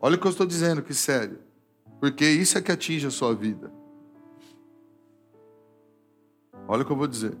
olha 0.00 0.16
o 0.16 0.18
que 0.18 0.26
eu 0.26 0.30
estou 0.30 0.46
dizendo, 0.46 0.82
que 0.82 0.94
sério, 0.94 1.38
porque 2.00 2.28
isso 2.28 2.58
é 2.58 2.60
que 2.60 2.72
atinge 2.72 3.06
a 3.06 3.10
sua 3.10 3.34
vida. 3.34 3.72
Olha 6.68 6.82
o 6.82 6.84
que 6.84 6.92
eu 6.92 6.96
vou 6.96 7.06
dizer. 7.06 7.36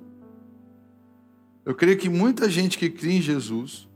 Eu 1.64 1.74
creio 1.74 1.98
que 1.98 2.08
muita 2.08 2.48
gente 2.48 2.78
que 2.78 2.88
cria 2.88 3.18
em 3.18 3.22
Jesus 3.22 3.88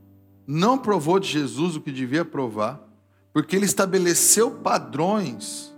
não 0.44 0.76
provou 0.76 1.20
de 1.20 1.28
Jesus 1.28 1.76
o 1.76 1.80
que 1.80 1.92
devia 1.92 2.24
provar, 2.24 2.84
porque 3.32 3.54
ele 3.54 3.64
estabeleceu 3.64 4.50
padrões 4.50 5.72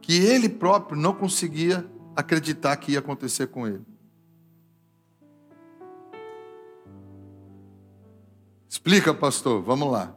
que 0.00 0.14
ele 0.14 0.48
próprio 0.48 0.96
não 0.96 1.12
conseguia 1.14 1.84
acreditar 2.14 2.76
que 2.76 2.92
ia 2.92 3.00
acontecer 3.00 3.48
com 3.48 3.66
ele. 3.66 3.91
Explica, 8.72 9.12
pastor, 9.12 9.62
vamos 9.62 9.92
lá. 9.92 10.16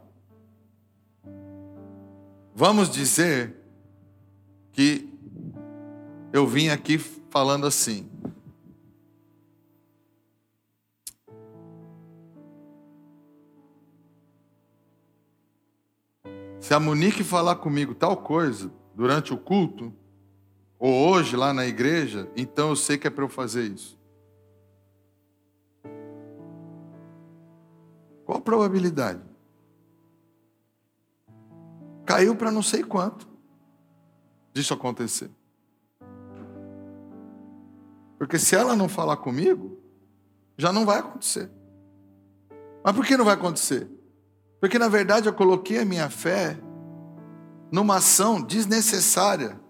Vamos 2.54 2.88
dizer 2.88 3.54
que 4.72 5.12
eu 6.32 6.46
vim 6.46 6.70
aqui 6.70 6.96
falando 6.96 7.66
assim. 7.66 8.08
Se 16.58 16.72
a 16.72 16.80
Monique 16.80 17.22
falar 17.22 17.56
comigo 17.56 17.94
tal 17.94 18.16
coisa 18.16 18.72
durante 18.94 19.34
o 19.34 19.36
culto, 19.36 19.92
ou 20.78 21.10
hoje 21.10 21.36
lá 21.36 21.52
na 21.52 21.66
igreja, 21.66 22.26
então 22.34 22.70
eu 22.70 22.76
sei 22.76 22.96
que 22.96 23.06
é 23.06 23.10
para 23.10 23.22
eu 23.22 23.28
fazer 23.28 23.70
isso. 23.70 23.95
Qual 28.26 28.38
a 28.38 28.40
probabilidade? 28.40 29.22
Caiu 32.04 32.36
para 32.36 32.50
não 32.50 32.62
sei 32.62 32.82
quanto 32.82 33.26
disso 34.52 34.74
acontecer. 34.74 35.30
Porque 38.18 38.38
se 38.38 38.56
ela 38.56 38.74
não 38.74 38.88
falar 38.88 39.16
comigo, 39.18 39.78
já 40.58 40.72
não 40.72 40.84
vai 40.84 40.98
acontecer. 40.98 41.50
Mas 42.82 42.94
por 42.94 43.06
que 43.06 43.16
não 43.16 43.24
vai 43.24 43.34
acontecer? 43.34 43.88
Porque 44.60 44.78
na 44.78 44.88
verdade 44.88 45.28
eu 45.28 45.32
coloquei 45.32 45.78
a 45.78 45.84
minha 45.84 46.10
fé 46.10 46.58
numa 47.70 47.96
ação 47.96 48.42
desnecessária 48.42 49.60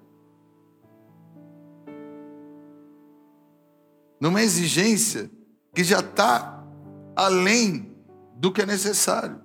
numa 4.20 4.42
exigência 4.42 5.30
que 5.74 5.84
já 5.84 6.00
está 6.00 6.64
além 7.14 7.95
do 8.36 8.52
que 8.52 8.62
é 8.62 8.66
necessário. 8.66 9.40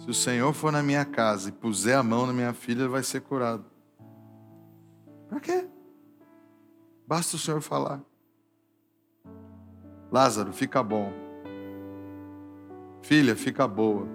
Se 0.00 0.10
o 0.10 0.14
Senhor 0.14 0.52
for 0.52 0.70
na 0.70 0.82
minha 0.82 1.04
casa 1.04 1.48
e 1.48 1.52
puser 1.52 1.96
a 1.96 2.02
mão 2.02 2.26
na 2.26 2.32
minha 2.32 2.52
filha, 2.52 2.80
ele 2.80 2.88
vai 2.88 3.02
ser 3.02 3.22
curado. 3.22 3.64
Para 5.28 5.40
quê? 5.40 5.68
Basta 7.06 7.36
o 7.36 7.38
Senhor 7.38 7.60
falar. 7.60 8.02
Lázaro, 10.12 10.52
fica 10.52 10.82
bom. 10.82 11.12
Filha, 13.02 13.34
fica 13.34 13.66
boa. 13.66 14.06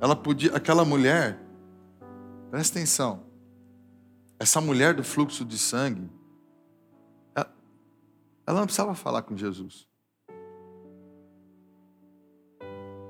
Ela 0.00 0.16
podia, 0.16 0.54
aquela 0.54 0.84
mulher, 0.84 1.40
presta 2.50 2.78
atenção, 2.78 3.22
essa 4.44 4.60
mulher 4.60 4.92
do 4.92 5.02
fluxo 5.02 5.42
de 5.42 5.56
sangue, 5.56 6.10
ela, 7.34 7.50
ela 8.46 8.58
não 8.58 8.66
precisava 8.66 8.94
falar 8.94 9.22
com 9.22 9.34
Jesus. 9.34 9.88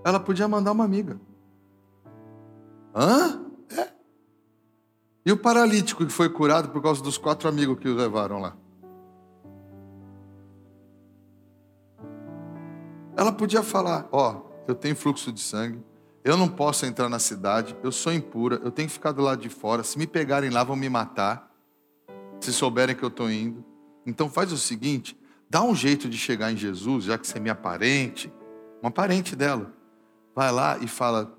Ela 0.04 0.20
podia 0.20 0.46
mandar 0.46 0.70
uma 0.70 0.84
amiga. 0.84 1.20
Hã? 2.94 3.44
É. 3.76 3.92
E 5.26 5.32
o 5.32 5.36
paralítico 5.36 6.06
que 6.06 6.12
foi 6.12 6.28
curado 6.28 6.68
por 6.68 6.80
causa 6.80 7.02
dos 7.02 7.18
quatro 7.18 7.48
amigos 7.48 7.80
que 7.80 7.88
o 7.88 7.96
levaram 7.96 8.38
lá? 8.40 8.56
podia 13.32 13.62
falar: 13.62 14.08
Ó, 14.12 14.32
oh, 14.32 14.42
eu 14.68 14.74
tenho 14.76 14.94
fluxo 14.94 15.32
de 15.32 15.40
sangue, 15.40 15.82
eu 16.24 16.38
não 16.38 16.48
posso 16.48 16.86
entrar 16.86 17.10
na 17.10 17.18
cidade, 17.18 17.76
eu 17.82 17.92
sou 17.92 18.10
impura, 18.10 18.58
eu 18.64 18.70
tenho 18.70 18.88
que 18.88 18.94
ficar 18.94 19.12
do 19.12 19.20
lado 19.20 19.42
de 19.42 19.50
fora. 19.50 19.84
Se 19.84 19.98
me 19.98 20.06
pegarem 20.06 20.48
lá, 20.48 20.64
vão 20.64 20.74
me 20.74 20.88
matar. 20.88 21.54
Se 22.40 22.50
souberem 22.50 22.96
que 22.96 23.02
eu 23.02 23.08
estou 23.08 23.30
indo. 23.30 23.62
Então 24.06 24.30
faz 24.30 24.50
o 24.50 24.56
seguinte: 24.56 25.18
dá 25.50 25.62
um 25.62 25.74
jeito 25.74 26.08
de 26.08 26.16
chegar 26.16 26.50
em 26.50 26.56
Jesus, 26.56 27.04
já 27.04 27.18
que 27.18 27.26
você 27.26 27.36
é 27.36 27.40
minha 27.40 27.54
parente, 27.54 28.32
uma 28.80 28.90
parente 28.90 29.36
dela. 29.36 29.70
Vai 30.34 30.50
lá 30.50 30.78
e 30.78 30.88
fala, 30.88 31.36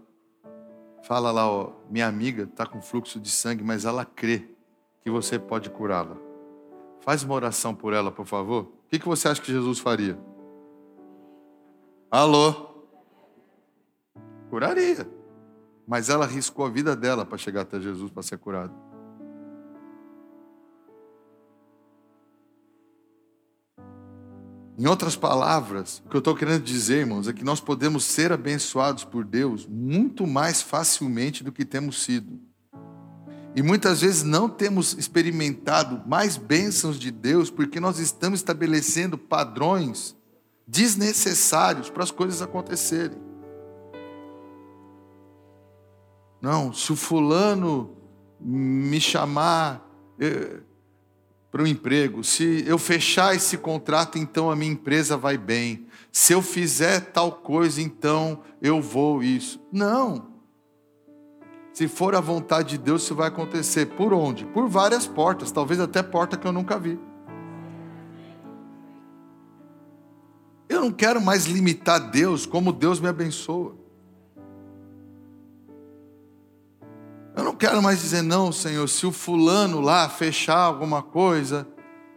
fala 1.04 1.32
lá, 1.32 1.50
ó, 1.50 1.72
minha 1.90 2.08
amiga 2.08 2.44
está 2.44 2.66
com 2.66 2.80
fluxo 2.80 3.20
de 3.20 3.30
sangue, 3.30 3.64
mas 3.64 3.86
ela 3.86 4.06
crê 4.06 4.48
que 5.02 5.10
você 5.10 5.40
pode 5.40 5.70
curá-la. 5.72 6.16
Faz 7.02 7.24
uma 7.24 7.34
oração 7.34 7.74
por 7.74 7.92
ela, 7.92 8.12
por 8.12 8.26
favor. 8.26 8.64
O 8.64 8.90
que, 8.90 9.00
que 9.00 9.08
você 9.08 9.28
acha 9.28 9.42
que 9.42 9.52
Jesus 9.52 9.80
faria? 9.80 10.18
Alô? 12.10 12.75
Curaria. 14.50 15.08
Mas 15.88 16.10
ela 16.10 16.26
arriscou 16.26 16.66
a 16.66 16.70
vida 16.70 16.96
dela 16.96 17.26
para 17.26 17.38
chegar 17.38 17.62
até 17.62 17.80
Jesus 17.80 18.12
para 18.12 18.24
ser 18.24 18.38
curada. 18.38 18.74
Em 24.78 24.88
outras 24.88 25.16
palavras, 25.16 26.04
o 26.06 26.10
que 26.10 26.18
eu 26.18 26.20
estou 26.20 26.36
querendo 26.36 26.62
dizer, 26.62 27.00
irmãos, 27.00 27.30
é 27.30 27.34
que 27.34 27.46
nós 27.46 27.62
podemos 27.62 28.04
ser 28.04 28.34
abençoados 28.34 29.06
por 29.06 29.24
Deus 29.24 29.66
muito 29.66 30.28
mais 30.28 30.62
facilmente 30.62 31.46
do 31.46 31.52
que 31.52 31.64
temos 31.64 32.04
sido. 32.04 32.42
E 33.56 33.62
muitas 33.62 34.02
vezes 34.02 34.22
não 34.22 34.50
temos 34.50 34.92
experimentado 34.98 36.04
mais 36.06 36.36
bênçãos 36.36 37.00
de 37.00 37.10
Deus 37.10 37.50
porque 37.50 37.80
nós 37.80 38.00
estamos 38.00 38.40
estabelecendo 38.40 39.18
padrões 39.18 40.14
desnecessários 40.68 41.90
para 41.90 42.04
as 42.04 42.12
coisas 42.12 42.42
acontecerem. 42.42 43.25
Não, 46.46 46.72
se 46.72 46.94
o 46.94 46.96
fulano 46.96 47.98
me 48.40 49.02
chamar 49.02 49.84
eh, 50.20 50.60
para 51.50 51.64
o 51.64 51.68
emprego, 51.68 52.24
se 52.24 52.64
eu 52.68 52.78
fechar 52.78 53.36
esse 53.36 53.58
contrato, 53.58 54.20
então 54.20 54.52
a 54.52 54.56
minha 54.56 54.72
empresa 54.72 55.18
vai 55.18 55.40
bem. 55.40 55.88
Se 56.12 56.34
eu 56.34 56.44
fizer 56.44 57.00
tal 57.00 57.32
coisa, 57.32 57.82
então 57.82 58.44
eu 58.62 58.80
vou 58.80 59.24
isso. 59.24 59.60
Não. 59.72 60.28
Se 61.74 61.88
for 61.88 62.14
a 62.14 62.22
vontade 62.22 62.70
de 62.70 62.78
Deus, 62.78 63.02
isso 63.02 63.16
vai 63.16 63.30
acontecer. 63.30 63.88
Por 63.88 64.14
onde? 64.14 64.46
Por 64.46 64.70
várias 64.70 65.08
portas, 65.08 65.52
talvez 65.52 65.80
até 65.80 66.04
porta 66.04 66.38
que 66.38 66.46
eu 66.46 66.52
nunca 66.52 66.78
vi. 66.78 67.00
Eu 70.70 70.82
não 70.82 70.92
quero 70.92 71.20
mais 71.20 71.48
limitar 71.48 72.12
Deus 72.12 72.46
como 72.46 72.72
Deus 72.72 73.00
me 73.00 73.08
abençoa. 73.08 73.84
Eu 77.36 77.44
não 77.44 77.54
quero 77.54 77.82
mais 77.84 78.00
dizer, 78.00 78.22
não, 78.22 78.52
Senhor, 78.52 78.88
se 78.88 79.06
o 79.06 79.12
fulano 79.12 79.82
lá 79.82 80.08
fechar 80.08 80.58
alguma 80.58 81.04
coisa, 81.04 81.68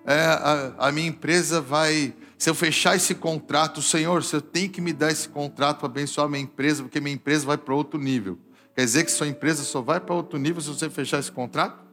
é, 0.07 0.25
a, 0.25 0.75
a, 0.79 0.93
minha 0.93 1.09
empresa 1.09 1.61
vai. 1.61 2.15
Se 2.39 2.49
eu 2.49 2.55
fechar 2.55 2.95
esse 2.95 3.17
contrato, 3.17 3.83
Senhor, 3.83 4.23
você 4.23 4.41
tem 4.41 4.69
que 4.69 4.81
me 4.81 4.93
dar 4.93 5.11
esse 5.11 5.29
contrato 5.29 5.81
para 5.81 5.87
abençoar 5.87 6.29
minha 6.29 6.43
empresa, 6.43 6.85
porque 6.85 7.01
minha 7.01 7.15
empresa 7.15 7.45
vai 7.45 7.59
para 7.59 7.75
outro 7.75 7.99
nível. 7.99 8.39
Quer 8.77 8.85
dizer 8.85 9.05
que 9.05 9.11
sua 9.11 9.27
empresa 9.27 9.65
só 9.65 9.81
vai 9.83 9.99
para 9.99 10.15
outro 10.15 10.39
nível 10.39 10.63
se 10.63 10.69
você 10.69 10.89
fechar 10.89 11.19
esse 11.19 11.33
contrato? 11.33 11.85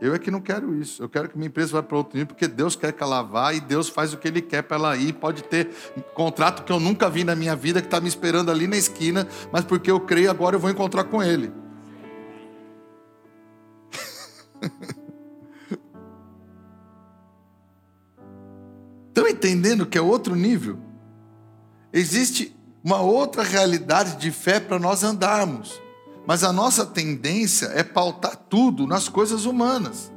Eu 0.00 0.14
é 0.14 0.18
que 0.20 0.30
não 0.30 0.40
quero 0.40 0.80
isso. 0.80 1.02
Eu 1.02 1.08
quero 1.08 1.28
que 1.28 1.36
minha 1.36 1.48
empresa 1.48 1.72
vá 1.72 1.82
para 1.82 1.96
outro 1.96 2.16
nível, 2.16 2.28
porque 2.28 2.46
Deus 2.46 2.76
quer 2.76 2.92
que 2.92 3.02
ela 3.02 3.22
vá 3.22 3.52
e 3.52 3.60
Deus 3.60 3.88
faz 3.88 4.14
o 4.14 4.16
que 4.16 4.28
Ele 4.28 4.40
quer 4.40 4.62
para 4.62 4.76
ela 4.76 4.96
ir. 4.96 5.14
Pode 5.14 5.42
ter 5.42 5.68
contrato 6.14 6.62
que 6.62 6.70
eu 6.70 6.78
nunca 6.78 7.10
vi 7.10 7.24
na 7.24 7.34
minha 7.34 7.56
vida, 7.56 7.80
que 7.80 7.88
está 7.88 8.00
me 8.00 8.06
esperando 8.06 8.52
ali 8.52 8.68
na 8.68 8.76
esquina, 8.76 9.26
mas 9.52 9.64
porque 9.64 9.90
eu 9.90 9.98
creio, 9.98 10.30
agora 10.30 10.54
eu 10.54 10.60
vou 10.60 10.70
encontrar 10.70 11.02
com 11.02 11.20
Ele. 11.20 11.52
Estão 19.08 19.26
entendendo 19.28 19.86
que 19.86 19.98
é 19.98 20.00
outro 20.00 20.34
nível? 20.34 20.78
Existe 21.92 22.56
uma 22.84 23.00
outra 23.00 23.42
realidade 23.42 24.16
de 24.16 24.30
fé 24.30 24.60
para 24.60 24.78
nós 24.78 25.02
andarmos. 25.02 25.80
Mas 26.26 26.44
a 26.44 26.52
nossa 26.52 26.84
tendência 26.84 27.66
é 27.66 27.82
pautar 27.82 28.36
tudo 28.36 28.86
nas 28.86 29.08
coisas 29.08 29.44
humanas. 29.46 30.12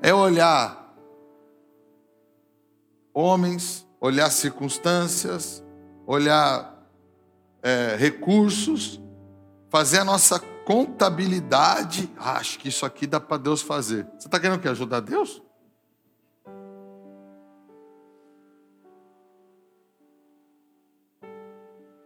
É 0.00 0.12
olhar 0.12 0.94
homens, 3.14 3.86
olhar 4.00 4.30
circunstâncias, 4.30 5.64
olhar 6.06 6.86
é, 7.62 7.96
recursos, 7.98 9.00
fazer 9.70 10.00
a 10.00 10.04
nossa 10.04 10.38
contabilidade. 10.64 12.10
Ah, 12.16 12.36
acho 12.38 12.58
que 12.58 12.68
isso 12.68 12.86
aqui 12.86 13.06
dá 13.06 13.20
para 13.20 13.36
Deus 13.36 13.62
fazer. 13.62 14.06
Você 14.18 14.28
está 14.28 14.38
querendo 14.38 14.60
que 14.60 14.68
ajudar 14.68 15.00
Deus? 15.00 15.42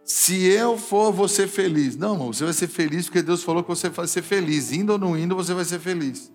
Se 0.03 0.45
eu 0.45 0.77
for, 0.77 1.29
ser 1.29 1.47
feliz. 1.47 1.95
Não, 1.95 2.13
irmão, 2.13 2.33
você 2.33 2.43
vai 2.43 2.53
ser 2.53 2.67
feliz 2.67 3.05
porque 3.05 3.21
Deus 3.21 3.43
falou 3.43 3.61
que 3.61 3.69
você 3.69 3.89
vai 3.89 4.07
ser 4.07 4.21
feliz. 4.21 4.71
Indo 4.71 4.93
ou 4.93 4.99
não 4.99 5.17
indo, 5.17 5.35
você 5.35 5.53
vai 5.53 5.65
ser 5.65 5.79
feliz. 5.79 6.31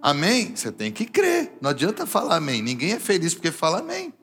Amém? 0.00 0.54
Você 0.54 0.70
tem 0.72 0.90
que 0.90 1.04
crer. 1.04 1.52
Não 1.60 1.70
adianta 1.70 2.06
falar 2.06 2.36
amém. 2.36 2.62
Ninguém 2.62 2.92
é 2.92 3.00
feliz 3.00 3.34
porque 3.34 3.50
fala 3.50 3.80
amém. 3.80 4.14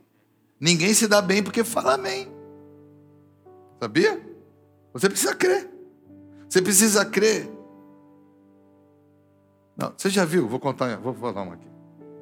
Ninguém 0.59 0.93
se 0.93 1.07
dá 1.07 1.21
bem 1.21 1.43
porque 1.43 1.63
fala 1.63 1.93
amém. 1.93 2.31
Sabia? 3.79 4.19
Você 4.93 5.09
precisa 5.09 5.35
crer. 5.35 5.74
Você 6.49 6.61
precisa 6.61 7.05
crer. 7.05 7.49
Não, 9.77 9.93
você 9.97 10.09
já 10.09 10.23
viu? 10.25 10.47
Vou 10.47 10.59
contar, 10.59 10.97
vou 10.97 11.13
falar 11.13 11.41
uma 11.41 11.55
aqui. 11.55 11.67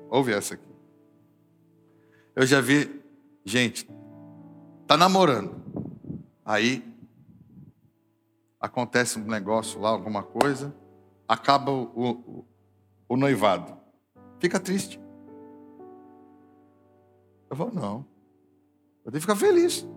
Ouve 0.09 0.33
essa 0.33 0.55
aqui. 0.55 0.73
Eu 2.35 2.45
já 2.45 2.59
vi, 2.59 3.03
gente, 3.45 3.87
Está 4.83 4.97
namorando. 4.97 5.55
Aí 6.45 6.83
acontece 8.59 9.17
um 9.17 9.23
negócio 9.23 9.79
lá, 9.79 9.89
alguma 9.89 10.21
coisa, 10.21 10.75
acaba 11.27 11.71
o, 11.71 11.83
o, 11.95 12.45
o 13.09 13.17
noivado. 13.17 13.75
Fica 14.39 14.59
triste. 14.59 14.99
Eu 17.49 17.55
falo, 17.55 17.71
não. 17.73 18.05
Eu 19.05 19.11
tenho 19.11 19.13
que 19.13 19.19
ficar 19.21 19.35
feliz. 19.35 19.87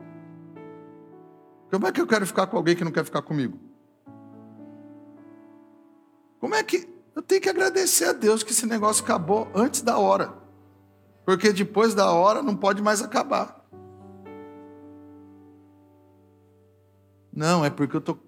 Como 1.71 1.87
é 1.87 1.93
que 1.93 2.01
eu 2.01 2.07
quero 2.07 2.27
ficar 2.27 2.47
com 2.47 2.57
alguém 2.57 2.77
que 2.77 2.85
não 2.85 2.93
quer 2.93 3.05
ficar 3.05 3.23
comigo? 3.23 3.59
Como 6.41 6.55
é 6.55 6.63
que. 6.63 6.89
Eu 7.15 7.23
tenho 7.23 7.41
que 7.41 7.49
agradecer 7.49 8.05
a 8.07 8.13
Deus 8.13 8.43
que 8.43 8.53
esse 8.53 8.67
negócio 8.67 9.03
acabou 9.03 9.49
antes 9.55 9.81
da 9.81 9.99
hora. 9.99 10.35
Porque 11.25 11.53
depois 11.53 11.95
da 11.95 12.13
hora 12.13 12.43
não 12.43 12.55
pode 12.55 12.83
mais 12.83 13.01
acabar. 13.01 13.65
Não, 17.33 17.65
é 17.65 17.71
porque 17.71 17.97
eu 17.97 18.01
tô 18.01 18.19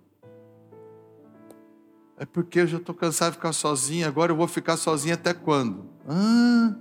É 2.18 2.27
porque 2.27 2.61
eu 2.61 2.66
já 2.66 2.79
estou 2.79 2.94
cansado 2.94 3.33
de 3.33 3.37
ficar 3.37 3.53
sozinho, 3.53 4.07
agora 4.07 4.33
eu 4.33 4.37
vou 4.37 4.49
ficar 4.49 4.77
sozinho 4.77 5.14
até 5.14 5.33
quando? 5.33 5.88
Ah. 6.09 6.75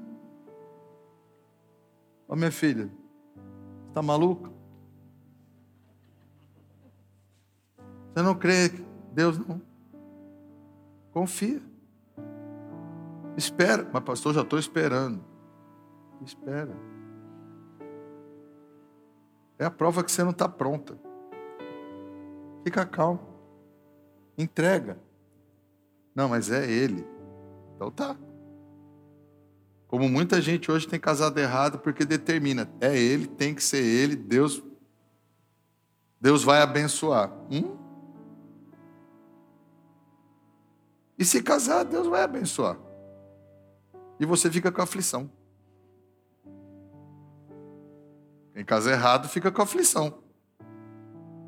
Ó 2.27 2.35
minha 2.35 2.51
filha, 2.51 2.91
está 3.87 4.01
maluca? 4.01 4.51
Você 8.13 8.23
não 8.23 8.33
crê 8.33 8.69
que 8.69 8.83
Deus 9.13 9.37
não? 9.37 9.61
Confia. 11.17 11.59
Espera. 13.35 13.89
Mas 13.91 14.03
pastor, 14.03 14.35
já 14.35 14.41
estou 14.41 14.59
esperando. 14.59 15.25
Espera. 16.23 16.77
É 19.57 19.65
a 19.65 19.71
prova 19.71 20.03
que 20.03 20.11
você 20.11 20.23
não 20.23 20.29
está 20.29 20.47
pronta. 20.47 20.95
Fica 22.63 22.85
calmo. 22.85 23.19
Entrega. 24.37 24.99
Não, 26.13 26.29
mas 26.29 26.51
é 26.51 26.69
ele. 26.69 27.03
Então 27.75 27.89
tá. 27.89 28.15
Como 29.87 30.07
muita 30.07 30.39
gente 30.39 30.71
hoje 30.71 30.87
tem 30.87 30.99
casado 30.99 31.39
errado 31.39 31.79
porque 31.79 32.05
determina, 32.05 32.69
é 32.79 32.95
ele, 32.95 33.25
tem 33.25 33.55
que 33.55 33.63
ser 33.63 33.83
ele, 33.83 34.15
Deus 34.15 34.61
Deus 36.21 36.43
vai 36.43 36.61
abençoar. 36.61 37.31
Hum? 37.49 37.86
E 41.17 41.25
se 41.25 41.41
casar, 41.41 41.83
Deus 41.83 42.07
vai 42.07 42.21
abençoar. 42.21 42.77
E 44.19 44.25
você 44.25 44.51
fica 44.51 44.71
com 44.71 44.81
aflição. 44.81 45.29
Quem 48.53 48.65
casa 48.65 48.91
errado 48.91 49.27
fica 49.27 49.51
com 49.51 49.61
aflição. 49.61 50.19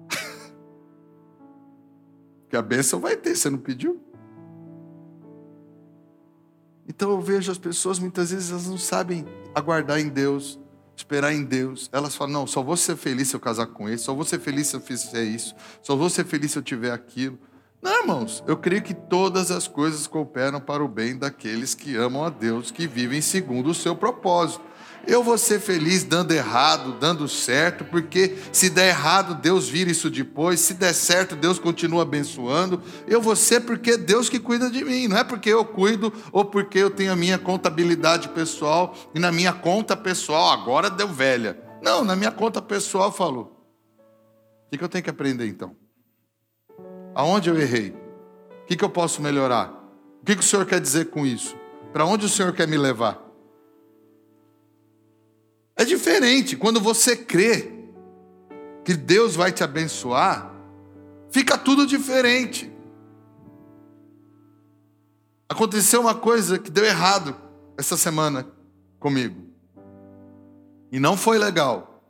Porque 2.41 2.55
a 2.55 2.61
bênção 2.61 2.99
vai 2.99 3.15
ter, 3.15 3.35
você 3.35 3.49
não 3.49 3.57
pediu? 3.57 3.99
Então 6.87 7.11
eu 7.11 7.21
vejo 7.21 7.51
as 7.51 7.57
pessoas, 7.57 7.99
muitas 7.99 8.31
vezes, 8.31 8.51
elas 8.51 8.67
não 8.67 8.77
sabem 8.77 9.25
aguardar 9.53 9.99
em 9.99 10.09
Deus. 10.09 10.59
esperar 10.95 11.33
em 11.33 11.45
Deus. 11.45 11.89
Elas 11.93 12.15
falam: 12.15 12.33
não, 12.33 12.47
só 12.47 12.61
vou 12.61 12.75
ser 12.75 12.97
feliz 12.97 13.29
se 13.29 13.35
eu 13.35 13.39
casar 13.39 13.67
com 13.67 13.87
ele, 13.87 13.97
só 13.97 14.13
vou 14.13 14.25
ser 14.25 14.39
feliz 14.39 14.67
se 14.67 14.75
eu 14.75 14.81
fizer 14.81 15.23
isso, 15.23 15.55
só 15.81 15.95
vou 15.95 16.09
ser 16.09 16.25
feliz 16.25 16.51
se 16.51 16.57
eu 16.57 16.63
tiver 16.63 16.91
aquilo. 16.91 17.39
Não, 17.81 18.01
irmãos, 18.01 18.43
eu 18.45 18.57
creio 18.57 18.81
que 18.81 18.93
todas 18.93 19.51
as 19.51 19.65
coisas 19.67 20.05
cooperam 20.05 20.59
para 20.59 20.83
o 20.83 20.87
bem 20.87 21.17
daqueles 21.17 21.73
que 21.73 21.95
amam 21.95 22.25
a 22.25 22.29
Deus, 22.29 22.71
que 22.71 22.85
vivem 22.85 23.21
segundo 23.21 23.69
o 23.69 23.73
seu 23.73 23.95
propósito. 23.95 24.69
Eu 25.07 25.23
vou 25.23 25.37
ser 25.37 25.61
feliz 25.61 26.03
dando 26.03 26.33
errado, 26.33 26.97
dando 26.99 27.25
certo, 27.27 27.85
porque 27.85 28.37
se 28.51 28.69
der 28.69 28.89
errado, 28.89 29.33
Deus 29.33 29.69
vira 29.69 29.89
isso 29.89 30.09
depois, 30.09 30.59
se 30.59 30.73
der 30.73 30.93
certo, 30.93 31.37
Deus 31.37 31.57
continua 31.57 32.03
abençoando. 32.03 32.81
Eu 33.07 33.21
vou 33.21 33.35
ser 33.35 33.61
porque 33.61 33.95
Deus 33.95 34.27
que 34.27 34.39
cuida 34.39 34.69
de 34.69 34.83
mim, 34.83 35.07
não 35.07 35.17
é 35.17 35.23
porque 35.23 35.49
eu 35.49 35.63
cuido 35.63 36.11
ou 36.33 36.43
porque 36.43 36.79
eu 36.79 36.89
tenho 36.89 37.13
a 37.13 37.15
minha 37.15 37.39
contabilidade 37.39 38.27
pessoal 38.29 38.93
e 39.15 39.19
na 39.19 39.31
minha 39.31 39.53
conta 39.53 39.95
pessoal 39.95 40.51
agora 40.51 40.89
deu 40.89 41.07
velha. 41.07 41.57
Não, 41.81 42.03
na 42.03 42.15
minha 42.15 42.31
conta 42.31 42.61
pessoal 42.61 43.09
falou. 43.09 43.55
O 44.71 44.77
que 44.77 44.83
eu 44.83 44.89
tenho 44.89 45.03
que 45.03 45.09
aprender 45.09 45.47
então? 45.47 45.75
Aonde 47.13 47.49
eu 47.49 47.59
errei? 47.59 47.91
O 48.63 48.65
que, 48.65 48.75
que 48.75 48.83
eu 48.83 48.89
posso 48.89 49.21
melhorar? 49.21 49.71
O 50.21 50.25
que, 50.25 50.35
que 50.35 50.41
o 50.41 50.45
Senhor 50.45 50.65
quer 50.65 50.79
dizer 50.79 51.09
com 51.09 51.25
isso? 51.25 51.55
Para 51.91 52.05
onde 52.05 52.25
o 52.25 52.29
Senhor 52.29 52.53
quer 52.53 52.67
me 52.67 52.77
levar? 52.77 53.19
É 55.75 55.85
diferente. 55.85 56.55
Quando 56.55 56.79
você 56.79 57.15
crê 57.15 57.71
que 58.83 58.93
Deus 58.93 59.35
vai 59.35 59.51
te 59.51 59.63
abençoar, 59.63 60.53
fica 61.29 61.57
tudo 61.57 61.87
diferente. 61.87 62.71
Aconteceu 65.47 66.01
uma 66.01 66.13
coisa 66.13 66.59
que 66.59 66.69
deu 66.69 66.85
errado 66.85 67.35
essa 67.77 67.97
semana 67.97 68.45
comigo. 68.99 69.49
E 70.91 70.99
não 70.99 71.15
foi 71.15 71.37
legal. 71.37 72.03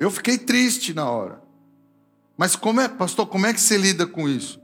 Eu 0.00 0.10
fiquei 0.10 0.38
triste 0.38 0.94
na 0.94 1.10
hora. 1.10 1.37
Mas 2.38 2.54
como 2.54 2.80
é, 2.80 2.88
pastor, 2.88 3.26
como 3.26 3.46
é 3.46 3.52
que 3.52 3.60
você 3.60 3.76
lida 3.76 4.06
com 4.06 4.28
isso? 4.28 4.62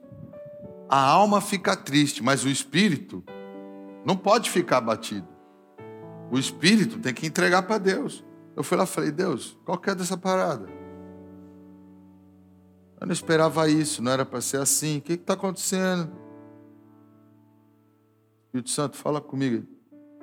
A 0.88 1.00
alma 1.00 1.40
fica 1.40 1.76
triste, 1.76 2.22
mas 2.22 2.44
o 2.44 2.48
espírito 2.48 3.24
não 4.06 4.16
pode 4.16 4.48
ficar 4.48 4.78
abatido. 4.78 5.26
O 6.30 6.38
espírito 6.38 7.00
tem 7.00 7.12
que 7.12 7.26
entregar 7.26 7.64
para 7.64 7.78
Deus. 7.78 8.24
Eu 8.54 8.62
fui 8.62 8.78
lá 8.78 8.84
e 8.84 8.86
falei, 8.86 9.10
Deus, 9.10 9.58
qual 9.64 9.76
que 9.76 9.90
é 9.90 9.94
dessa 9.94 10.16
parada? 10.16 10.68
Eu 13.00 13.08
não 13.08 13.12
esperava 13.12 13.68
isso, 13.68 14.00
não 14.00 14.12
era 14.12 14.24
para 14.24 14.40
ser 14.40 14.60
assim. 14.60 14.98
O 14.98 15.02
que 15.02 15.14
está 15.14 15.34
acontecendo? 15.34 16.12
Espírito 18.46 18.70
Santo, 18.70 18.96
fala 18.96 19.20
comigo. 19.20 19.66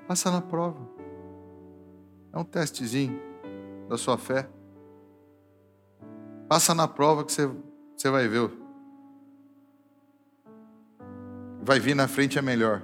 Passa 0.08 0.32
na 0.32 0.42
prova. 0.42 0.90
É 2.32 2.40
um 2.40 2.46
testezinho 2.46 3.20
da 3.90 3.98
sua 3.98 4.18
fé. 4.18 4.50
Passa 6.52 6.76
na 6.76 6.86
prova 6.86 7.24
que 7.24 7.32
você, 7.32 7.50
você 7.96 8.10
vai 8.10 8.28
ver. 8.28 8.52
Vai 11.62 11.80
vir 11.80 11.96
na 11.96 12.10
frente 12.10 12.38
é 12.38 12.42
melhor. 12.42 12.84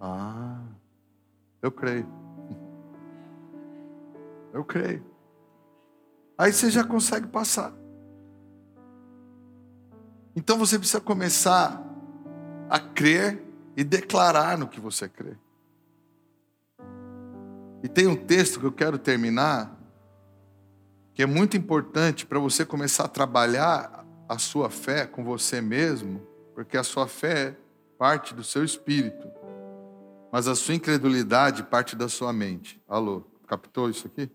Ah, 0.00 0.64
eu 1.62 1.70
creio. 1.70 2.04
Eu 4.52 4.64
creio. 4.64 5.06
Aí 6.36 6.52
você 6.52 6.70
já 6.70 6.82
consegue 6.82 7.28
passar. 7.28 7.72
Então 10.34 10.58
você 10.58 10.76
precisa 10.78 11.00
começar 11.00 11.80
a 12.68 12.80
crer 12.80 13.40
e 13.76 13.84
declarar 13.84 14.58
no 14.58 14.66
que 14.66 14.80
você 14.80 15.08
crê. 15.08 15.36
E 17.80 17.88
tem 17.88 18.08
um 18.08 18.16
texto 18.16 18.58
que 18.58 18.66
eu 18.66 18.72
quero 18.72 18.98
terminar, 18.98 19.81
que 21.14 21.22
é 21.22 21.26
muito 21.26 21.56
importante 21.56 22.24
para 22.24 22.38
você 22.38 22.64
começar 22.64 23.04
a 23.04 23.08
trabalhar 23.08 24.06
a 24.28 24.38
sua 24.38 24.70
fé 24.70 25.06
com 25.06 25.22
você 25.22 25.60
mesmo, 25.60 26.26
porque 26.54 26.76
a 26.76 26.82
sua 26.82 27.06
fé 27.06 27.48
é 27.48 27.56
parte 27.98 28.34
do 28.34 28.42
seu 28.42 28.64
espírito, 28.64 29.30
mas 30.32 30.48
a 30.48 30.54
sua 30.54 30.74
incredulidade 30.74 31.62
parte 31.62 31.94
da 31.94 32.08
sua 32.08 32.32
mente. 32.32 32.82
Alô, 32.88 33.24
captou 33.46 33.90
isso 33.90 34.06
aqui? 34.06 34.30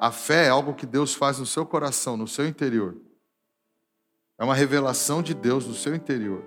A 0.00 0.10
fé 0.10 0.46
é 0.46 0.50
algo 0.50 0.74
que 0.74 0.86
Deus 0.86 1.14
faz 1.14 1.38
no 1.38 1.46
seu 1.46 1.66
coração, 1.66 2.16
no 2.16 2.28
seu 2.28 2.46
interior. 2.46 2.96
É 4.38 4.44
uma 4.44 4.54
revelação 4.54 5.22
de 5.22 5.34
Deus 5.34 5.66
no 5.66 5.74
seu 5.74 5.94
interior. 5.94 6.44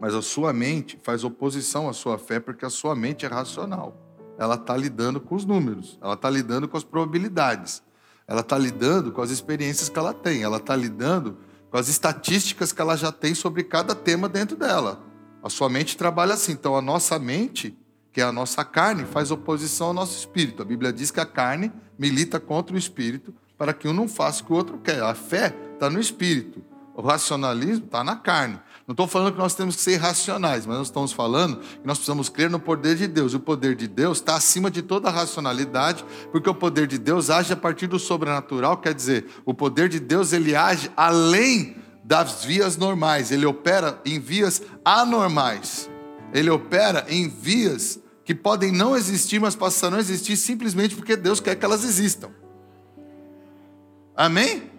Mas 0.00 0.14
a 0.14 0.22
sua 0.22 0.52
mente 0.52 0.98
faz 1.02 1.24
oposição 1.24 1.88
à 1.88 1.92
sua 1.92 2.18
fé, 2.18 2.40
porque 2.40 2.64
a 2.64 2.70
sua 2.70 2.94
mente 2.94 3.24
é 3.24 3.28
racional. 3.28 3.96
Ela 4.36 4.56
está 4.56 4.76
lidando 4.76 5.20
com 5.20 5.36
os 5.36 5.44
números, 5.44 5.98
ela 6.02 6.14
está 6.14 6.28
lidando 6.28 6.68
com 6.68 6.76
as 6.76 6.82
probabilidades. 6.82 7.82
Ela 8.26 8.40
está 8.40 8.56
lidando 8.56 9.12
com 9.12 9.20
as 9.20 9.30
experiências 9.30 9.88
que 9.88 9.98
ela 9.98 10.14
tem, 10.14 10.42
ela 10.42 10.56
está 10.56 10.74
lidando 10.74 11.38
com 11.70 11.76
as 11.76 11.88
estatísticas 11.88 12.72
que 12.72 12.80
ela 12.80 12.96
já 12.96 13.12
tem 13.12 13.34
sobre 13.34 13.64
cada 13.64 13.94
tema 13.94 14.28
dentro 14.28 14.56
dela. 14.56 15.02
A 15.42 15.50
sua 15.50 15.68
mente 15.68 15.96
trabalha 15.96 16.34
assim. 16.34 16.52
Então, 16.52 16.74
a 16.76 16.80
nossa 16.80 17.18
mente, 17.18 17.76
que 18.12 18.20
é 18.20 18.24
a 18.24 18.32
nossa 18.32 18.64
carne, 18.64 19.04
faz 19.04 19.30
oposição 19.30 19.88
ao 19.88 19.92
nosso 19.92 20.16
espírito. 20.16 20.62
A 20.62 20.64
Bíblia 20.64 20.92
diz 20.92 21.10
que 21.10 21.20
a 21.20 21.26
carne 21.26 21.72
milita 21.98 22.40
contra 22.40 22.74
o 22.74 22.78
espírito 22.78 23.34
para 23.58 23.74
que 23.74 23.86
um 23.86 23.92
não 23.92 24.08
faça 24.08 24.42
o 24.42 24.46
que 24.46 24.52
o 24.52 24.56
outro 24.56 24.78
quer. 24.78 25.02
A 25.02 25.14
fé 25.14 25.54
está 25.74 25.90
no 25.90 26.00
espírito, 26.00 26.64
o 26.94 27.02
racionalismo 27.02 27.84
está 27.84 28.02
na 28.02 28.16
carne. 28.16 28.58
Não 28.86 28.92
estou 28.92 29.06
falando 29.06 29.32
que 29.32 29.38
nós 29.38 29.54
temos 29.54 29.76
que 29.76 29.82
ser 29.82 29.92
irracionais, 29.92 30.66
mas 30.66 30.76
nós 30.76 30.86
estamos 30.88 31.10
falando 31.10 31.56
que 31.56 31.86
nós 31.86 31.96
precisamos 31.96 32.28
crer 32.28 32.50
no 32.50 32.60
poder 32.60 32.96
de 32.96 33.06
Deus. 33.06 33.32
E 33.32 33.36
o 33.36 33.40
poder 33.40 33.74
de 33.74 33.88
Deus 33.88 34.18
está 34.18 34.36
acima 34.36 34.70
de 34.70 34.82
toda 34.82 35.08
a 35.08 35.10
racionalidade, 35.10 36.04
porque 36.30 36.50
o 36.50 36.54
poder 36.54 36.86
de 36.86 36.98
Deus 36.98 37.30
age 37.30 37.52
a 37.52 37.56
partir 37.56 37.86
do 37.86 37.98
sobrenatural, 37.98 38.76
quer 38.76 38.92
dizer, 38.92 39.26
o 39.44 39.54
poder 39.54 39.88
de 39.88 39.98
Deus 39.98 40.34
ele 40.34 40.54
age 40.54 40.90
além 40.94 41.76
das 42.04 42.44
vias 42.44 42.76
normais, 42.76 43.30
ele 43.30 43.46
opera 43.46 43.98
em 44.04 44.20
vias 44.20 44.60
anormais. 44.84 45.88
Ele 46.34 46.50
opera 46.50 47.06
em 47.08 47.26
vias 47.26 47.98
que 48.22 48.34
podem 48.34 48.70
não 48.70 48.94
existir, 48.94 49.40
mas 49.40 49.56
passarão 49.56 49.96
a 49.96 50.00
existir 50.00 50.36
simplesmente 50.36 50.94
porque 50.94 51.16
Deus 51.16 51.40
quer 51.40 51.54
que 51.54 51.64
elas 51.64 51.84
existam. 51.84 52.30
Amém? 54.14 54.73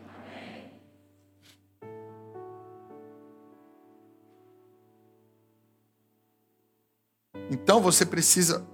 Então 7.50 7.82
você 7.82 8.06
precisa 8.06 8.66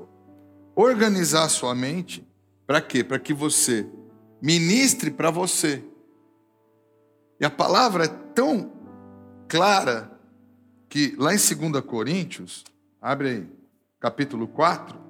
organizar 0.75 1.49
sua 1.49 1.75
mente 1.75 2.27
para 2.65 2.81
quê? 2.81 3.03
Para 3.03 3.19
que 3.19 3.33
você 3.33 3.85
ministre 4.41 5.11
para 5.11 5.29
você. 5.29 5.83
E 7.39 7.45
a 7.45 7.49
palavra 7.49 8.05
é 8.05 8.07
tão 8.07 8.71
clara 9.47 10.11
que 10.87 11.15
lá 11.17 11.33
em 11.33 11.37
2 11.37 11.83
Coríntios, 11.85 12.63
abre 13.01 13.29
aí, 13.29 13.49
capítulo 13.99 14.47
4, 14.47 15.00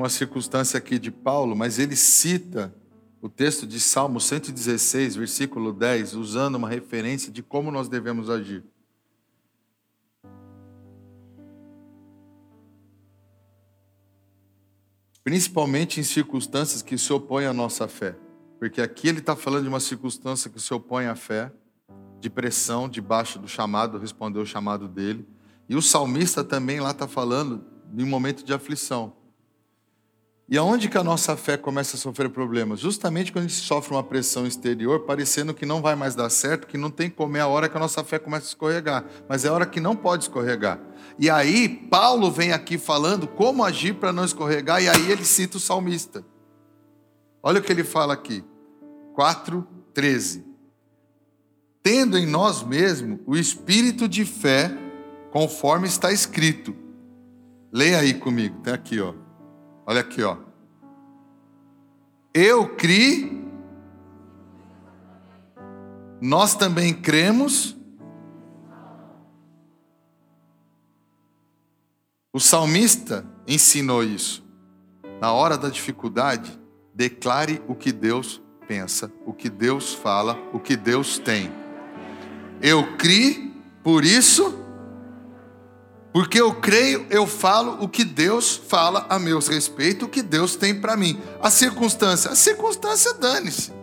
uma 0.00 0.08
circunstância 0.08 0.78
aqui 0.78 0.98
de 0.98 1.10
Paulo, 1.10 1.54
mas 1.54 1.78
ele 1.78 1.94
cita 1.94 2.74
o 3.22 3.28
texto 3.28 3.66
de 3.66 3.78
Salmo 3.78 4.20
116, 4.20 5.16
versículo 5.16 5.72
10, 5.72 6.14
usando 6.14 6.54
uma 6.54 6.68
referência 6.68 7.30
de 7.30 7.42
como 7.42 7.70
nós 7.70 7.88
devemos 7.88 8.30
agir. 8.30 8.64
Principalmente 15.22 16.00
em 16.00 16.02
circunstâncias 16.02 16.80
que 16.80 16.96
se 16.96 17.12
opõem 17.12 17.44
à 17.44 17.52
nossa 17.52 17.86
fé. 17.86 18.16
Porque 18.58 18.80
aqui 18.80 19.06
ele 19.06 19.18
está 19.18 19.36
falando 19.36 19.64
de 19.64 19.68
uma 19.68 19.80
circunstância 19.80 20.50
que 20.50 20.58
se 20.58 20.72
opõe 20.72 21.06
à 21.06 21.14
fé, 21.14 21.52
de 22.18 22.28
pressão, 22.28 22.88
debaixo 22.88 23.38
do 23.38 23.46
chamado, 23.46 23.98
respondeu 23.98 24.42
o 24.42 24.46
chamado 24.46 24.88
dele. 24.88 25.28
E 25.68 25.76
o 25.76 25.82
salmista 25.82 26.42
também 26.42 26.80
lá 26.80 26.90
está 26.90 27.06
falando 27.06 27.64
de 27.92 28.02
um 28.02 28.06
momento 28.06 28.42
de 28.42 28.52
aflição. 28.52 29.19
E 30.50 30.58
aonde 30.58 30.88
que 30.88 30.98
a 30.98 31.04
nossa 31.04 31.36
fé 31.36 31.56
começa 31.56 31.96
a 31.96 31.98
sofrer 31.98 32.28
problemas? 32.28 32.80
Justamente 32.80 33.30
quando 33.30 33.44
a 33.44 33.48
gente 33.48 33.60
sofre 33.60 33.94
uma 33.94 34.02
pressão 34.02 34.48
exterior, 34.48 34.98
parecendo 35.06 35.54
que 35.54 35.64
não 35.64 35.80
vai 35.80 35.94
mais 35.94 36.16
dar 36.16 36.28
certo, 36.28 36.66
que 36.66 36.76
não 36.76 36.90
tem 36.90 37.08
como, 37.08 37.36
é 37.36 37.40
a 37.40 37.46
hora 37.46 37.68
que 37.68 37.76
a 37.76 37.80
nossa 37.80 38.02
fé 38.02 38.18
começa 38.18 38.46
a 38.46 38.48
escorregar. 38.48 39.04
Mas 39.28 39.44
é 39.44 39.48
a 39.48 39.52
hora 39.52 39.64
que 39.64 39.78
não 39.78 39.94
pode 39.94 40.24
escorregar. 40.24 40.80
E 41.16 41.30
aí, 41.30 41.68
Paulo 41.68 42.32
vem 42.32 42.50
aqui 42.50 42.78
falando 42.78 43.28
como 43.28 43.62
agir 43.62 43.94
para 43.94 44.12
não 44.12 44.24
escorregar, 44.24 44.82
e 44.82 44.88
aí 44.88 45.12
ele 45.12 45.24
cita 45.24 45.56
o 45.56 45.60
salmista. 45.60 46.24
Olha 47.40 47.60
o 47.60 47.62
que 47.62 47.70
ele 47.70 47.84
fala 47.84 48.12
aqui, 48.12 48.44
4,13. 49.16 50.42
tendo 51.80 52.18
em 52.18 52.26
nós 52.26 52.64
mesmos 52.64 53.20
o 53.24 53.36
espírito 53.36 54.08
de 54.08 54.24
fé, 54.24 54.76
conforme 55.30 55.86
está 55.86 56.10
escrito. 56.10 56.74
Leia 57.72 58.00
aí 58.00 58.14
comigo, 58.14 58.58
tem 58.62 58.74
aqui, 58.74 59.00
ó. 59.00 59.19
Olha 59.90 60.02
aqui, 60.02 60.22
ó. 60.22 60.36
Eu 62.32 62.76
criei, 62.76 63.42
nós 66.20 66.54
também 66.54 66.94
cremos. 66.94 67.76
O 72.32 72.38
salmista 72.38 73.26
ensinou 73.48 74.04
isso. 74.04 74.44
Na 75.20 75.32
hora 75.32 75.58
da 75.58 75.68
dificuldade, 75.68 76.56
declare 76.94 77.60
o 77.66 77.74
que 77.74 77.90
Deus 77.90 78.40
pensa, 78.68 79.12
o 79.26 79.32
que 79.32 79.50
Deus 79.50 79.92
fala, 79.92 80.38
o 80.52 80.60
que 80.60 80.76
Deus 80.76 81.18
tem. 81.18 81.50
Eu 82.62 82.96
criei, 82.96 83.52
por 83.82 84.04
isso, 84.04 84.56
porque 86.12 86.40
eu 86.40 86.54
creio, 86.54 87.06
eu 87.10 87.26
falo 87.26 87.78
o 87.80 87.88
que 87.88 88.04
Deus 88.04 88.60
fala 88.68 89.06
a 89.08 89.18
meus 89.18 89.48
respeito, 89.48 90.06
o 90.06 90.08
que 90.08 90.22
Deus 90.22 90.56
tem 90.56 90.74
para 90.74 90.96
mim. 90.96 91.20
A 91.40 91.50
circunstância, 91.50 92.30
a 92.30 92.34
circunstância 92.34 93.14
dane-se. 93.14 93.80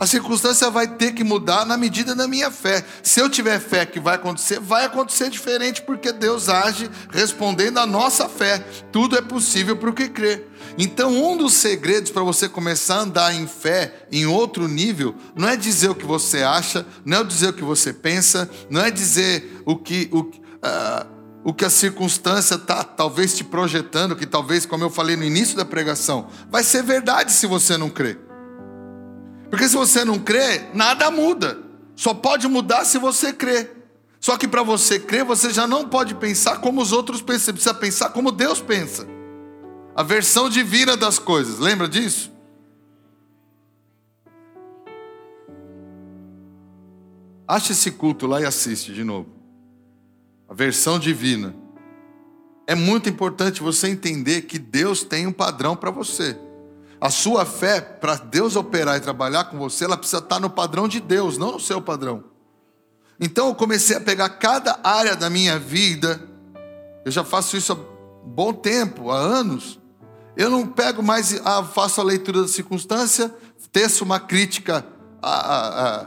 A 0.00 0.06
circunstância 0.06 0.70
vai 0.70 0.88
ter 0.88 1.12
que 1.12 1.22
mudar 1.22 1.66
na 1.66 1.76
medida 1.76 2.14
da 2.14 2.26
minha 2.26 2.50
fé. 2.50 2.82
Se 3.02 3.20
eu 3.20 3.28
tiver 3.28 3.60
fé 3.60 3.84
que 3.84 4.00
vai 4.00 4.14
acontecer, 4.14 4.58
vai 4.58 4.86
acontecer 4.86 5.28
diferente, 5.28 5.82
porque 5.82 6.10
Deus 6.10 6.48
age 6.48 6.90
respondendo 7.10 7.76
à 7.76 7.84
nossa 7.84 8.26
fé. 8.26 8.64
Tudo 8.90 9.18
é 9.18 9.20
possível 9.20 9.76
para 9.76 9.90
o 9.90 9.92
que 9.92 10.08
crê. 10.08 10.46
Então, 10.78 11.12
um 11.12 11.36
dos 11.36 11.52
segredos 11.52 12.10
para 12.10 12.22
você 12.22 12.48
começar 12.48 12.94
a 12.94 13.02
andar 13.02 13.34
em 13.34 13.46
fé 13.46 14.06
em 14.10 14.24
outro 14.24 14.66
nível, 14.66 15.14
não 15.36 15.46
é 15.46 15.54
dizer 15.54 15.90
o 15.90 15.94
que 15.94 16.06
você 16.06 16.42
acha, 16.42 16.86
não 17.04 17.18
é 17.18 17.24
dizer 17.24 17.50
o 17.50 17.52
que 17.52 17.64
você 17.64 17.92
pensa, 17.92 18.48
não 18.70 18.80
é 18.80 18.90
dizer 18.90 19.62
o 19.66 19.76
que. 19.76 20.08
O, 20.10 20.20
uh, 20.20 21.19
o 21.42 21.54
que 21.54 21.64
a 21.64 21.70
circunstância 21.70 22.54
está 22.54 22.84
talvez 22.84 23.34
te 23.34 23.42
projetando, 23.42 24.14
que 24.14 24.26
talvez, 24.26 24.66
como 24.66 24.84
eu 24.84 24.90
falei 24.90 25.16
no 25.16 25.24
início 25.24 25.56
da 25.56 25.64
pregação, 25.64 26.28
vai 26.50 26.62
ser 26.62 26.82
verdade 26.82 27.32
se 27.32 27.46
você 27.46 27.78
não 27.78 27.88
crer. 27.88 28.18
Porque 29.48 29.68
se 29.68 29.76
você 29.76 30.04
não 30.04 30.18
crê, 30.18 30.68
nada 30.74 31.10
muda. 31.10 31.58
Só 31.96 32.14
pode 32.14 32.46
mudar 32.46 32.84
se 32.84 32.98
você 32.98 33.32
crer. 33.32 33.76
Só 34.20 34.36
que 34.36 34.46
para 34.46 34.62
você 34.62 34.98
crer, 34.98 35.24
você 35.24 35.50
já 35.50 35.66
não 35.66 35.88
pode 35.88 36.14
pensar 36.14 36.60
como 36.60 36.82
os 36.82 36.92
outros 36.92 37.22
pensam, 37.22 37.46
você 37.46 37.52
precisa 37.54 37.74
pensar 37.74 38.10
como 38.10 38.30
Deus 38.30 38.60
pensa. 38.60 39.06
A 39.96 40.02
versão 40.02 40.48
divina 40.48 40.96
das 40.96 41.18
coisas, 41.18 41.58
lembra 41.58 41.88
disso? 41.88 42.30
Acha 47.48 47.72
esse 47.72 47.90
culto 47.90 48.26
lá 48.26 48.40
e 48.40 48.44
assiste 48.44 48.92
de 48.92 49.02
novo. 49.02 49.39
A 50.50 50.54
versão 50.54 50.98
divina. 50.98 51.54
É 52.66 52.74
muito 52.74 53.08
importante 53.08 53.62
você 53.62 53.88
entender 53.88 54.42
que 54.42 54.58
Deus 54.58 55.04
tem 55.04 55.26
um 55.26 55.32
padrão 55.32 55.76
para 55.76 55.92
você. 55.92 56.36
A 57.00 57.08
sua 57.08 57.46
fé, 57.46 57.80
para 57.80 58.16
Deus 58.16 58.56
operar 58.56 58.96
e 58.96 59.00
trabalhar 59.00 59.44
com 59.44 59.56
você, 59.56 59.84
ela 59.84 59.96
precisa 59.96 60.18
estar 60.18 60.40
no 60.40 60.50
padrão 60.50 60.88
de 60.88 61.00
Deus, 61.00 61.38
não 61.38 61.52
no 61.52 61.60
seu 61.60 61.80
padrão. 61.80 62.24
Então 63.18 63.48
eu 63.48 63.54
comecei 63.54 63.96
a 63.96 64.00
pegar 64.00 64.28
cada 64.30 64.80
área 64.82 65.14
da 65.14 65.30
minha 65.30 65.58
vida, 65.58 66.20
eu 67.04 67.12
já 67.12 67.22
faço 67.22 67.56
isso 67.56 67.72
há 67.72 67.76
bom 68.24 68.52
tempo, 68.52 69.10
há 69.10 69.18
anos. 69.18 69.78
Eu 70.36 70.50
não 70.50 70.66
pego 70.66 71.02
mais, 71.02 71.40
ah, 71.44 71.62
faço 71.62 72.00
a 72.00 72.04
leitura 72.04 72.42
da 72.42 72.48
circunstância, 72.48 73.32
teço 73.70 74.04
uma 74.04 74.18
crítica 74.18 74.84
a, 75.22 75.30
a, 75.30 76.00
a, 76.00 76.06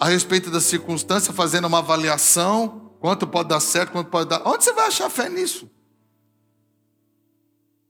a 0.00 0.08
respeito 0.08 0.50
da 0.50 0.60
circunstância, 0.60 1.32
fazendo 1.32 1.66
uma 1.66 1.78
avaliação, 1.78 2.91
quanto 3.02 3.26
pode 3.26 3.48
dar 3.48 3.58
certo, 3.58 3.90
quanto 3.90 4.10
pode 4.10 4.30
dar. 4.30 4.46
Onde 4.46 4.62
você 4.62 4.72
vai 4.72 4.86
achar 4.86 5.10
fé 5.10 5.28
nisso? 5.28 5.68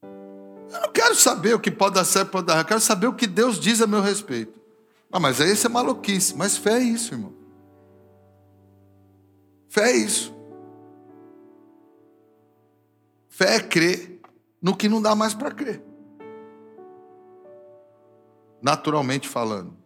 Eu 0.02 0.80
não 0.80 0.90
quero 0.90 1.14
saber 1.14 1.52
o 1.54 1.60
que 1.60 1.70
pode 1.70 1.96
dar 1.96 2.04
certo, 2.06 2.30
pode 2.30 2.46
dar. 2.46 2.60
Eu 2.60 2.64
quero 2.64 2.80
saber 2.80 3.08
o 3.08 3.14
que 3.14 3.26
Deus 3.26 3.60
diz 3.60 3.82
a 3.82 3.86
meu 3.86 4.00
respeito. 4.00 4.58
Ah, 5.12 5.20
mas 5.20 5.38
aí 5.38 5.52
isso 5.52 5.66
é 5.66 5.70
maluquice. 5.70 6.34
Mas 6.34 6.56
fé 6.56 6.78
é 6.78 6.82
isso, 6.82 7.12
irmão. 7.12 7.34
Fé 9.68 9.90
é 9.90 9.96
isso. 9.96 10.34
Fé 13.28 13.56
é 13.56 13.60
crer 13.60 14.18
no 14.62 14.74
que 14.74 14.88
não 14.88 15.02
dá 15.02 15.14
mais 15.14 15.34
para 15.34 15.50
crer. 15.50 15.84
Naturalmente 18.62 19.28
falando. 19.28 19.76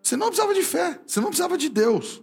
Você 0.00 0.16
não 0.16 0.28
precisava 0.28 0.54
de 0.54 0.62
fé, 0.62 1.00
você 1.04 1.18
não 1.20 1.28
precisava 1.28 1.58
de 1.58 1.68
Deus. 1.68 2.22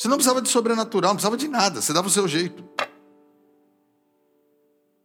Você 0.00 0.08
não 0.08 0.16
precisava 0.16 0.40
de 0.40 0.48
sobrenatural, 0.48 1.10
não 1.10 1.16
precisava 1.16 1.36
de 1.36 1.46
nada, 1.46 1.82
você 1.82 1.92
dava 1.92 2.08
o 2.08 2.10
seu 2.10 2.26
jeito. 2.26 2.64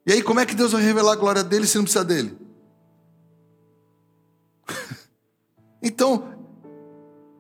E 0.06 0.14
aí, 0.14 0.24
como 0.24 0.40
é 0.40 0.46
que 0.46 0.56
Deus 0.56 0.72
vai 0.72 0.82
revelar 0.82 1.12
a 1.12 1.18
glória 1.18 1.44
dele 1.44 1.68
se 1.68 1.76
não 1.76 1.84
precisa 1.84 2.06
dele? 2.06 2.38
então, 5.84 6.48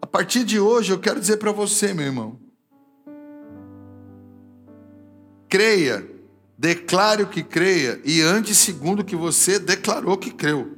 a 0.01 0.05
partir 0.05 0.43
de 0.43 0.59
hoje, 0.59 0.91
eu 0.91 0.99
quero 0.99 1.17
dizer 1.17 1.37
para 1.37 1.53
você, 1.53 1.93
meu 1.93 2.05
irmão: 2.05 2.37
creia, 5.47 6.05
declare 6.57 7.23
o 7.23 7.29
que 7.29 7.41
creia 7.41 8.01
e 8.03 8.21
ande 8.21 8.53
segundo 8.53 8.99
o 8.99 9.05
que 9.05 9.15
você 9.15 9.57
declarou 9.59 10.17
que 10.17 10.31
creu. 10.31 10.77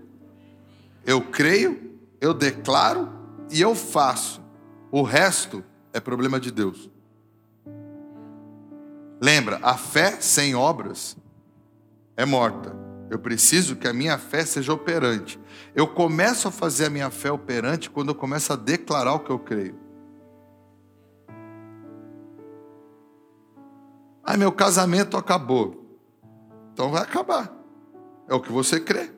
Eu 1.03 1.23
creio, 1.23 1.97
eu 2.21 2.35
declaro 2.35 3.11
e 3.51 3.61
eu 3.61 3.73
faço. 3.73 4.45
O 4.91 5.01
resto 5.01 5.63
é 5.93 5.99
problema 5.99 6.39
de 6.39 6.51
Deus. 6.51 6.89
Lembra, 9.19 9.59
a 9.63 9.75
fé 9.75 10.21
sem 10.21 10.55
obras 10.55 11.17
é 12.15 12.25
morta. 12.25 12.75
Eu 13.09 13.19
preciso 13.19 13.75
que 13.75 13.87
a 13.87 13.93
minha 13.93 14.17
fé 14.17 14.45
seja 14.45 14.73
operante. 14.73 15.39
Eu 15.73 15.87
começo 15.87 16.47
a 16.47 16.51
fazer 16.51 16.85
a 16.85 16.89
minha 16.89 17.09
fé 17.09 17.31
operante 17.31 17.89
quando 17.89 18.09
eu 18.09 18.15
começo 18.15 18.51
a 18.51 18.55
declarar 18.55 19.13
o 19.13 19.19
que 19.19 19.29
eu 19.29 19.39
creio. 19.39 19.79
Ah, 24.23 24.35
meu 24.35 24.51
casamento 24.51 25.15
acabou. 25.15 25.85
Então 26.73 26.91
vai 26.91 27.01
acabar. 27.01 27.55
É 28.27 28.35
o 28.35 28.41
que 28.41 28.51
você 28.51 28.79
crê. 28.79 29.09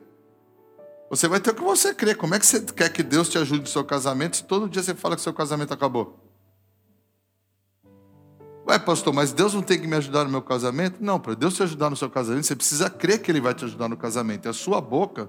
Você 1.10 1.26
vai 1.26 1.40
ter 1.40 1.50
o 1.50 1.54
que 1.54 1.62
você 1.62 1.92
crê. 1.92 2.14
Como 2.14 2.32
é 2.32 2.38
que 2.38 2.46
você 2.46 2.60
quer 2.60 2.88
que 2.92 3.02
Deus 3.02 3.28
te 3.28 3.36
ajude 3.36 3.62
no 3.62 3.66
seu 3.66 3.84
casamento 3.84 4.36
se 4.36 4.44
todo 4.44 4.68
dia 4.68 4.82
você 4.82 4.94
fala 4.94 5.16
que 5.16 5.22
seu 5.22 5.34
casamento 5.34 5.74
acabou? 5.74 6.19
Ué, 8.70 8.78
pastor, 8.78 9.12
mas 9.12 9.32
Deus 9.32 9.52
não 9.52 9.62
tem 9.62 9.80
que 9.80 9.86
me 9.88 9.96
ajudar 9.96 10.22
no 10.22 10.30
meu 10.30 10.40
casamento? 10.40 10.98
Não, 11.00 11.18
para 11.18 11.34
Deus 11.34 11.56
te 11.56 11.62
ajudar 11.64 11.90
no 11.90 11.96
seu 11.96 12.08
casamento, 12.08 12.46
você 12.46 12.54
precisa 12.54 12.88
crer 12.88 13.20
que 13.20 13.28
Ele 13.28 13.40
vai 13.40 13.52
te 13.52 13.64
ajudar 13.64 13.88
no 13.88 13.96
casamento. 13.96 14.46
E 14.46 14.48
a 14.48 14.52
sua 14.52 14.80
boca, 14.80 15.28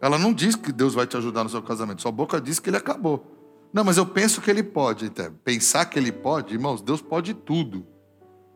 ela 0.00 0.18
não 0.18 0.32
diz 0.32 0.56
que 0.56 0.72
Deus 0.72 0.94
vai 0.94 1.06
te 1.06 1.14
ajudar 1.14 1.44
no 1.44 1.50
seu 1.50 1.60
casamento. 1.60 2.00
Sua 2.00 2.10
boca 2.10 2.40
diz 2.40 2.58
que 2.58 2.70
Ele 2.70 2.78
acabou. 2.78 3.68
Não, 3.70 3.84
mas 3.84 3.98
eu 3.98 4.06
penso 4.06 4.40
que 4.40 4.50
Ele 4.50 4.62
pode. 4.62 5.04
Então, 5.04 5.30
pensar 5.44 5.84
que 5.84 5.98
Ele 5.98 6.10
pode, 6.10 6.54
irmãos, 6.54 6.80
Deus 6.80 7.02
pode 7.02 7.34
tudo 7.34 7.86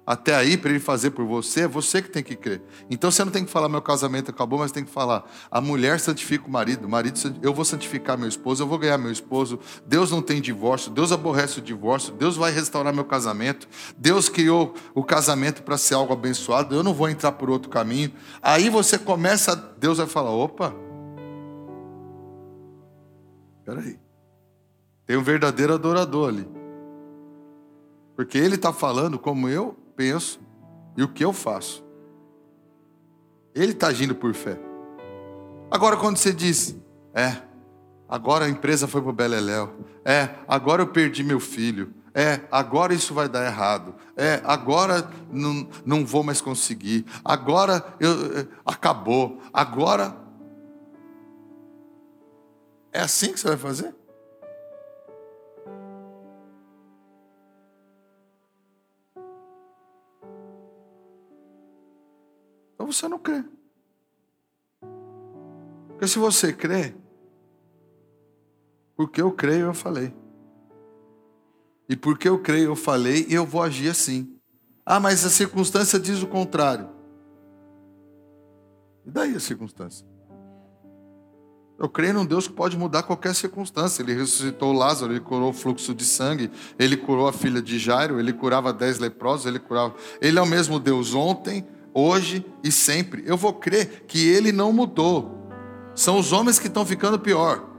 até 0.07 0.37
aí 0.37 0.57
para 0.57 0.71
ele 0.71 0.79
fazer 0.79 1.11
por 1.11 1.27
você, 1.27 1.63
é 1.63 1.69
você 1.69 2.01
que 2.01 2.09
tem 2.09 2.23
que 2.23 2.37
crer. 2.37 2.63
Então 2.89 3.11
você 3.11 3.25
não 3.25 3.33
tem 3.33 3.45
que 3.45 3.51
falar 3.51 3.69
meu 3.69 3.83
casamento 3.83 4.31
acabou, 4.31 4.61
mas 4.61 4.71
tem 4.71 4.85
que 4.85 4.91
falar 4.91 5.29
a 5.51 5.61
mulher 5.61 5.99
santifica 5.99 6.47
o 6.47 6.51
marido, 6.51 6.87
o 6.87 6.89
marido 6.89 7.19
eu 7.43 7.53
vou 7.53 7.65
santificar 7.65 8.17
meu 8.17 8.29
esposo, 8.29 8.63
eu 8.63 8.69
vou 8.69 8.79
ganhar 8.79 8.99
meu 8.99 9.11
esposo. 9.11 9.59
Deus 9.85 10.13
não 10.13 10.23
tem 10.23 10.41
divórcio, 10.41 10.93
Deus 10.93 11.11
aborrece 11.11 11.59
o 11.59 11.63
divórcio, 11.63 12.13
Deus 12.15 12.37
vai 12.37 12.53
restaurar 12.53 12.95
meu 12.95 13.05
casamento. 13.05 13.67
Deus 13.99 14.29
criou 14.29 14.75
o 14.95 15.03
casamento 15.03 15.65
para 15.65 15.77
ser 15.77 15.95
algo 15.95 16.13
abençoado, 16.13 16.75
eu 16.75 16.85
não 16.85 16.95
vou 16.95 17.09
entrar 17.09 17.33
por 17.33 17.51
outro 17.51 17.69
caminho. 17.69 18.13
Aí 18.41 18.71
você 18.71 18.97
começa, 18.97 19.57
Deus 19.57 19.99
vai 19.99 20.07
falar: 20.07 20.31
opa, 20.31 20.73
espera 23.59 23.81
aí, 23.81 23.99
tem 25.05 25.17
um 25.17 25.23
verdadeiro 25.23 25.75
adorador 25.75 26.29
ali. 26.29 26.49
Porque 28.15 28.39
ele 28.39 28.55
está 28.55 28.73
falando 28.73 29.19
como 29.19 29.49
eu 29.49 29.77
penso 29.97 30.41
e 30.97 31.03
o 31.03 31.09
que 31.09 31.25
eu 31.25 31.33
faço. 31.33 31.85
Ele 33.55 33.73
está 33.73 33.89
agindo 33.89 34.15
por 34.15 34.35
fé. 34.35 34.59
Agora, 35.71 35.97
quando 35.97 36.19
você 36.19 36.33
diz, 36.33 36.77
é, 37.15 37.43
agora 38.09 38.45
a 38.45 38.49
empresa 38.49 38.87
foi 38.87 39.01
para 39.01 39.11
o 39.11 39.15
Beleléu, 39.15 39.75
é, 40.05 40.31
agora 40.47 40.83
eu 40.83 40.87
perdi 40.87 41.25
meu 41.25 41.41
filho, 41.41 41.93
é, 42.15 42.41
agora 42.51 42.95
isso 42.95 43.13
vai 43.13 43.29
dar 43.29 43.45
errado, 43.45 43.95
é, 44.17 44.41
agora 44.45 45.11
não, 45.31 45.69
não 45.85 46.07
vou 46.07 46.23
mais 46.23 46.41
conseguir, 46.41 47.05
agora 47.25 47.85
eu, 47.99 48.39
é, 48.39 48.47
acabou, 48.65 49.41
agora. 49.53 50.17
É 52.93 53.01
assim 53.01 53.33
que 53.33 53.41
você 53.41 53.49
vai 53.49 53.57
fazer? 53.59 53.95
Você 62.97 63.09
não 63.09 63.19
crê. 63.19 63.45
Porque 65.89 66.07
se 66.07 66.19
você 66.19 66.53
crê, 66.53 66.95
Porque 68.97 69.21
eu 69.21 69.31
creio, 69.31 69.67
eu 69.67 69.75
falei. 69.75 70.15
E 71.87 71.95
porque 71.95 72.27
eu 72.27 72.39
creio, 72.41 72.71
eu 72.71 72.77
falei 72.77 73.27
e 73.29 73.35
eu 73.35 73.45
vou 73.45 73.63
agir 73.63 73.91
assim. 73.91 74.35
Ah, 74.85 74.99
mas 74.99 75.25
a 75.25 75.29
circunstância 75.29 76.01
diz 76.01 76.23
o 76.23 76.27
contrário. 76.27 76.89
E 79.05 79.11
daí 79.11 79.37
a 79.37 79.41
circunstância? 79.41 80.07
Eu 81.79 81.91
creio 81.91 82.15
num 82.15 82.25
Deus 82.25 82.49
que 82.49 82.55
pode 82.55 82.77
mudar 82.77 83.03
qualquer 83.03 83.35
circunstância. 83.35 84.03
Ele 84.03 84.15
ressuscitou 84.15 84.73
Lázaro, 84.73 85.13
ele 85.13 85.21
curou 85.21 85.51
o 85.51 85.53
fluxo 85.53 85.95
de 85.95 86.05
sangue, 86.05 86.51
ele 86.79 86.97
curou 86.97 87.29
a 87.29 87.33
filha 87.33 87.61
de 87.61 87.79
Jairo, 87.79 88.19
ele 88.19 88.33
curava 88.33 88.73
dez 88.73 88.99
leprosos, 88.99 89.45
ele 89.45 89.59
curava. 89.59 89.95
Ele 90.23 90.39
é 90.39 90.43
o 90.43 90.47
mesmo 90.47 90.81
Deus 90.81 91.15
ontem, 91.15 91.67
hoje 91.97 92.45
e 92.63 92.71
sempre. 92.71 93.25
Eu 93.25 93.39
vou 93.39 93.55
crer 93.55 94.05
que 94.07 94.29
ele 94.29 94.53
não 94.53 94.71
mudou. 94.71 95.49
São 95.95 96.19
os 96.19 96.31
homens 96.31 96.59
que 96.59 96.67
estão 96.67 96.85
ficando 96.85 97.19
pior. 97.19 97.71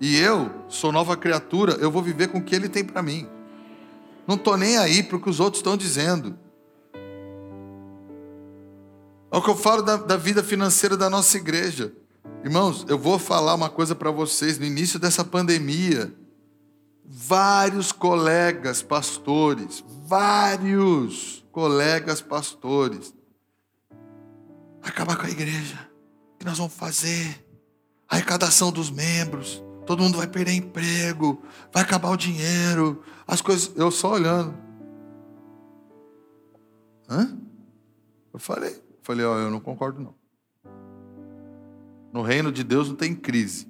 E 0.00 0.16
eu 0.16 0.52
sou 0.68 0.92
nova 0.92 1.16
criatura, 1.16 1.72
eu 1.80 1.90
vou 1.90 2.00
viver 2.00 2.28
com 2.28 2.38
o 2.38 2.42
que 2.42 2.54
ele 2.54 2.68
tem 2.68 2.84
para 2.84 3.02
mim. 3.02 3.26
Não 4.24 4.36
estou 4.36 4.56
nem 4.56 4.76
aí 4.76 5.02
para 5.02 5.16
o 5.16 5.20
que 5.20 5.28
os 5.28 5.40
outros 5.40 5.58
estão 5.58 5.76
dizendo. 5.76 6.38
É 9.32 9.36
o 9.36 9.42
que 9.42 9.50
eu 9.50 9.56
falo 9.56 9.82
da, 9.82 9.96
da 9.96 10.16
vida 10.16 10.44
financeira 10.44 10.96
da 10.96 11.10
nossa 11.10 11.36
igreja. 11.36 11.92
Irmãos, 12.44 12.86
eu 12.88 12.96
vou 12.96 13.18
falar 13.18 13.54
uma 13.54 13.68
coisa 13.68 13.96
para 13.96 14.12
vocês. 14.12 14.58
No 14.58 14.64
início 14.64 15.00
dessa 15.00 15.24
pandemia, 15.24 16.14
vários 17.04 17.90
colegas 17.90 18.82
pastores, 18.82 19.82
vários 20.06 21.44
colegas 21.50 22.20
pastores, 22.20 23.15
acabar 24.90 25.16
com 25.16 25.26
a 25.26 25.30
igreja. 25.30 25.88
O 26.34 26.38
que 26.38 26.44
nós 26.44 26.58
vamos 26.58 26.74
fazer? 26.74 27.44
A 28.08 28.16
arrecadação 28.16 28.70
dos 28.70 28.90
membros. 28.90 29.62
Todo 29.86 30.02
mundo 30.02 30.18
vai 30.18 30.26
perder 30.26 30.52
emprego, 30.52 31.42
vai 31.72 31.82
acabar 31.82 32.10
o 32.10 32.16
dinheiro, 32.16 33.02
as 33.26 33.40
coisas. 33.40 33.72
Eu 33.76 33.90
só 33.90 34.12
olhando. 34.12 34.56
Hã? 37.08 37.38
Eu 38.32 38.40
falei, 38.40 38.82
falei, 39.02 39.24
ó, 39.24 39.38
eu 39.38 39.50
não 39.50 39.60
concordo 39.60 40.02
não. 40.02 40.14
No 42.12 42.22
reino 42.22 42.50
de 42.50 42.64
Deus 42.64 42.88
não 42.88 42.96
tem 42.96 43.14
crise. 43.14 43.68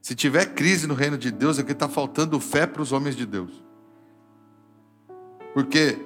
Se 0.00 0.14
tiver 0.16 0.54
crise 0.54 0.86
no 0.86 0.94
reino 0.94 1.16
de 1.16 1.30
Deus, 1.30 1.58
é 1.58 1.62
que 1.62 1.70
está 1.70 1.88
faltando 1.88 2.40
fé 2.40 2.66
para 2.66 2.82
os 2.82 2.90
homens 2.90 3.14
de 3.14 3.24
Deus. 3.24 3.62
Porque 5.54 5.96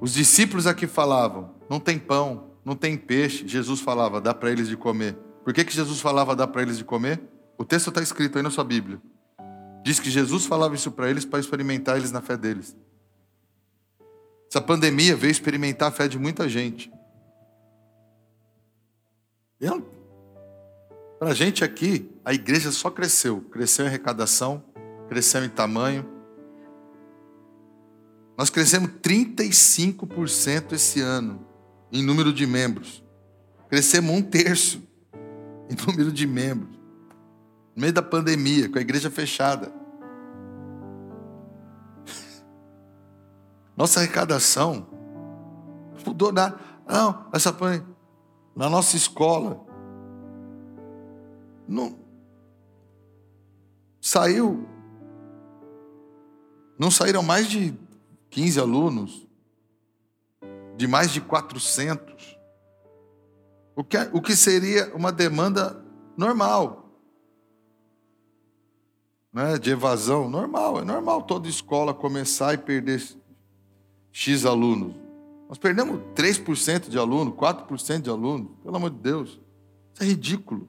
os 0.00 0.14
discípulos 0.14 0.66
aqui 0.66 0.86
falavam: 0.86 1.54
não 1.68 1.78
tem 1.78 1.98
pão, 1.98 2.49
não 2.70 2.76
tem 2.76 2.96
peixe. 2.96 3.48
Jesus 3.48 3.80
falava: 3.80 4.20
dá 4.20 4.32
para 4.32 4.48
eles 4.48 4.68
de 4.68 4.76
comer. 4.76 5.14
Por 5.42 5.52
que, 5.52 5.64
que 5.64 5.74
Jesus 5.74 6.00
falava: 6.00 6.36
dá 6.36 6.46
para 6.46 6.62
eles 6.62 6.78
de 6.78 6.84
comer? 6.84 7.20
O 7.58 7.64
texto 7.64 7.88
está 7.88 8.00
escrito 8.00 8.38
aí 8.38 8.44
na 8.44 8.50
sua 8.50 8.62
Bíblia. 8.62 9.02
Diz 9.82 9.98
que 9.98 10.08
Jesus 10.08 10.46
falava 10.46 10.76
isso 10.76 10.92
para 10.92 11.10
eles 11.10 11.24
para 11.24 11.40
experimentar 11.40 11.96
eles 11.96 12.12
na 12.12 12.20
fé 12.20 12.36
deles. 12.36 12.76
Essa 14.48 14.60
pandemia 14.60 15.16
veio 15.16 15.32
experimentar 15.32 15.88
a 15.88 15.90
fé 15.90 16.06
de 16.06 16.16
muita 16.16 16.48
gente. 16.48 16.92
Eu 19.60 19.84
para 21.18 21.30
a 21.30 21.34
gente 21.34 21.64
aqui, 21.64 22.08
a 22.24 22.32
igreja 22.32 22.70
só 22.70 22.88
cresceu. 22.88 23.42
Cresceu 23.50 23.84
em 23.84 23.88
arrecadação, 23.88 24.64
cresceu 25.08 25.44
em 25.44 25.50
tamanho. 25.50 26.08
Nós 28.38 28.48
crescemos 28.48 28.90
35% 29.02 30.72
esse 30.72 31.00
ano 31.00 31.49
em 31.92 32.02
número 32.02 32.32
de 32.32 32.46
membros. 32.46 33.02
Crescemos 33.68 34.10
um 34.10 34.22
terço 34.22 34.82
em 35.68 35.76
número 35.86 36.12
de 36.12 36.26
membros. 36.26 36.78
No 37.74 37.82
meio 37.82 37.92
da 37.92 38.02
pandemia, 38.02 38.68
com 38.68 38.78
a 38.78 38.80
igreja 38.80 39.10
fechada. 39.10 39.72
Nossa 43.76 44.00
arrecadação 44.00 44.86
mudou 46.06 46.32
nada. 46.32 46.58
Não, 46.86 47.26
essa 47.32 47.56
na 48.54 48.68
nossa 48.68 48.96
escola, 48.96 49.64
não 51.66 51.96
saiu. 54.00 54.66
Não 56.78 56.90
saíram 56.90 57.22
mais 57.22 57.48
de 57.48 57.74
15 58.30 58.58
alunos, 58.58 59.26
de 60.80 60.86
mais 60.86 61.10
de 61.10 61.20
400. 61.20 62.38
O 63.76 63.84
que, 63.84 63.98
o 64.14 64.22
que 64.22 64.34
seria 64.34 64.90
uma 64.96 65.12
demanda 65.12 65.84
normal. 66.16 66.96
Né, 69.30 69.58
de 69.58 69.72
evasão, 69.72 70.26
normal, 70.26 70.80
é 70.80 70.82
normal 70.82 71.20
toda 71.20 71.46
escola 71.46 71.92
começar 71.92 72.54
e 72.54 72.56
perder 72.58 73.06
X 74.10 74.46
alunos. 74.46 74.94
Nós 75.50 75.58
perdemos 75.58 76.00
3% 76.14 76.88
de 76.88 76.98
aluno, 76.98 77.32
4% 77.32 78.00
de 78.00 78.08
aluno, 78.08 78.56
pelo 78.62 78.76
amor 78.76 78.88
de 78.88 79.00
Deus. 79.00 79.38
Isso 79.92 80.02
é 80.02 80.06
ridículo. 80.06 80.66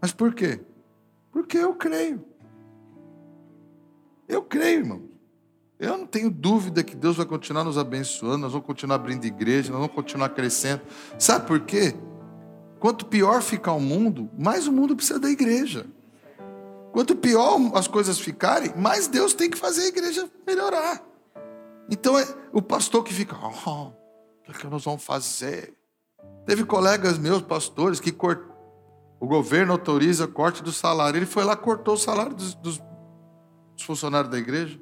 Mas 0.00 0.12
por 0.12 0.34
quê? 0.34 0.64
Porque 1.30 1.58
eu 1.58 1.74
creio. 1.74 2.24
Eu 4.26 4.42
creio, 4.42 4.80
irmão. 4.80 5.07
Eu 5.78 5.96
não 5.96 6.06
tenho 6.06 6.30
dúvida 6.30 6.82
que 6.82 6.96
Deus 6.96 7.16
vai 7.16 7.26
continuar 7.26 7.62
nos 7.64 7.78
abençoando, 7.78 8.38
nós 8.38 8.52
vamos 8.52 8.66
continuar 8.66 8.96
abrindo 8.96 9.24
igreja, 9.24 9.70
nós 9.70 9.80
vamos 9.80 9.94
continuar 9.94 10.30
crescendo. 10.30 10.82
Sabe 11.18 11.46
por 11.46 11.60
quê? 11.60 11.94
Quanto 12.80 13.06
pior 13.06 13.42
ficar 13.42 13.72
o 13.72 13.80
mundo, 13.80 14.28
mais 14.36 14.66
o 14.66 14.72
mundo 14.72 14.96
precisa 14.96 15.20
da 15.20 15.30
igreja. 15.30 15.86
Quanto 16.92 17.14
pior 17.14 17.58
as 17.74 17.86
coisas 17.86 18.18
ficarem, 18.18 18.74
mais 18.76 19.06
Deus 19.06 19.34
tem 19.34 19.48
que 19.48 19.58
fazer 19.58 19.82
a 19.82 19.88
igreja 19.88 20.28
melhorar. 20.46 21.02
Então 21.90 22.18
é 22.18 22.26
o 22.52 22.60
pastor 22.60 23.04
que 23.04 23.14
fica, 23.14 23.36
oh, 23.36 23.80
o 23.80 23.92
que, 24.44 24.50
é 24.50 24.54
que 24.54 24.66
nós 24.66 24.84
vamos 24.84 25.04
fazer? 25.04 25.74
Teve 26.44 26.64
colegas 26.64 27.18
meus, 27.18 27.42
pastores, 27.42 28.00
que 28.00 28.10
cortaram 28.10 28.48
o 29.20 29.26
governo 29.26 29.72
autoriza 29.72 30.26
corte 30.26 30.62
do 30.62 30.72
salário. 30.72 31.18
Ele 31.18 31.26
foi 31.26 31.44
lá 31.44 31.56
cortou 31.56 31.94
o 31.94 31.98
salário 31.98 32.34
dos, 32.34 32.54
dos 32.54 32.80
funcionários 33.80 34.30
da 34.30 34.38
igreja. 34.38 34.80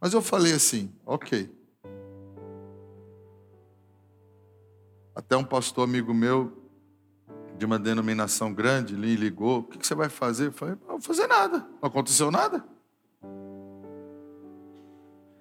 Mas 0.00 0.14
eu 0.14 0.22
falei 0.22 0.54
assim, 0.54 0.90
ok. 1.04 1.54
Até 5.14 5.36
um 5.36 5.44
pastor 5.44 5.84
amigo 5.84 6.14
meu, 6.14 6.60
de 7.60 7.66
uma 7.66 7.78
denominação 7.78 8.54
grande, 8.54 8.96
me 8.96 9.14
ligou: 9.14 9.58
O 9.58 9.64
que 9.64 9.86
você 9.86 9.94
vai 9.94 10.08
fazer? 10.08 10.46
Eu 10.46 10.52
falei: 10.52 10.76
Não 10.80 10.92
vou 10.92 11.00
fazer 11.00 11.26
nada. 11.26 11.58
Não 11.80 11.88
aconteceu 11.88 12.30
nada. 12.30 12.64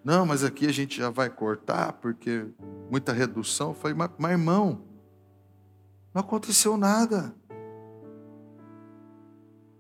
Não, 0.03 0.26
mas 0.26 0.43
aqui 0.43 0.66
a 0.66 0.72
gente 0.72 0.97
já 0.97 1.10
vai 1.10 1.30
cortar, 1.30 1.93
porque 1.93 2.45
muita 2.91 3.14
redução. 3.14 3.70
Eu 3.70 3.74
falei: 3.74 3.95
Mas, 3.95 4.12
mas 4.18 4.32
irmão, 4.32 4.84
não 6.14 6.20
aconteceu 6.20 6.76
nada. 6.76 7.34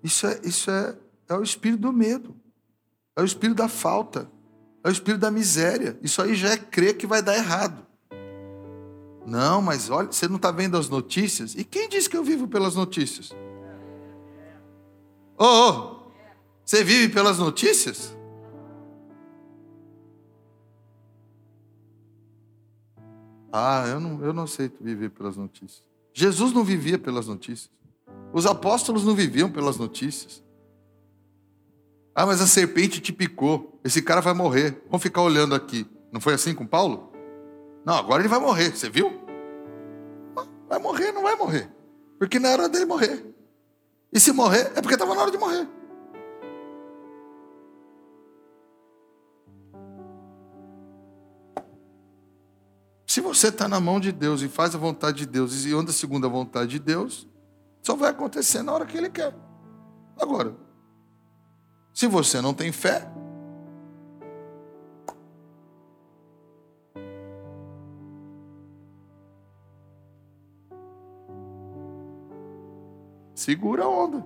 Isso 0.01 0.25
é, 0.25 0.39
isso 0.45 0.71
é, 0.71 0.97
é 1.27 1.33
o 1.35 1.43
espírito 1.43 1.81
do 1.81 1.91
medo, 1.91 2.33
é 3.17 3.21
o 3.21 3.25
espírito 3.25 3.57
da 3.57 3.67
falta, 3.67 4.31
é 4.83 4.89
o 4.89 4.91
espírito 4.91 5.21
da 5.21 5.31
miséria. 5.31 5.97
Isso 6.01 6.21
aí 6.21 6.35
já 6.35 6.51
é 6.51 6.57
crer 6.57 6.97
que 6.97 7.07
vai 7.07 7.21
dar 7.21 7.35
errado. 7.35 7.85
Não, 9.25 9.61
mas 9.61 9.89
olha, 9.89 10.11
você 10.11 10.27
não 10.27 10.37
está 10.37 10.51
vendo 10.51 10.77
as 10.77 10.89
notícias? 10.89 11.53
E 11.55 11.63
quem 11.63 11.87
disse 11.87 12.09
que 12.09 12.17
eu 12.17 12.23
vivo 12.23 12.47
pelas 12.47 12.75
notícias? 12.75 13.31
Ô, 15.37 15.45
oh, 15.45 15.69
oh, 15.69 16.11
você 16.65 16.83
vive 16.83 17.13
pelas 17.13 17.37
notícias? 17.37 18.15
Ah, 23.51 23.85
eu 23.87 23.99
não, 23.99 24.23
eu 24.23 24.33
não 24.33 24.43
aceito 24.43 24.83
viver 24.83 25.09
pelas 25.09 25.35
notícias. 25.35 25.83
Jesus 26.13 26.53
não 26.53 26.63
vivia 26.63 26.97
pelas 26.97 27.27
notícias. 27.27 27.69
Os 28.31 28.45
apóstolos 28.45 29.03
não 29.03 29.15
viviam 29.15 29.51
pelas 29.51 29.77
notícias. 29.77 30.43
Ah, 32.19 32.25
mas 32.25 32.41
a 32.41 32.47
serpente 32.47 32.99
te 32.99 33.13
picou. 33.13 33.79
Esse 33.81 34.01
cara 34.01 34.19
vai 34.19 34.33
morrer. 34.33 34.83
Vamos 34.87 35.01
ficar 35.01 35.21
olhando 35.21 35.55
aqui. 35.55 35.89
Não 36.11 36.19
foi 36.19 36.33
assim 36.33 36.53
com 36.53 36.67
Paulo? 36.67 37.13
Não, 37.85 37.93
agora 37.93 38.21
ele 38.21 38.27
vai 38.27 38.41
morrer. 38.41 38.75
Você 38.75 38.89
viu? 38.89 39.21
Vai 40.67 40.79
morrer, 40.79 41.13
não 41.13 41.21
vai 41.21 41.37
morrer. 41.37 41.71
Porque 42.17 42.35
era 42.35 42.49
hora 42.49 42.67
dele 42.67 42.83
morrer. 42.83 43.25
E 44.11 44.19
se 44.19 44.33
morrer, 44.33 44.69
é 44.75 44.81
porque 44.81 44.95
estava 44.95 45.15
na 45.15 45.21
hora 45.21 45.31
de 45.31 45.37
morrer. 45.37 45.65
Se 53.07 53.21
você 53.21 53.47
está 53.47 53.65
na 53.69 53.79
mão 53.79 53.97
de 53.97 54.11
Deus 54.11 54.41
e 54.41 54.49
faz 54.49 54.75
a 54.75 54.77
vontade 54.77 55.19
de 55.19 55.25
Deus 55.25 55.63
e 55.63 55.73
anda 55.73 55.93
segundo 55.93 56.27
a 56.27 56.29
vontade 56.29 56.71
de 56.71 56.79
Deus, 56.79 57.29
só 57.81 57.95
vai 57.95 58.09
acontecer 58.09 58.61
na 58.61 58.73
hora 58.73 58.85
que 58.85 58.97
Ele 58.97 59.09
quer. 59.09 59.33
Agora, 60.19 60.67
se 61.99 62.07
você 62.07 62.39
não 62.39 62.53
tem 62.53 62.71
fé, 62.71 63.05
segura 73.35 73.83
a 73.83 73.89
onda. 73.89 74.25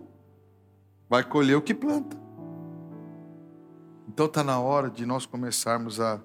vai 1.09 1.24
colher 1.24 1.57
o 1.57 1.63
que 1.63 1.74
planta. 1.74 2.15
Então 4.07 4.28
está 4.28 4.43
na 4.43 4.59
hora 4.59 4.88
de 4.88 5.03
nós 5.07 5.26
começarmos 5.26 5.99
a, 5.99 6.21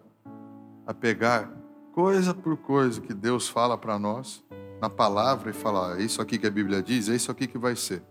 a 0.86 0.92
pegar 0.92 1.50
coisa 1.94 2.34
por 2.34 2.58
coisa 2.58 3.00
que 3.00 3.14
Deus 3.14 3.48
fala 3.48 3.78
para 3.78 3.98
nós 3.98 4.44
na 4.82 4.90
palavra 4.90 5.48
e 5.48 5.54
falar: 5.54 5.98
é 5.98 6.02
isso 6.02 6.20
aqui 6.20 6.36
que 6.36 6.46
a 6.46 6.50
Bíblia 6.50 6.82
diz, 6.82 7.08
é 7.08 7.14
isso 7.14 7.30
aqui 7.30 7.46
que 7.46 7.56
vai 7.56 7.74
ser. 7.74 8.02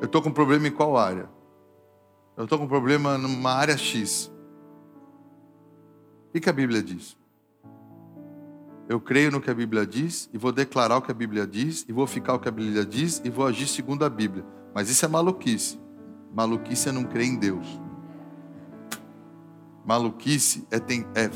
Eu 0.00 0.06
estou 0.06 0.22
com 0.22 0.32
problema 0.32 0.66
em 0.66 0.72
qual 0.72 0.96
área? 0.96 1.28
Eu 2.36 2.44
estou 2.44 2.58
com 2.58 2.66
problema 2.66 3.18
numa 3.18 3.52
área 3.52 3.76
X. 3.76 4.32
O 6.34 6.40
que 6.40 6.48
a 6.48 6.52
Bíblia 6.52 6.82
diz? 6.82 7.16
Eu 8.88 9.00
creio 9.00 9.30
no 9.30 9.40
que 9.40 9.50
a 9.50 9.54
Bíblia 9.54 9.86
diz 9.86 10.28
e 10.32 10.38
vou 10.38 10.50
declarar 10.50 10.96
o 10.96 11.02
que 11.02 11.10
a 11.10 11.14
Bíblia 11.14 11.46
diz 11.46 11.84
e 11.88 11.92
vou 11.92 12.06
ficar 12.06 12.34
o 12.34 12.40
que 12.40 12.48
a 12.48 12.50
Bíblia 12.50 12.84
diz 12.84 13.20
e 13.24 13.30
vou 13.30 13.46
agir 13.46 13.68
segundo 13.68 14.04
a 14.04 14.08
Bíblia. 14.08 14.44
Mas 14.74 14.88
isso 14.88 15.04
é 15.04 15.08
maluquice. 15.08 15.78
Maluquice 16.34 16.88
é 16.88 16.92
não 16.92 17.04
crer 17.04 17.26
em 17.26 17.36
Deus. 17.36 17.80
Maluquice 19.84 20.66
é, 20.70 20.78
tem, 20.78 21.06
é 21.14 21.30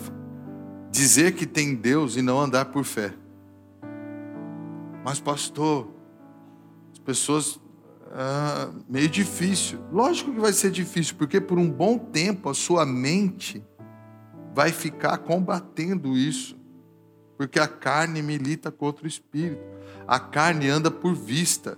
dizer 0.91 1.35
que 1.35 1.47
tem 1.47 1.75
Deus 1.75 2.17
e 2.17 2.23
não 2.23 2.41
andar 2.41 2.67
por 2.67 2.85
fé. 2.85 3.13
Mas, 5.05 5.21
pastor, 5.21 5.89
as 6.93 6.99
pessoas. 6.99 7.61
Ah, 8.17 8.71
meio 8.89 9.09
difícil. 9.09 9.81
Lógico 9.91 10.33
que 10.33 10.39
vai 10.39 10.53
ser 10.53 10.71
difícil, 10.71 11.17
porque 11.17 11.41
por 11.41 11.59
um 11.59 11.69
bom 11.69 11.99
tempo 11.99 12.49
a 12.49 12.55
sua 12.55 12.87
mente 12.87 13.61
vai 14.55 14.71
ficar 14.71 15.19
combatendo 15.19 16.17
isso. 16.17 16.57
Porque 17.37 17.59
a 17.59 17.67
carne 17.67 18.23
milita 18.23 18.71
contra 18.71 19.05
o 19.05 19.09
espírito. 19.09 19.61
A 20.07 20.21
carne 20.21 20.69
anda 20.69 20.93
por 20.93 21.13
vista. 21.13 21.77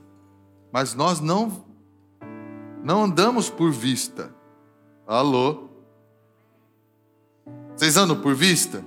Mas 0.71 0.95
nós 0.95 1.21
não 1.21 1.65
não 2.85 3.05
andamos 3.05 3.49
por 3.49 3.73
vista. 3.73 4.33
Alô? 5.07 5.71
Vocês 7.75 7.97
andam 7.97 8.21
por 8.21 8.35
vista? 8.35 8.85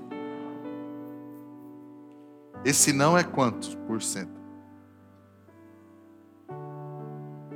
Esse 2.63 2.93
não 2.93 3.17
é 3.17 3.23
quantos 3.23 3.75
por 3.87 4.01
cento? 4.01 4.38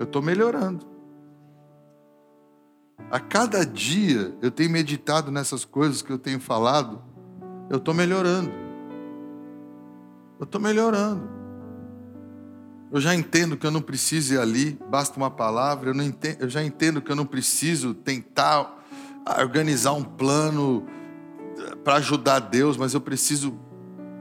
Eu 0.04 0.06
estou 0.06 0.22
melhorando. 0.22 0.86
A 3.10 3.22
cada 3.22 3.66
dia 3.66 4.36
eu 4.42 4.52
tenho 4.52 4.70
meditado 4.70 5.32
nessas 5.32 5.64
coisas 5.64 6.02
que 6.02 6.12
eu 6.12 6.18
tenho 6.18 6.42
falado, 6.42 7.02
eu 7.70 7.78
estou 7.78 7.94
melhorando. 7.94 8.52
Eu 10.38 10.44
estou 10.44 10.60
melhorando. 10.60 11.26
Eu 12.92 13.00
já 13.00 13.16
entendo 13.16 13.56
que 13.56 13.66
eu 13.66 13.72
não 13.72 13.82
preciso 13.82 14.34
ir 14.34 14.40
ali, 14.40 14.78
basta 14.90 15.16
uma 15.16 15.32
palavra. 15.32 15.92
Eu, 15.92 16.02
entendo, 16.02 16.42
eu 16.42 16.50
já 16.50 16.62
entendo 16.62 17.02
que 17.02 17.10
eu 17.10 17.16
não 17.16 17.26
preciso 17.26 17.94
tentar 17.94 18.84
organizar 19.40 19.94
um 19.94 20.04
plano 20.04 20.86
eh, 21.58 21.76
para 21.78 21.96
ajudar 21.96 22.40
Deus, 22.40 22.76
mas 22.76 22.94
eu 22.94 23.00
preciso 23.00 23.58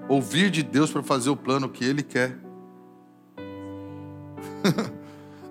ouvir 0.09 0.49
de 0.49 0.62
Deus 0.62 0.93
para 0.93 1.03
fazer 1.03 1.30
o 1.30 1.37
plano 1.37 1.68
que 1.68 1.85
Ele 1.85 2.05
quer. 2.05 2.39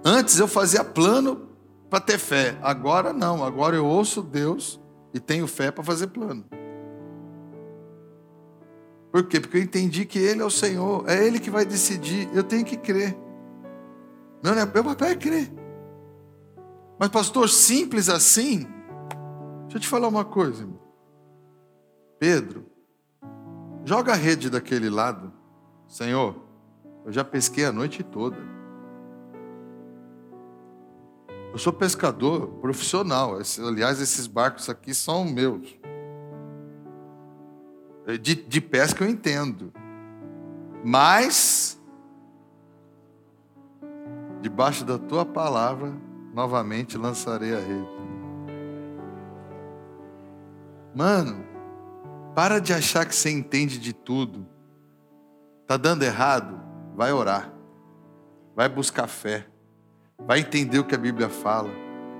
Antes 0.03 0.39
eu 0.39 0.47
fazia 0.47 0.83
plano 0.83 1.49
para 1.89 1.99
ter 1.99 2.17
fé, 2.17 2.57
agora 2.61 3.11
não, 3.11 3.43
agora 3.43 3.75
eu 3.75 3.85
ouço 3.85 4.21
Deus 4.21 4.79
e 5.13 5.19
tenho 5.19 5.47
fé 5.47 5.71
para 5.71 5.83
fazer 5.83 6.07
plano. 6.07 6.45
Por 9.11 9.27
quê? 9.27 9.39
Porque 9.39 9.57
eu 9.57 9.61
entendi 9.61 10.05
que 10.05 10.17
Ele 10.17 10.41
é 10.41 10.45
o 10.45 10.49
Senhor, 10.49 11.03
é 11.07 11.25
Ele 11.25 11.39
que 11.39 11.49
vai 11.49 11.65
decidir, 11.65 12.29
eu 12.33 12.43
tenho 12.43 12.63
que 12.63 12.77
crer. 12.77 13.17
Meu, 14.43 14.55
meu 14.55 14.83
papel 14.83 15.07
é 15.09 15.15
crer. 15.15 15.51
Mas, 16.97 17.09
pastor, 17.09 17.49
simples 17.49 18.09
assim? 18.09 18.67
Deixa 19.63 19.77
eu 19.77 19.79
te 19.79 19.87
falar 19.87 20.07
uma 20.07 20.23
coisa. 20.23 20.61
Irmão. 20.61 20.79
Pedro, 22.19 22.71
Joga 23.83 24.13
a 24.13 24.15
rede 24.15 24.49
daquele 24.49 24.89
lado. 24.89 25.33
Senhor, 25.87 26.35
eu 27.05 27.11
já 27.11 27.23
pesquei 27.23 27.65
a 27.65 27.71
noite 27.71 28.03
toda. 28.03 28.37
Eu 31.51 31.57
sou 31.57 31.73
pescador 31.73 32.47
profissional. 32.61 33.37
Aliás, 33.67 33.99
esses 33.99 34.25
barcos 34.25 34.69
aqui 34.69 34.93
são 34.93 35.25
meus. 35.25 35.77
De, 38.21 38.35
de 38.35 38.61
pesca 38.61 39.03
eu 39.03 39.09
entendo. 39.09 39.73
Mas, 40.83 41.79
debaixo 44.41 44.85
da 44.85 44.97
tua 44.97 45.25
palavra, 45.25 45.93
novamente 46.33 46.97
lançarei 46.97 47.53
a 47.53 47.59
rede. 47.59 48.01
Mano, 50.95 51.45
para 52.33 52.59
de 52.59 52.73
achar 52.73 53.05
que 53.05 53.13
você 53.13 53.29
entende 53.29 53.77
de 53.77 53.93
tudo. 53.93 54.47
Tá 55.67 55.75
dando 55.75 56.03
errado? 56.03 56.59
Vai 56.95 57.11
orar. 57.11 57.53
Vai 58.55 58.67
buscar 58.69 59.07
fé. 59.07 59.50
Vai 60.27 60.39
entender 60.39 60.79
o 60.79 60.83
que 60.83 60.95
a 60.95 60.97
Bíblia 60.97 61.29
fala. 61.29 61.69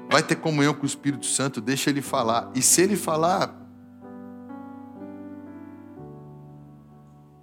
Vai 0.10 0.22
ter 0.22 0.36
comunhão 0.36 0.74
com 0.74 0.84
o 0.84 0.86
Espírito 0.86 1.26
Santo, 1.26 1.62
deixa 1.62 1.90
ele 1.90 2.02
falar. 2.02 2.52
E 2.54 2.62
se 2.62 2.82
ele 2.82 2.98
falar, 2.98 3.56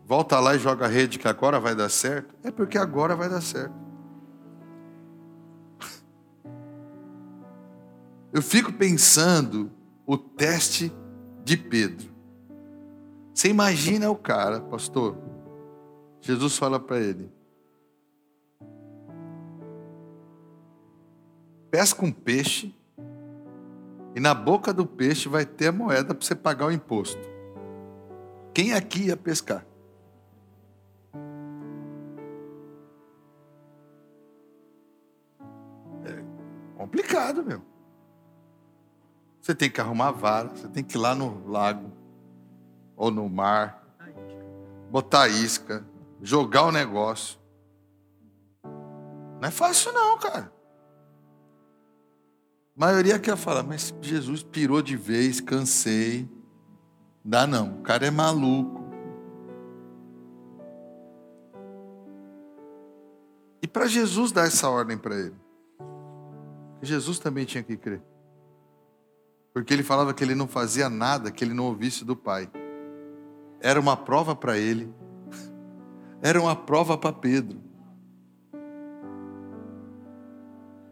volta 0.04 0.38
lá 0.38 0.54
e 0.54 0.58
joga 0.58 0.84
a 0.84 0.88
rede 0.88 1.18
que 1.18 1.26
agora 1.26 1.58
vai 1.58 1.74
dar 1.74 1.88
certo, 1.88 2.34
é 2.42 2.50
porque 2.50 2.76
agora 2.76 3.16
vai 3.16 3.28
dar 3.28 3.40
certo. 3.40 3.74
Eu 8.32 8.42
fico 8.42 8.72
pensando 8.72 9.70
o 10.06 10.18
teste 10.18 10.92
de 11.44 11.56
Pedro. 11.56 12.10
Você 13.32 13.48
imagina 13.48 14.10
o 14.10 14.16
cara, 14.16 14.60
pastor. 14.60 15.16
Jesus 16.20 16.58
fala 16.58 16.78
para 16.80 16.98
ele: 16.98 17.32
pesca 21.70 22.04
um 22.04 22.12
peixe 22.12 22.74
e 24.14 24.20
na 24.20 24.34
boca 24.34 24.72
do 24.72 24.86
peixe 24.86 25.28
vai 25.28 25.46
ter 25.46 25.68
a 25.68 25.72
moeda 25.72 26.14
para 26.14 26.26
você 26.26 26.34
pagar 26.34 26.66
o 26.66 26.72
imposto. 26.72 27.20
Quem 28.52 28.72
aqui 28.72 29.06
ia 29.06 29.16
pescar? 29.16 29.64
É 36.04 36.24
complicado, 36.76 37.44
meu. 37.44 37.62
Você 39.40 39.54
tem 39.54 39.70
que 39.70 39.80
arrumar 39.80 40.08
a 40.08 40.12
vara, 40.12 40.48
você 40.48 40.68
tem 40.68 40.82
que 40.82 40.96
ir 40.96 41.00
lá 41.00 41.14
no 41.14 41.48
lago, 41.48 41.90
ou 42.96 43.10
no 43.10 43.28
mar, 43.28 43.82
botar 44.90 45.28
isca, 45.28 45.84
jogar 46.20 46.64
o 46.64 46.72
negócio. 46.72 47.38
Não 48.64 49.48
é 49.48 49.50
fácil 49.50 49.92
não, 49.92 50.18
cara. 50.18 50.57
A 52.78 52.86
maioria 52.86 53.18
quer 53.18 53.36
falar, 53.36 53.64
mas 53.64 53.92
Jesus 54.00 54.42
pirou 54.42 54.80
de 54.80 54.96
vez, 54.96 55.40
cansei. 55.40 56.28
Dá 57.24 57.46
não, 57.46 57.80
o 57.80 57.82
cara 57.82 58.06
é 58.06 58.10
maluco. 58.10 58.86
E 63.60 63.66
para 63.66 63.86
Jesus 63.88 64.30
dar 64.30 64.46
essa 64.46 64.70
ordem 64.70 64.96
para 64.96 65.16
ele, 65.16 65.34
Jesus 66.80 67.18
também 67.18 67.44
tinha 67.44 67.64
que 67.64 67.76
crer. 67.76 68.00
Porque 69.52 69.74
ele 69.74 69.82
falava 69.82 70.14
que 70.14 70.22
ele 70.22 70.36
não 70.36 70.46
fazia 70.46 70.88
nada 70.88 71.32
que 71.32 71.42
ele 71.42 71.52
não 71.52 71.64
ouvisse 71.64 72.04
do 72.04 72.14
Pai 72.14 72.48
era 73.60 73.78
uma 73.80 73.96
prova 73.96 74.34
para 74.34 74.56
ele, 74.56 74.92
era 76.22 76.40
uma 76.40 76.54
prova 76.54 76.96
para 76.96 77.12
Pedro, 77.12 77.60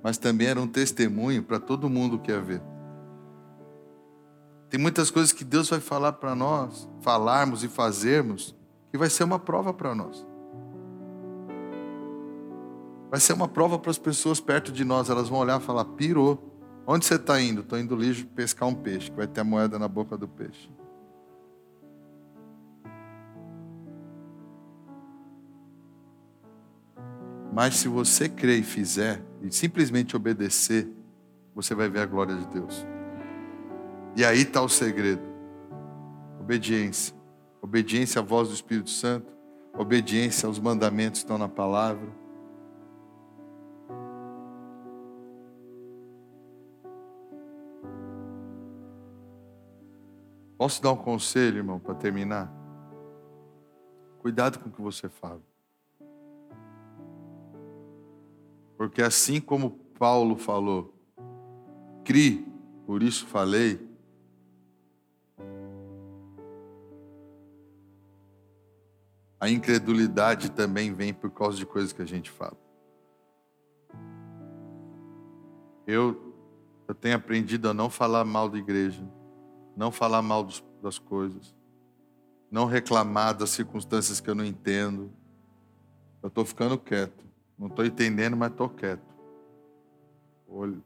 mas 0.07 0.17
também 0.17 0.47
era 0.47 0.61
um 0.61 0.69
testemunho 0.69 1.43
para 1.43 1.59
todo 1.59 1.91
mundo 1.91 2.17
que 2.17 2.31
ia 2.31 2.41
ver. 2.41 2.63
Tem 4.71 4.79
muitas 4.79 5.11
coisas 5.11 5.33
que 5.33 5.43
Deus 5.43 5.69
vai 5.69 5.81
falar 5.81 6.13
para 6.13 6.33
nós, 6.33 6.89
falarmos 7.01 7.65
e 7.65 7.69
fazermos, 7.69 8.55
que 8.93 8.97
vai 8.97 9.11
ser 9.11 9.25
uma 9.25 9.41
prova 9.41 9.75
para 9.75 9.97
nós. 9.97 10.25
Vai 13.11 13.19
ser 13.19 13.33
uma 13.33 13.49
prova 13.49 13.81
para 13.81 13.91
as 13.91 13.99
pessoas 13.99 14.39
perto 14.39 14.71
de 14.71 14.85
nós. 14.85 15.11
Elas 15.11 15.29
vão 15.29 15.41
olhar 15.41 15.61
e 15.61 15.65
falar: 15.65 15.85
pirou. 15.85 16.57
Onde 16.87 17.05
você 17.05 17.17
está 17.17 17.41
indo? 17.41 17.63
Estou 17.63 17.77
indo 17.77 17.97
lixo 17.97 18.29
pescar 18.29 18.69
um 18.69 18.75
peixe, 18.77 19.11
que 19.11 19.17
vai 19.17 19.27
ter 19.27 19.41
a 19.41 19.45
moeda 19.45 19.77
na 19.77 19.89
boca 19.89 20.17
do 20.17 20.29
peixe. 20.29 20.71
Mas 27.53 27.75
se 27.75 27.89
você 27.89 28.29
crer 28.29 28.61
e 28.61 28.63
fizer, 28.63 29.21
e 29.47 29.53
simplesmente 29.53 30.16
obedecer, 30.16 30.88
você 31.55 31.74
vai 31.74 31.88
ver 31.88 32.01
a 32.01 32.07
glória 32.07 32.34
de 32.34 32.47
Deus. 32.49 32.86
E 34.16 34.24
aí 34.24 34.42
está 34.42 34.61
o 34.61 34.68
segredo: 34.68 35.22
obediência. 36.40 37.14
Obediência 37.62 38.20
à 38.20 38.24
voz 38.24 38.49
do 38.49 38.55
Espírito 38.55 38.90
Santo, 38.90 39.32
obediência 39.76 40.47
aos 40.47 40.59
mandamentos 40.59 41.20
que 41.20 41.24
estão 41.24 41.38
na 41.38 41.49
palavra. 41.49 42.09
Posso 50.57 50.82
dar 50.82 50.92
um 50.92 50.97
conselho, 50.97 51.59
irmão, 51.59 51.78
para 51.78 51.94
terminar? 51.94 52.53
Cuidado 54.18 54.59
com 54.59 54.68
o 54.68 54.72
que 54.72 54.80
você 54.80 55.09
fala. 55.09 55.42
Porque 58.77 59.03
assim 59.03 59.41
como 59.41 59.70
Paulo 59.99 60.37
falou, 60.37 60.95
cri, 62.05 62.47
por 62.87 63.03
isso 63.03 63.27
falei, 63.27 63.81
a 69.41 69.51
incredulidade 69.51 70.51
também 70.51 70.95
vem 70.95 71.12
por 71.12 71.31
causa 71.31 71.57
de 71.57 71.66
coisas 71.66 71.93
que 71.93 72.03
a 72.03 72.07
gente 72.07 72.31
fala. 72.31 72.57
Eu, 75.87 76.35
eu 76.89 76.95
tenho 76.95 77.16
aprendido 77.16 77.68
a 77.68 77.74
não 77.74 77.89
falar 77.89 78.24
mal 78.24 78.49
da 78.49 78.59
igreja, 78.59 79.07
não 79.77 79.91
falar 79.91 80.22
mal 80.22 80.43
dos, 80.43 80.64
das 80.83 80.99
coisas, 80.99 81.55
não 82.51 82.66
reclamar 82.66 83.37
das 83.37 83.51
circunstâncias 83.51 84.20
que 84.20 84.31
eu 84.31 84.35
não 84.35 84.45
entendo. 84.45 85.12
Eu 86.22 86.29
estou 86.29 86.45
ficando 86.45 86.79
quieto. 86.79 87.26
Não 87.59 87.69
estou 87.69 87.85
entendendo, 87.85 88.37
mas 88.37 88.51
estou 88.51 88.69
quieto. 88.69 89.03
Olho. 90.47 90.83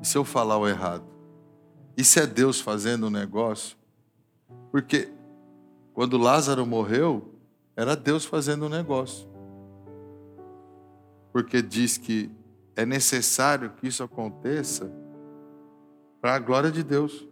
E 0.00 0.06
se 0.06 0.16
eu 0.16 0.24
falar 0.24 0.56
o 0.58 0.68
errado? 0.68 1.04
Se 1.96 2.20
é 2.20 2.26
Deus 2.26 2.60
fazendo 2.60 3.08
um 3.08 3.10
negócio? 3.10 3.76
Porque 4.70 5.12
quando 5.92 6.16
Lázaro 6.16 6.64
morreu, 6.64 7.34
era 7.74 7.96
Deus 7.96 8.24
fazendo 8.24 8.66
um 8.66 8.68
negócio. 8.68 9.28
Porque 11.32 11.60
diz 11.60 11.98
que 11.98 12.30
é 12.76 12.86
necessário 12.86 13.70
que 13.70 13.88
isso 13.88 14.04
aconteça 14.04 14.90
para 16.20 16.36
a 16.36 16.38
glória 16.38 16.70
de 16.70 16.84
Deus. 16.84 17.26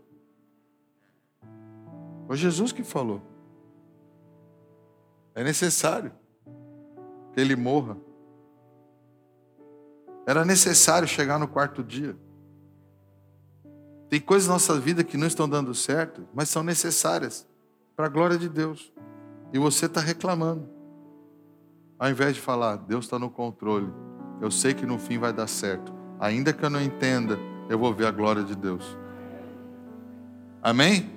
Foi 2.26 2.36
Jesus 2.36 2.72
que 2.72 2.82
falou. 2.82 3.22
É 5.34 5.44
necessário 5.44 6.12
que 7.36 7.40
ele 7.42 7.54
morra. 7.54 7.98
Era 10.26 10.42
necessário 10.42 11.06
chegar 11.06 11.38
no 11.38 11.46
quarto 11.46 11.84
dia. 11.84 12.16
Tem 14.08 14.18
coisas 14.18 14.48
na 14.48 14.54
nossa 14.54 14.80
vida 14.80 15.04
que 15.04 15.18
não 15.18 15.26
estão 15.26 15.46
dando 15.46 15.74
certo, 15.74 16.26
mas 16.32 16.48
são 16.48 16.62
necessárias 16.62 17.46
para 17.94 18.06
a 18.06 18.08
glória 18.08 18.38
de 18.38 18.48
Deus. 18.48 18.90
E 19.52 19.58
você 19.58 19.84
está 19.84 20.00
reclamando. 20.00 20.66
Ao 21.98 22.08
invés 22.08 22.34
de 22.34 22.40
falar, 22.40 22.76
Deus 22.76 23.04
está 23.04 23.18
no 23.18 23.28
controle. 23.28 23.92
Eu 24.40 24.50
sei 24.50 24.72
que 24.72 24.86
no 24.86 24.98
fim 24.98 25.18
vai 25.18 25.32
dar 25.32 25.46
certo. 25.46 25.92
Ainda 26.18 26.54
que 26.54 26.64
eu 26.64 26.70
não 26.70 26.80
entenda, 26.80 27.38
eu 27.68 27.78
vou 27.78 27.92
ver 27.92 28.06
a 28.06 28.10
glória 28.10 28.42
de 28.42 28.54
Deus. 28.54 28.96
Amém? 30.62 31.10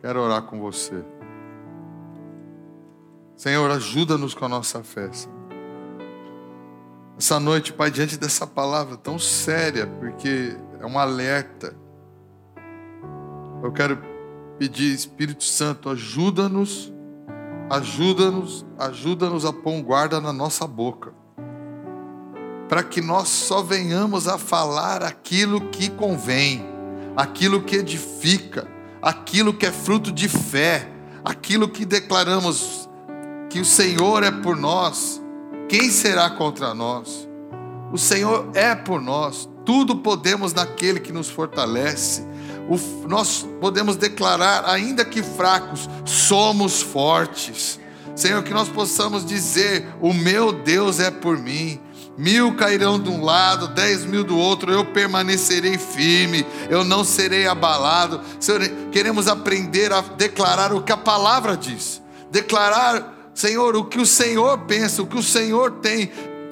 Quero 0.00 0.20
orar 0.20 0.42
com 0.42 0.58
você. 0.58 1.11
Senhor, 3.42 3.68
ajuda-nos 3.72 4.34
com 4.34 4.44
a 4.44 4.48
nossa 4.48 4.84
fé. 4.84 5.12
Senhor. 5.12 5.36
Essa 7.18 7.40
noite, 7.40 7.72
Pai, 7.72 7.90
diante 7.90 8.16
dessa 8.16 8.46
palavra 8.46 8.96
tão 8.96 9.18
séria, 9.18 9.84
porque 9.84 10.56
é 10.78 10.86
um 10.86 10.96
alerta. 10.96 11.74
Eu 13.60 13.72
quero 13.72 13.98
pedir, 14.60 14.94
Espírito 14.94 15.42
Santo, 15.42 15.90
ajuda-nos, 15.90 16.92
ajuda-nos, 17.68 18.64
ajuda-nos 18.78 19.44
a 19.44 19.52
pôr 19.52 19.72
um 19.72 19.82
guarda 19.82 20.20
na 20.20 20.32
nossa 20.32 20.64
boca. 20.64 21.12
Para 22.68 22.84
que 22.84 23.00
nós 23.00 23.26
só 23.26 23.60
venhamos 23.60 24.28
a 24.28 24.38
falar 24.38 25.02
aquilo 25.02 25.62
que 25.70 25.90
convém, 25.90 26.64
aquilo 27.16 27.60
que 27.60 27.74
edifica, 27.74 28.68
aquilo 29.02 29.52
que 29.52 29.66
é 29.66 29.72
fruto 29.72 30.12
de 30.12 30.28
fé, 30.28 30.88
aquilo 31.24 31.68
que 31.68 31.84
declaramos 31.84 32.88
que 33.52 33.60
o 33.60 33.64
Senhor 33.66 34.22
é 34.22 34.30
por 34.30 34.56
nós, 34.56 35.20
quem 35.68 35.90
será 35.90 36.30
contra 36.30 36.72
nós? 36.72 37.28
O 37.92 37.98
Senhor 37.98 38.48
é 38.54 38.74
por 38.74 38.98
nós, 38.98 39.46
tudo 39.62 39.96
podemos 39.96 40.54
naquele 40.54 40.98
que 40.98 41.12
nos 41.12 41.28
fortalece. 41.28 42.26
O, 42.66 43.06
nós 43.06 43.46
podemos 43.60 43.94
declarar, 43.96 44.64
ainda 44.64 45.04
que 45.04 45.22
fracos, 45.22 45.86
somos 46.06 46.80
fortes. 46.80 47.78
Senhor, 48.16 48.42
que 48.42 48.54
nós 48.54 48.70
possamos 48.70 49.26
dizer: 49.26 49.86
O 50.00 50.14
meu 50.14 50.52
Deus 50.52 50.98
é 50.98 51.10
por 51.10 51.36
mim. 51.36 51.78
Mil 52.16 52.54
cairão 52.54 52.98
de 52.98 53.10
um 53.10 53.22
lado, 53.22 53.68
dez 53.68 54.04
mil 54.04 54.24
do 54.24 54.38
outro, 54.38 54.70
eu 54.70 54.84
permanecerei 54.84 55.76
firme, 55.76 56.46
eu 56.70 56.84
não 56.84 57.04
serei 57.04 57.46
abalado. 57.46 58.20
Senhor, 58.40 58.60
queremos 58.90 59.28
aprender 59.28 59.92
a 59.92 60.00
declarar 60.00 60.72
o 60.72 60.82
que 60.82 60.92
a 60.92 60.96
palavra 60.96 61.56
diz, 61.56 62.02
declarar 62.30 63.21
Senhor, 63.34 63.76
o 63.76 63.84
que 63.84 63.98
o 63.98 64.06
Senhor 64.06 64.58
pensa, 64.60 65.02
o 65.02 65.06
que 65.06 65.18
o 65.18 65.22
Senhor 65.22 65.72
tem, 65.80 66.10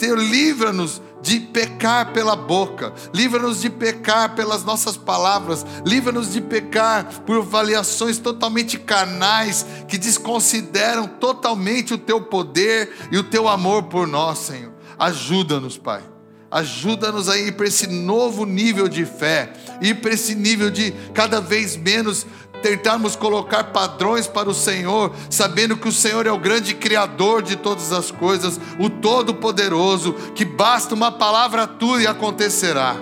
livra-nos 0.08 1.02
de 1.22 1.38
pecar 1.38 2.12
pela 2.12 2.34
boca, 2.34 2.92
livra-nos 3.12 3.60
de 3.60 3.68
pecar 3.68 4.34
pelas 4.34 4.64
nossas 4.64 4.96
palavras, 4.96 5.66
livra-nos 5.84 6.32
de 6.32 6.40
pecar 6.40 7.04
por 7.26 7.38
avaliações 7.38 8.18
totalmente 8.18 8.78
carnais 8.78 9.66
que 9.86 9.98
desconsideram 9.98 11.06
totalmente 11.06 11.92
o 11.92 11.98
teu 11.98 12.22
poder 12.22 12.90
e 13.12 13.18
o 13.18 13.24
teu 13.24 13.48
amor 13.48 13.84
por 13.84 14.06
nós, 14.06 14.38
Senhor. 14.38 14.72
Ajuda-nos, 14.98 15.76
Pai. 15.76 16.02
Ajuda-nos 16.50 17.28
a 17.28 17.38
ir 17.38 17.52
para 17.52 17.68
esse 17.68 17.86
novo 17.86 18.44
nível 18.44 18.88
de 18.88 19.04
fé, 19.04 19.52
ir 19.80 20.00
para 20.00 20.12
esse 20.12 20.34
nível 20.34 20.68
de 20.68 20.92
cada 21.14 21.40
vez 21.40 21.76
menos 21.76 22.26
tentarmos 22.62 23.16
colocar 23.16 23.64
padrões 23.64 24.26
para 24.26 24.48
o 24.48 24.54
Senhor, 24.54 25.12
sabendo 25.28 25.76
que 25.76 25.88
o 25.88 25.92
Senhor 25.92 26.26
é 26.26 26.32
o 26.32 26.38
grande 26.38 26.74
Criador 26.74 27.42
de 27.42 27.56
todas 27.56 27.92
as 27.92 28.10
coisas, 28.10 28.60
o 28.78 28.88
Todo-Poderoso, 28.88 30.12
que 30.34 30.44
basta 30.44 30.94
uma 30.94 31.12
palavra 31.12 31.66
tua 31.66 32.02
e 32.02 32.06
acontecerá. 32.06 32.96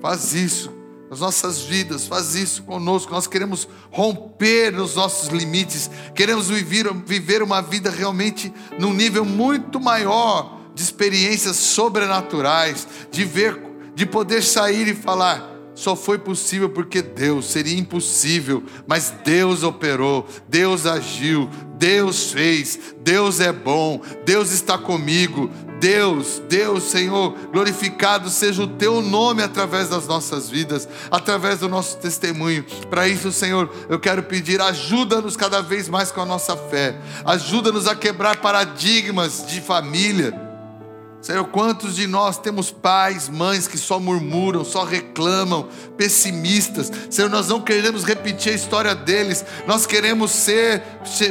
Faz 0.00 0.32
isso 0.34 0.72
nas 1.10 1.20
nossas 1.20 1.62
vidas, 1.62 2.06
faz 2.06 2.34
isso 2.34 2.62
conosco. 2.62 3.12
Nós 3.12 3.26
queremos 3.26 3.66
romper 3.90 4.72
nos 4.72 4.94
nossos 4.94 5.28
limites, 5.28 5.90
queremos 6.14 6.48
viver, 6.48 6.92
viver 7.06 7.42
uma 7.42 7.62
vida 7.62 7.90
realmente 7.90 8.52
num 8.78 8.92
nível 8.92 9.24
muito 9.24 9.80
maior 9.80 10.58
de 10.74 10.82
experiências 10.82 11.56
sobrenaturais, 11.56 12.86
de 13.10 13.24
ver, 13.24 13.60
de 13.94 14.06
poder 14.06 14.42
sair 14.42 14.86
e 14.86 14.94
falar 14.94 15.57
só 15.78 15.94
foi 15.94 16.18
possível 16.18 16.68
porque 16.68 17.00
Deus, 17.00 17.46
seria 17.46 17.78
impossível, 17.78 18.64
mas 18.84 19.14
Deus 19.24 19.62
operou, 19.62 20.26
Deus 20.48 20.86
agiu, 20.86 21.48
Deus 21.76 22.32
fez, 22.32 22.96
Deus 23.00 23.38
é 23.38 23.52
bom, 23.52 24.02
Deus 24.24 24.50
está 24.50 24.76
comigo, 24.76 25.48
Deus, 25.78 26.42
Deus, 26.48 26.82
Senhor, 26.82 27.32
glorificado 27.52 28.28
seja 28.28 28.64
o 28.64 28.66
teu 28.66 29.00
nome 29.00 29.40
através 29.40 29.88
das 29.88 30.08
nossas 30.08 30.50
vidas, 30.50 30.88
através 31.12 31.60
do 31.60 31.68
nosso 31.68 31.96
testemunho. 31.98 32.64
Para 32.90 33.06
isso, 33.06 33.30
Senhor, 33.30 33.72
eu 33.88 34.00
quero 34.00 34.24
pedir, 34.24 34.60
ajuda-nos 34.60 35.36
cada 35.36 35.62
vez 35.62 35.88
mais 35.88 36.10
com 36.10 36.20
a 36.20 36.26
nossa 36.26 36.56
fé, 36.56 37.00
ajuda-nos 37.24 37.86
a 37.86 37.94
quebrar 37.94 38.38
paradigmas 38.38 39.46
de 39.46 39.60
família 39.60 40.47
Senhor, 41.20 41.44
quantos 41.46 41.96
de 41.96 42.06
nós 42.06 42.38
temos 42.38 42.70
pais, 42.70 43.28
mães 43.28 43.66
que 43.66 43.76
só 43.76 43.98
murmuram, 43.98 44.64
só 44.64 44.84
reclamam, 44.84 45.68
pessimistas? 45.96 46.90
Senhor, 47.10 47.28
nós 47.28 47.48
não 47.48 47.60
queremos 47.60 48.04
repetir 48.04 48.52
a 48.52 48.56
história 48.56 48.94
deles, 48.94 49.44
nós 49.66 49.84
queremos 49.84 50.30
ser 50.30 50.82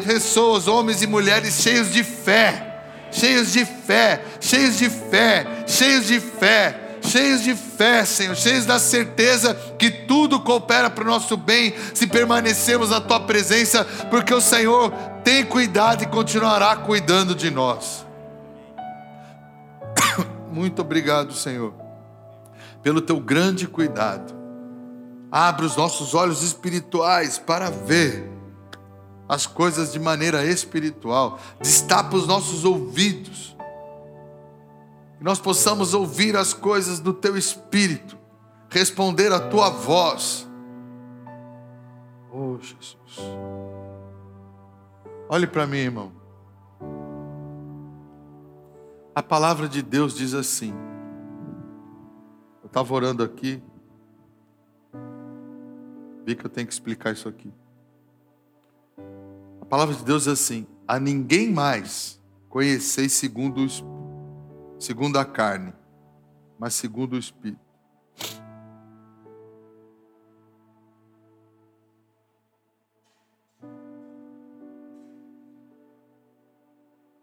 pessoas, 0.05 0.67
homens 0.67 1.01
e 1.01 1.07
mulheres 1.07 1.61
cheios 1.61 1.91
de 1.93 2.03
fé, 2.03 3.09
cheios 3.11 3.53
de 3.53 3.65
fé, 3.65 4.21
cheios 4.41 4.77
de 4.77 4.89
fé, 4.89 5.63
cheios 5.65 6.07
de 6.07 6.19
fé 6.19 6.83
cheios 7.07 7.41
de 7.41 7.55
fé, 7.55 8.03
Senhor, 8.03 8.35
cheios 8.35 8.65
da 8.65 8.77
certeza 8.79 9.53
que 9.79 9.89
tudo 9.89 10.41
coopera 10.41 10.89
para 10.89 11.03
o 11.03 11.07
nosso 11.07 11.37
bem 11.37 11.73
se 11.93 12.05
permanecermos 12.05 12.89
na 12.89 12.99
Tua 12.99 13.21
presença, 13.21 13.85
porque 14.09 14.33
o 14.33 14.41
Senhor 14.41 14.91
tem 15.23 15.45
cuidado 15.45 16.03
e 16.03 16.07
continuará 16.07 16.75
cuidando 16.75 17.33
de 17.33 17.49
nós. 17.49 18.06
Muito 20.57 20.81
obrigado, 20.81 21.33
Senhor, 21.33 21.71
pelo 22.81 22.99
teu 22.99 23.19
grande 23.19 23.67
cuidado. 23.67 24.33
Abre 25.31 25.67
os 25.67 25.77
nossos 25.77 26.15
olhos 26.15 26.41
espirituais 26.41 27.37
para 27.37 27.69
ver 27.69 28.27
as 29.29 29.45
coisas 29.45 29.93
de 29.93 29.99
maneira 29.99 30.43
espiritual. 30.43 31.39
Destapa 31.61 32.17
os 32.17 32.25
nossos 32.25 32.65
ouvidos. 32.65 33.55
Que 35.19 35.23
nós 35.23 35.37
possamos 35.37 35.93
ouvir 35.93 36.35
as 36.35 36.55
coisas 36.55 36.99
do 36.99 37.13
teu 37.13 37.37
espírito, 37.37 38.17
responder 38.67 39.31
a 39.31 39.39
tua 39.39 39.69
voz. 39.69 40.47
Oh, 42.33 42.57
Jesus. 42.59 42.97
Olhe 45.29 45.45
para 45.45 45.67
mim, 45.67 45.77
irmão. 45.77 46.16
A 49.17 49.23
palavra 49.23 49.67
de 49.67 49.81
Deus 49.81 50.13
diz 50.13 50.35
assim. 50.35 50.71
Eu 52.61 52.67
estava 52.67 52.93
orando 52.93 53.23
aqui 53.23 53.59
Vi 56.23 56.35
que 56.35 56.45
eu 56.45 56.49
tenho 56.51 56.67
que 56.67 56.73
explicar 56.73 57.13
isso 57.13 57.27
aqui. 57.27 57.51
A 59.59 59.65
palavra 59.65 59.95
de 59.95 60.03
Deus 60.03 60.27
é 60.27 60.31
assim: 60.33 60.67
a 60.87 60.99
ninguém 60.99 61.51
mais 61.51 62.21
conheceis 62.47 63.11
segundo, 63.13 63.65
segundo 64.77 65.17
a 65.17 65.25
carne, 65.25 65.73
mas 66.59 66.75
segundo 66.75 67.13
o 67.13 67.17
Espírito. 67.17 67.59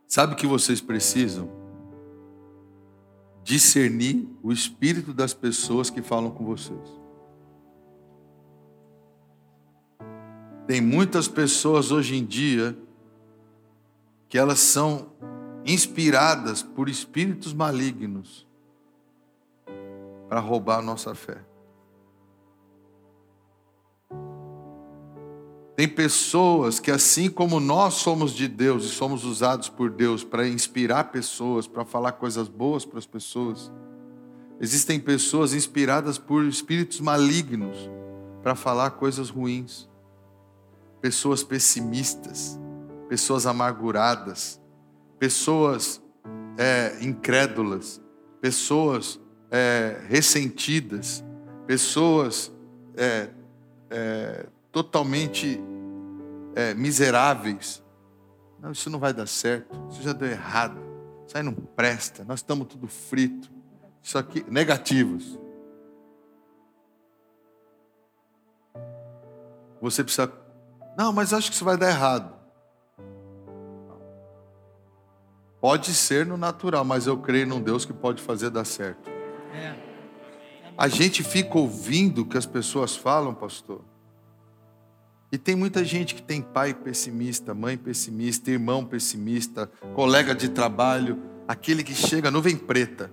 Sabe 0.09 0.33
o 0.33 0.37
que 0.37 0.47
vocês 0.49 0.81
precisam? 0.81 1.64
Discernir 3.45 4.27
o 4.43 4.51
espírito 4.51 5.13
das 5.13 5.33
pessoas 5.33 5.91
que 5.91 6.03
falam 6.03 6.31
com 6.31 6.45
vocês. 6.45 7.05
Tem 10.67 10.81
muitas 10.81 11.29
pessoas 11.29 11.93
hoje 11.93 12.17
em 12.17 12.25
dia 12.25 12.77
que 14.29 14.39
elas 14.39 14.59
são 14.59 15.13
inspiradas 15.65 16.63
por 16.63 16.89
espíritos 16.89 17.53
malignos 17.53 18.47
para 20.29 20.41
roubar 20.41 20.79
a 20.79 20.83
nossa 20.83 21.15
fé. 21.15 21.45
Tem 25.77 25.89
pessoas 25.89 26.79
que, 26.79 26.91
assim 26.91 27.29
como 27.29 27.59
nós 27.59 27.95
somos 27.95 28.33
de 28.33 28.47
Deus 28.47 28.85
e 28.85 28.89
somos 28.89 29.25
usados 29.25 29.68
por 29.68 29.91
Deus 29.91 30.22
para 30.22 30.47
inspirar 30.47 31.11
pessoas, 31.11 31.66
para 31.66 31.85
falar 31.85 32.12
coisas 32.12 32.47
boas 32.47 32.85
para 32.85 32.99
as 32.99 33.07
pessoas, 33.07 33.72
existem 34.61 35.01
pessoas 35.01 35.53
inspiradas 35.53 36.16
por 36.16 36.45
espíritos 36.45 37.01
malignos 37.01 37.91
para 38.41 38.55
falar 38.55 38.91
coisas 38.93 39.31
ruins. 39.31 39.89
Pessoas 41.01 41.43
pessimistas, 41.43 42.59
pessoas 43.09 43.45
amarguradas, 43.45 44.61
pessoas 45.18 46.01
é, 46.57 46.99
incrédulas, 47.03 48.01
pessoas 48.41 49.20
é, 49.51 50.01
ressentidas, 50.09 51.22
pessoas 51.66 52.53
é, 52.97 53.29
é 53.91 54.47
totalmente 54.75 55.61
é, 56.57 56.75
miseráveis. 56.75 57.83
Não, 58.61 58.72
isso 58.72 58.91
não 58.91 58.99
vai 58.99 59.14
dar 59.14 59.27
certo, 59.27 59.81
isso 59.89 60.03
já 60.03 60.12
deu 60.12 60.29
errado, 60.29 60.79
isso 61.27 61.37
aí 61.37 61.43
não 61.43 61.55
presta, 61.55 62.25
nós 62.25 62.41
estamos 62.41 62.66
tudo 62.66 62.89
frito. 62.89 63.51
Isso 64.03 64.18
aqui, 64.18 64.45
negativos. 64.51 65.39
Você 69.81 70.05
precisa 70.05 70.31
não, 70.97 71.12
mas 71.12 71.33
acho 71.33 71.49
que 71.49 71.55
isso 71.55 71.64
vai 71.64 71.77
dar 71.77 71.89
errado. 71.89 72.35
Pode 75.61 75.95
ser 75.95 76.27
no 76.27 76.37
natural, 76.37 76.85
mas 76.85 77.07
eu 77.07 77.16
creio 77.18 77.47
num 77.47 77.61
Deus 77.61 77.85
que 77.85 77.93
pode 77.93 78.22
fazer 78.22 78.51
dar 78.51 78.64
certo. 78.64 79.11
É. 79.53 79.75
A 80.77 80.89
gente 80.89 81.22
fica 81.25 81.57
ouvindo 81.59 82.22
o 82.22 82.27
que 82.27 82.37
as 82.37 82.47
pessoas 82.47 82.95
falam, 82.95 83.35
pastor. 83.35 83.81
E 85.35 85.39
tem 85.39 85.57
muita 85.57 85.85
gente 85.85 86.14
que 86.14 86.22
tem 86.22 86.41
pai 86.41 86.72
pessimista, 86.72 87.53
mãe 87.53 87.76
pessimista, 87.76 88.51
irmão 88.51 88.85
pessimista, 88.85 89.68
colega 89.95 90.35
de 90.35 90.49
trabalho, 90.49 91.20
aquele 91.49 91.82
que 91.82 91.95
chega 91.95 92.30
nuvem 92.30 92.57
preta. 92.57 93.12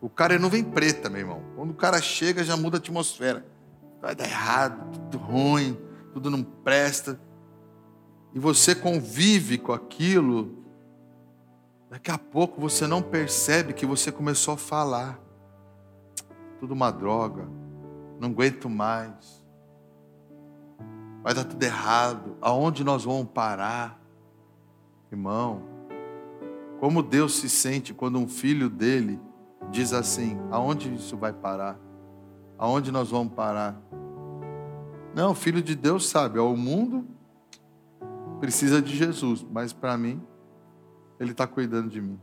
O 0.00 0.08
cara 0.08 0.34
é 0.34 0.38
nuvem 0.38 0.64
preta, 0.64 1.08
meu 1.08 1.20
irmão. 1.20 1.42
Quando 1.54 1.70
o 1.70 1.74
cara 1.74 2.02
chega, 2.02 2.42
já 2.42 2.56
muda 2.56 2.76
a 2.76 2.80
atmosfera. 2.80 3.46
Vai 4.02 4.14
dar 4.14 4.24
errado, 4.24 4.90
tudo 4.92 5.18
ruim 5.18 5.78
tudo 6.14 6.30
não 6.30 6.44
presta, 6.44 7.20
e 8.32 8.38
você 8.38 8.72
convive 8.72 9.58
com 9.58 9.72
aquilo, 9.72 10.64
daqui 11.90 12.08
a 12.08 12.16
pouco 12.16 12.60
você 12.60 12.86
não 12.86 13.02
percebe 13.02 13.72
que 13.72 13.84
você 13.84 14.12
começou 14.12 14.54
a 14.54 14.56
falar. 14.56 15.20
Tudo 16.60 16.72
uma 16.72 16.92
droga, 16.92 17.48
não 18.20 18.28
aguento 18.28 18.70
mais, 18.70 19.43
vai 21.24 21.32
dar 21.32 21.44
tudo 21.44 21.62
errado, 21.62 22.36
aonde 22.38 22.84
nós 22.84 23.04
vamos 23.04 23.28
parar? 23.32 23.98
Irmão, 25.10 25.62
como 26.78 27.02
Deus 27.02 27.36
se 27.36 27.48
sente 27.48 27.94
quando 27.94 28.18
um 28.18 28.28
filho 28.28 28.68
dele 28.68 29.18
diz 29.70 29.94
assim: 29.94 30.38
aonde 30.50 30.94
isso 30.94 31.16
vai 31.16 31.32
parar? 31.32 31.80
Aonde 32.58 32.92
nós 32.92 33.10
vamos 33.10 33.32
parar? 33.32 33.80
Não, 35.14 35.30
o 35.30 35.34
filho 35.34 35.62
de 35.62 35.74
Deus 35.74 36.06
sabe, 36.06 36.38
ó, 36.38 36.52
o 36.52 36.56
mundo 36.56 37.06
precisa 38.38 38.82
de 38.82 38.94
Jesus, 38.94 39.46
mas 39.50 39.72
para 39.72 39.96
mim, 39.96 40.20
ele 41.18 41.30
está 41.30 41.46
cuidando 41.46 41.88
de 41.88 42.02
mim. 42.02 42.20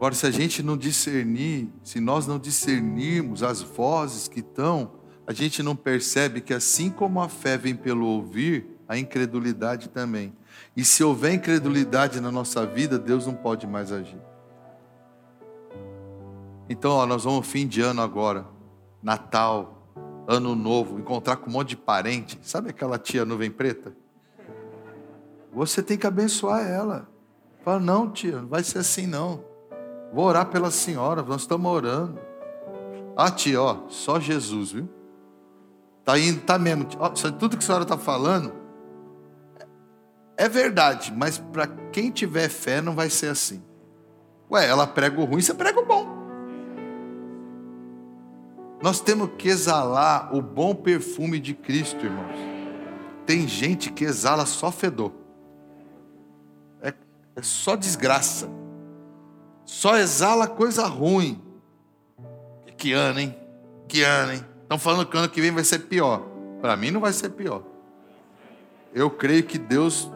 Agora, 0.00 0.14
se 0.14 0.26
a 0.26 0.30
gente 0.30 0.62
não 0.62 0.78
discernir, 0.78 1.68
se 1.84 2.00
nós 2.00 2.26
não 2.26 2.38
discernirmos 2.38 3.42
as 3.42 3.60
vozes 3.60 4.28
que 4.28 4.40
estão, 4.40 4.92
a 5.26 5.32
gente 5.34 5.62
não 5.62 5.76
percebe 5.76 6.40
que 6.40 6.54
assim 6.54 6.88
como 6.88 7.20
a 7.20 7.28
fé 7.28 7.58
vem 7.58 7.76
pelo 7.76 8.06
ouvir, 8.06 8.78
a 8.88 8.96
incredulidade 8.96 9.90
também. 9.90 10.32
E 10.74 10.86
se 10.86 11.04
houver 11.04 11.34
incredulidade 11.34 12.18
na 12.18 12.32
nossa 12.32 12.64
vida, 12.64 12.98
Deus 12.98 13.26
não 13.26 13.34
pode 13.34 13.66
mais 13.66 13.92
agir. 13.92 14.22
Então, 16.66 16.92
ó, 16.92 17.04
nós 17.04 17.24
vamos 17.24 17.46
fim 17.46 17.68
de 17.68 17.82
ano 17.82 18.00
agora, 18.00 18.46
Natal, 19.02 19.86
Ano 20.26 20.56
Novo, 20.56 20.98
encontrar 20.98 21.36
com 21.36 21.50
um 21.50 21.52
monte 21.52 21.68
de 21.68 21.76
parente. 21.76 22.38
Sabe 22.40 22.70
aquela 22.70 22.98
tia 22.98 23.26
nuvem 23.26 23.50
preta? 23.50 23.94
Você 25.52 25.82
tem 25.82 25.98
que 25.98 26.06
abençoar 26.06 26.66
ela. 26.66 27.06
Fala, 27.62 27.78
não, 27.78 28.10
tia, 28.10 28.40
não 28.40 28.48
vai 28.48 28.64
ser 28.64 28.78
assim 28.78 29.06
não. 29.06 29.49
Vou 30.12 30.24
orar 30.24 30.46
pela 30.46 30.70
senhora, 30.70 31.22
nós 31.22 31.42
estamos 31.42 31.70
orando. 31.70 32.18
Ah, 33.16 33.30
tia, 33.30 33.60
ó, 33.60 33.88
só 33.88 34.18
Jesus, 34.18 34.72
viu? 34.72 34.88
Tá 36.04 36.18
indo, 36.18 36.40
tá 36.40 36.58
mesmo. 36.58 36.86
Ó, 36.98 37.08
tudo 37.08 37.56
que 37.56 37.62
a 37.62 37.66
senhora 37.66 37.84
está 37.84 37.98
falando 37.98 38.52
é 40.36 40.48
verdade, 40.48 41.12
mas 41.14 41.36
para 41.36 41.66
quem 41.92 42.10
tiver 42.10 42.48
fé 42.48 42.80
não 42.80 42.94
vai 42.94 43.10
ser 43.10 43.28
assim. 43.28 43.62
Ué, 44.50 44.66
ela 44.66 44.86
prega 44.86 45.20
o 45.20 45.24
ruim, 45.24 45.42
você 45.42 45.52
prega 45.52 45.78
o 45.78 45.84
bom. 45.84 46.06
Nós 48.82 49.00
temos 49.00 49.28
que 49.36 49.48
exalar 49.48 50.34
o 50.34 50.40
bom 50.40 50.74
perfume 50.74 51.38
de 51.38 51.52
Cristo, 51.52 52.06
irmãos. 52.06 52.34
Tem 53.26 53.46
gente 53.46 53.92
que 53.92 54.02
exala 54.02 54.46
só 54.46 54.72
fedor. 54.72 55.12
É, 56.80 56.94
é 57.36 57.42
só 57.42 57.76
desgraça. 57.76 58.48
Só 59.70 59.96
exala 59.96 60.48
coisa 60.48 60.84
ruim. 60.88 61.40
Que 62.76 62.92
ano, 62.92 63.20
hein? 63.20 63.36
Que 63.86 64.02
ano, 64.02 64.32
hein? 64.32 64.44
Estão 64.64 64.76
falando 64.76 65.06
que 65.06 65.16
ano 65.16 65.28
que 65.28 65.40
vem 65.40 65.52
vai 65.52 65.62
ser 65.62 65.78
pior. 65.78 66.26
Para 66.60 66.76
mim 66.76 66.90
não 66.90 67.00
vai 67.00 67.12
ser 67.12 67.28
pior. 67.28 67.62
Eu 68.92 69.08
creio 69.08 69.44
que 69.44 69.58
Deus, 69.58 70.10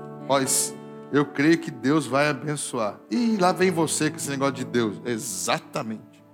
eu 1.12 1.24
creio 1.24 1.56
que 1.56 1.70
Deus 1.70 2.04
vai 2.04 2.28
abençoar. 2.28 2.98
E 3.08 3.36
lá 3.36 3.52
vem 3.52 3.70
você 3.70 4.10
com 4.10 4.16
esse 4.16 4.28
negócio 4.28 4.54
de 4.54 4.64
Deus. 4.64 5.00
Exatamente. 5.04 6.24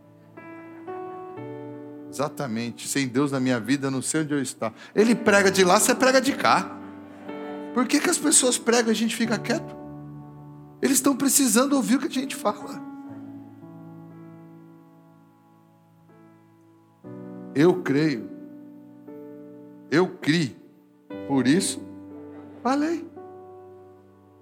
Exatamente. 2.11 2.89
Sem 2.89 3.07
Deus 3.07 3.31
na 3.31 3.39
minha 3.39 3.61
vida, 3.61 3.91
não 3.91 4.01
sei 4.01 4.23
onde 4.23 4.33
eu 4.33 4.41
estou. 4.41 4.73
Ele 4.95 5.15
prega 5.15 5.51
de 5.51 5.63
lá, 5.63 5.79
você 5.79 5.95
prega 5.95 6.23
de 6.23 6.33
cá. 6.33 6.75
Por 7.75 7.87
que, 7.87 8.01
que 8.01 8.09
as 8.09 8.19
pessoas 8.19 8.57
pregam 8.57 8.89
e 8.89 8.93
a 8.93 8.97
gente 8.97 9.15
fica 9.15 9.39
quieto? 9.39 9.77
Eles 10.81 10.97
estão 10.97 11.15
precisando 11.15 11.75
ouvir 11.75 11.97
o 11.97 11.99
que 11.99 12.07
a 12.07 12.11
gente 12.11 12.35
fala. 12.35 12.90
Eu 17.55 17.83
creio. 17.83 18.29
Eu 19.91 20.09
criei. 20.09 20.57
Por 21.27 21.47
isso, 21.47 21.83
falei. 22.63 23.09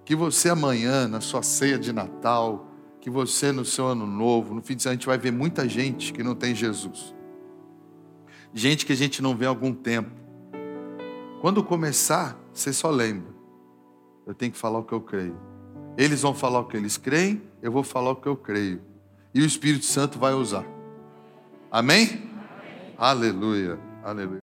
Que 0.05 0.15
você 0.15 0.49
amanhã, 0.49 1.07
na 1.07 1.21
sua 1.21 1.43
ceia 1.43 1.77
de 1.77 1.93
Natal, 1.93 2.67
que 2.99 3.09
você 3.09 3.51
no 3.51 3.63
seu 3.63 3.87
ano 3.87 4.07
novo, 4.07 4.53
no 4.53 4.61
fim 4.61 4.75
de 4.75 4.83
semana, 4.83 4.95
a 4.95 4.97
gente 4.97 5.07
vai 5.07 5.17
ver 5.17 5.31
muita 5.31 5.67
gente 5.69 6.11
que 6.11 6.23
não 6.23 6.35
tem 6.35 6.55
Jesus 6.55 7.13
gente 8.53 8.85
que 8.85 8.93
a 8.93 8.95
gente 8.95 9.21
não 9.21 9.35
vê 9.35 9.45
há 9.45 9.49
algum 9.49 9.73
tempo. 9.73 10.09
Quando 11.41 11.63
começar, 11.63 12.37
você 12.53 12.73
só 12.73 12.89
lembra. 12.89 13.33
Eu 14.25 14.33
tenho 14.33 14.51
que 14.51 14.57
falar 14.57 14.79
o 14.79 14.83
que 14.83 14.93
eu 14.93 15.01
creio. 15.01 15.37
Eles 15.97 16.21
vão 16.21 16.33
falar 16.33 16.59
o 16.59 16.65
que 16.65 16.77
eles 16.77 16.97
creem, 16.97 17.41
eu 17.61 17.71
vou 17.71 17.83
falar 17.83 18.11
o 18.11 18.15
que 18.15 18.27
eu 18.27 18.35
creio. 18.35 18.81
E 19.33 19.41
o 19.41 19.45
Espírito 19.45 19.85
Santo 19.85 20.17
vai 20.17 20.33
usar. 20.33 20.65
Amém? 21.71 22.28
Aleluia. 22.99 23.79
Aleluia. 24.03 24.37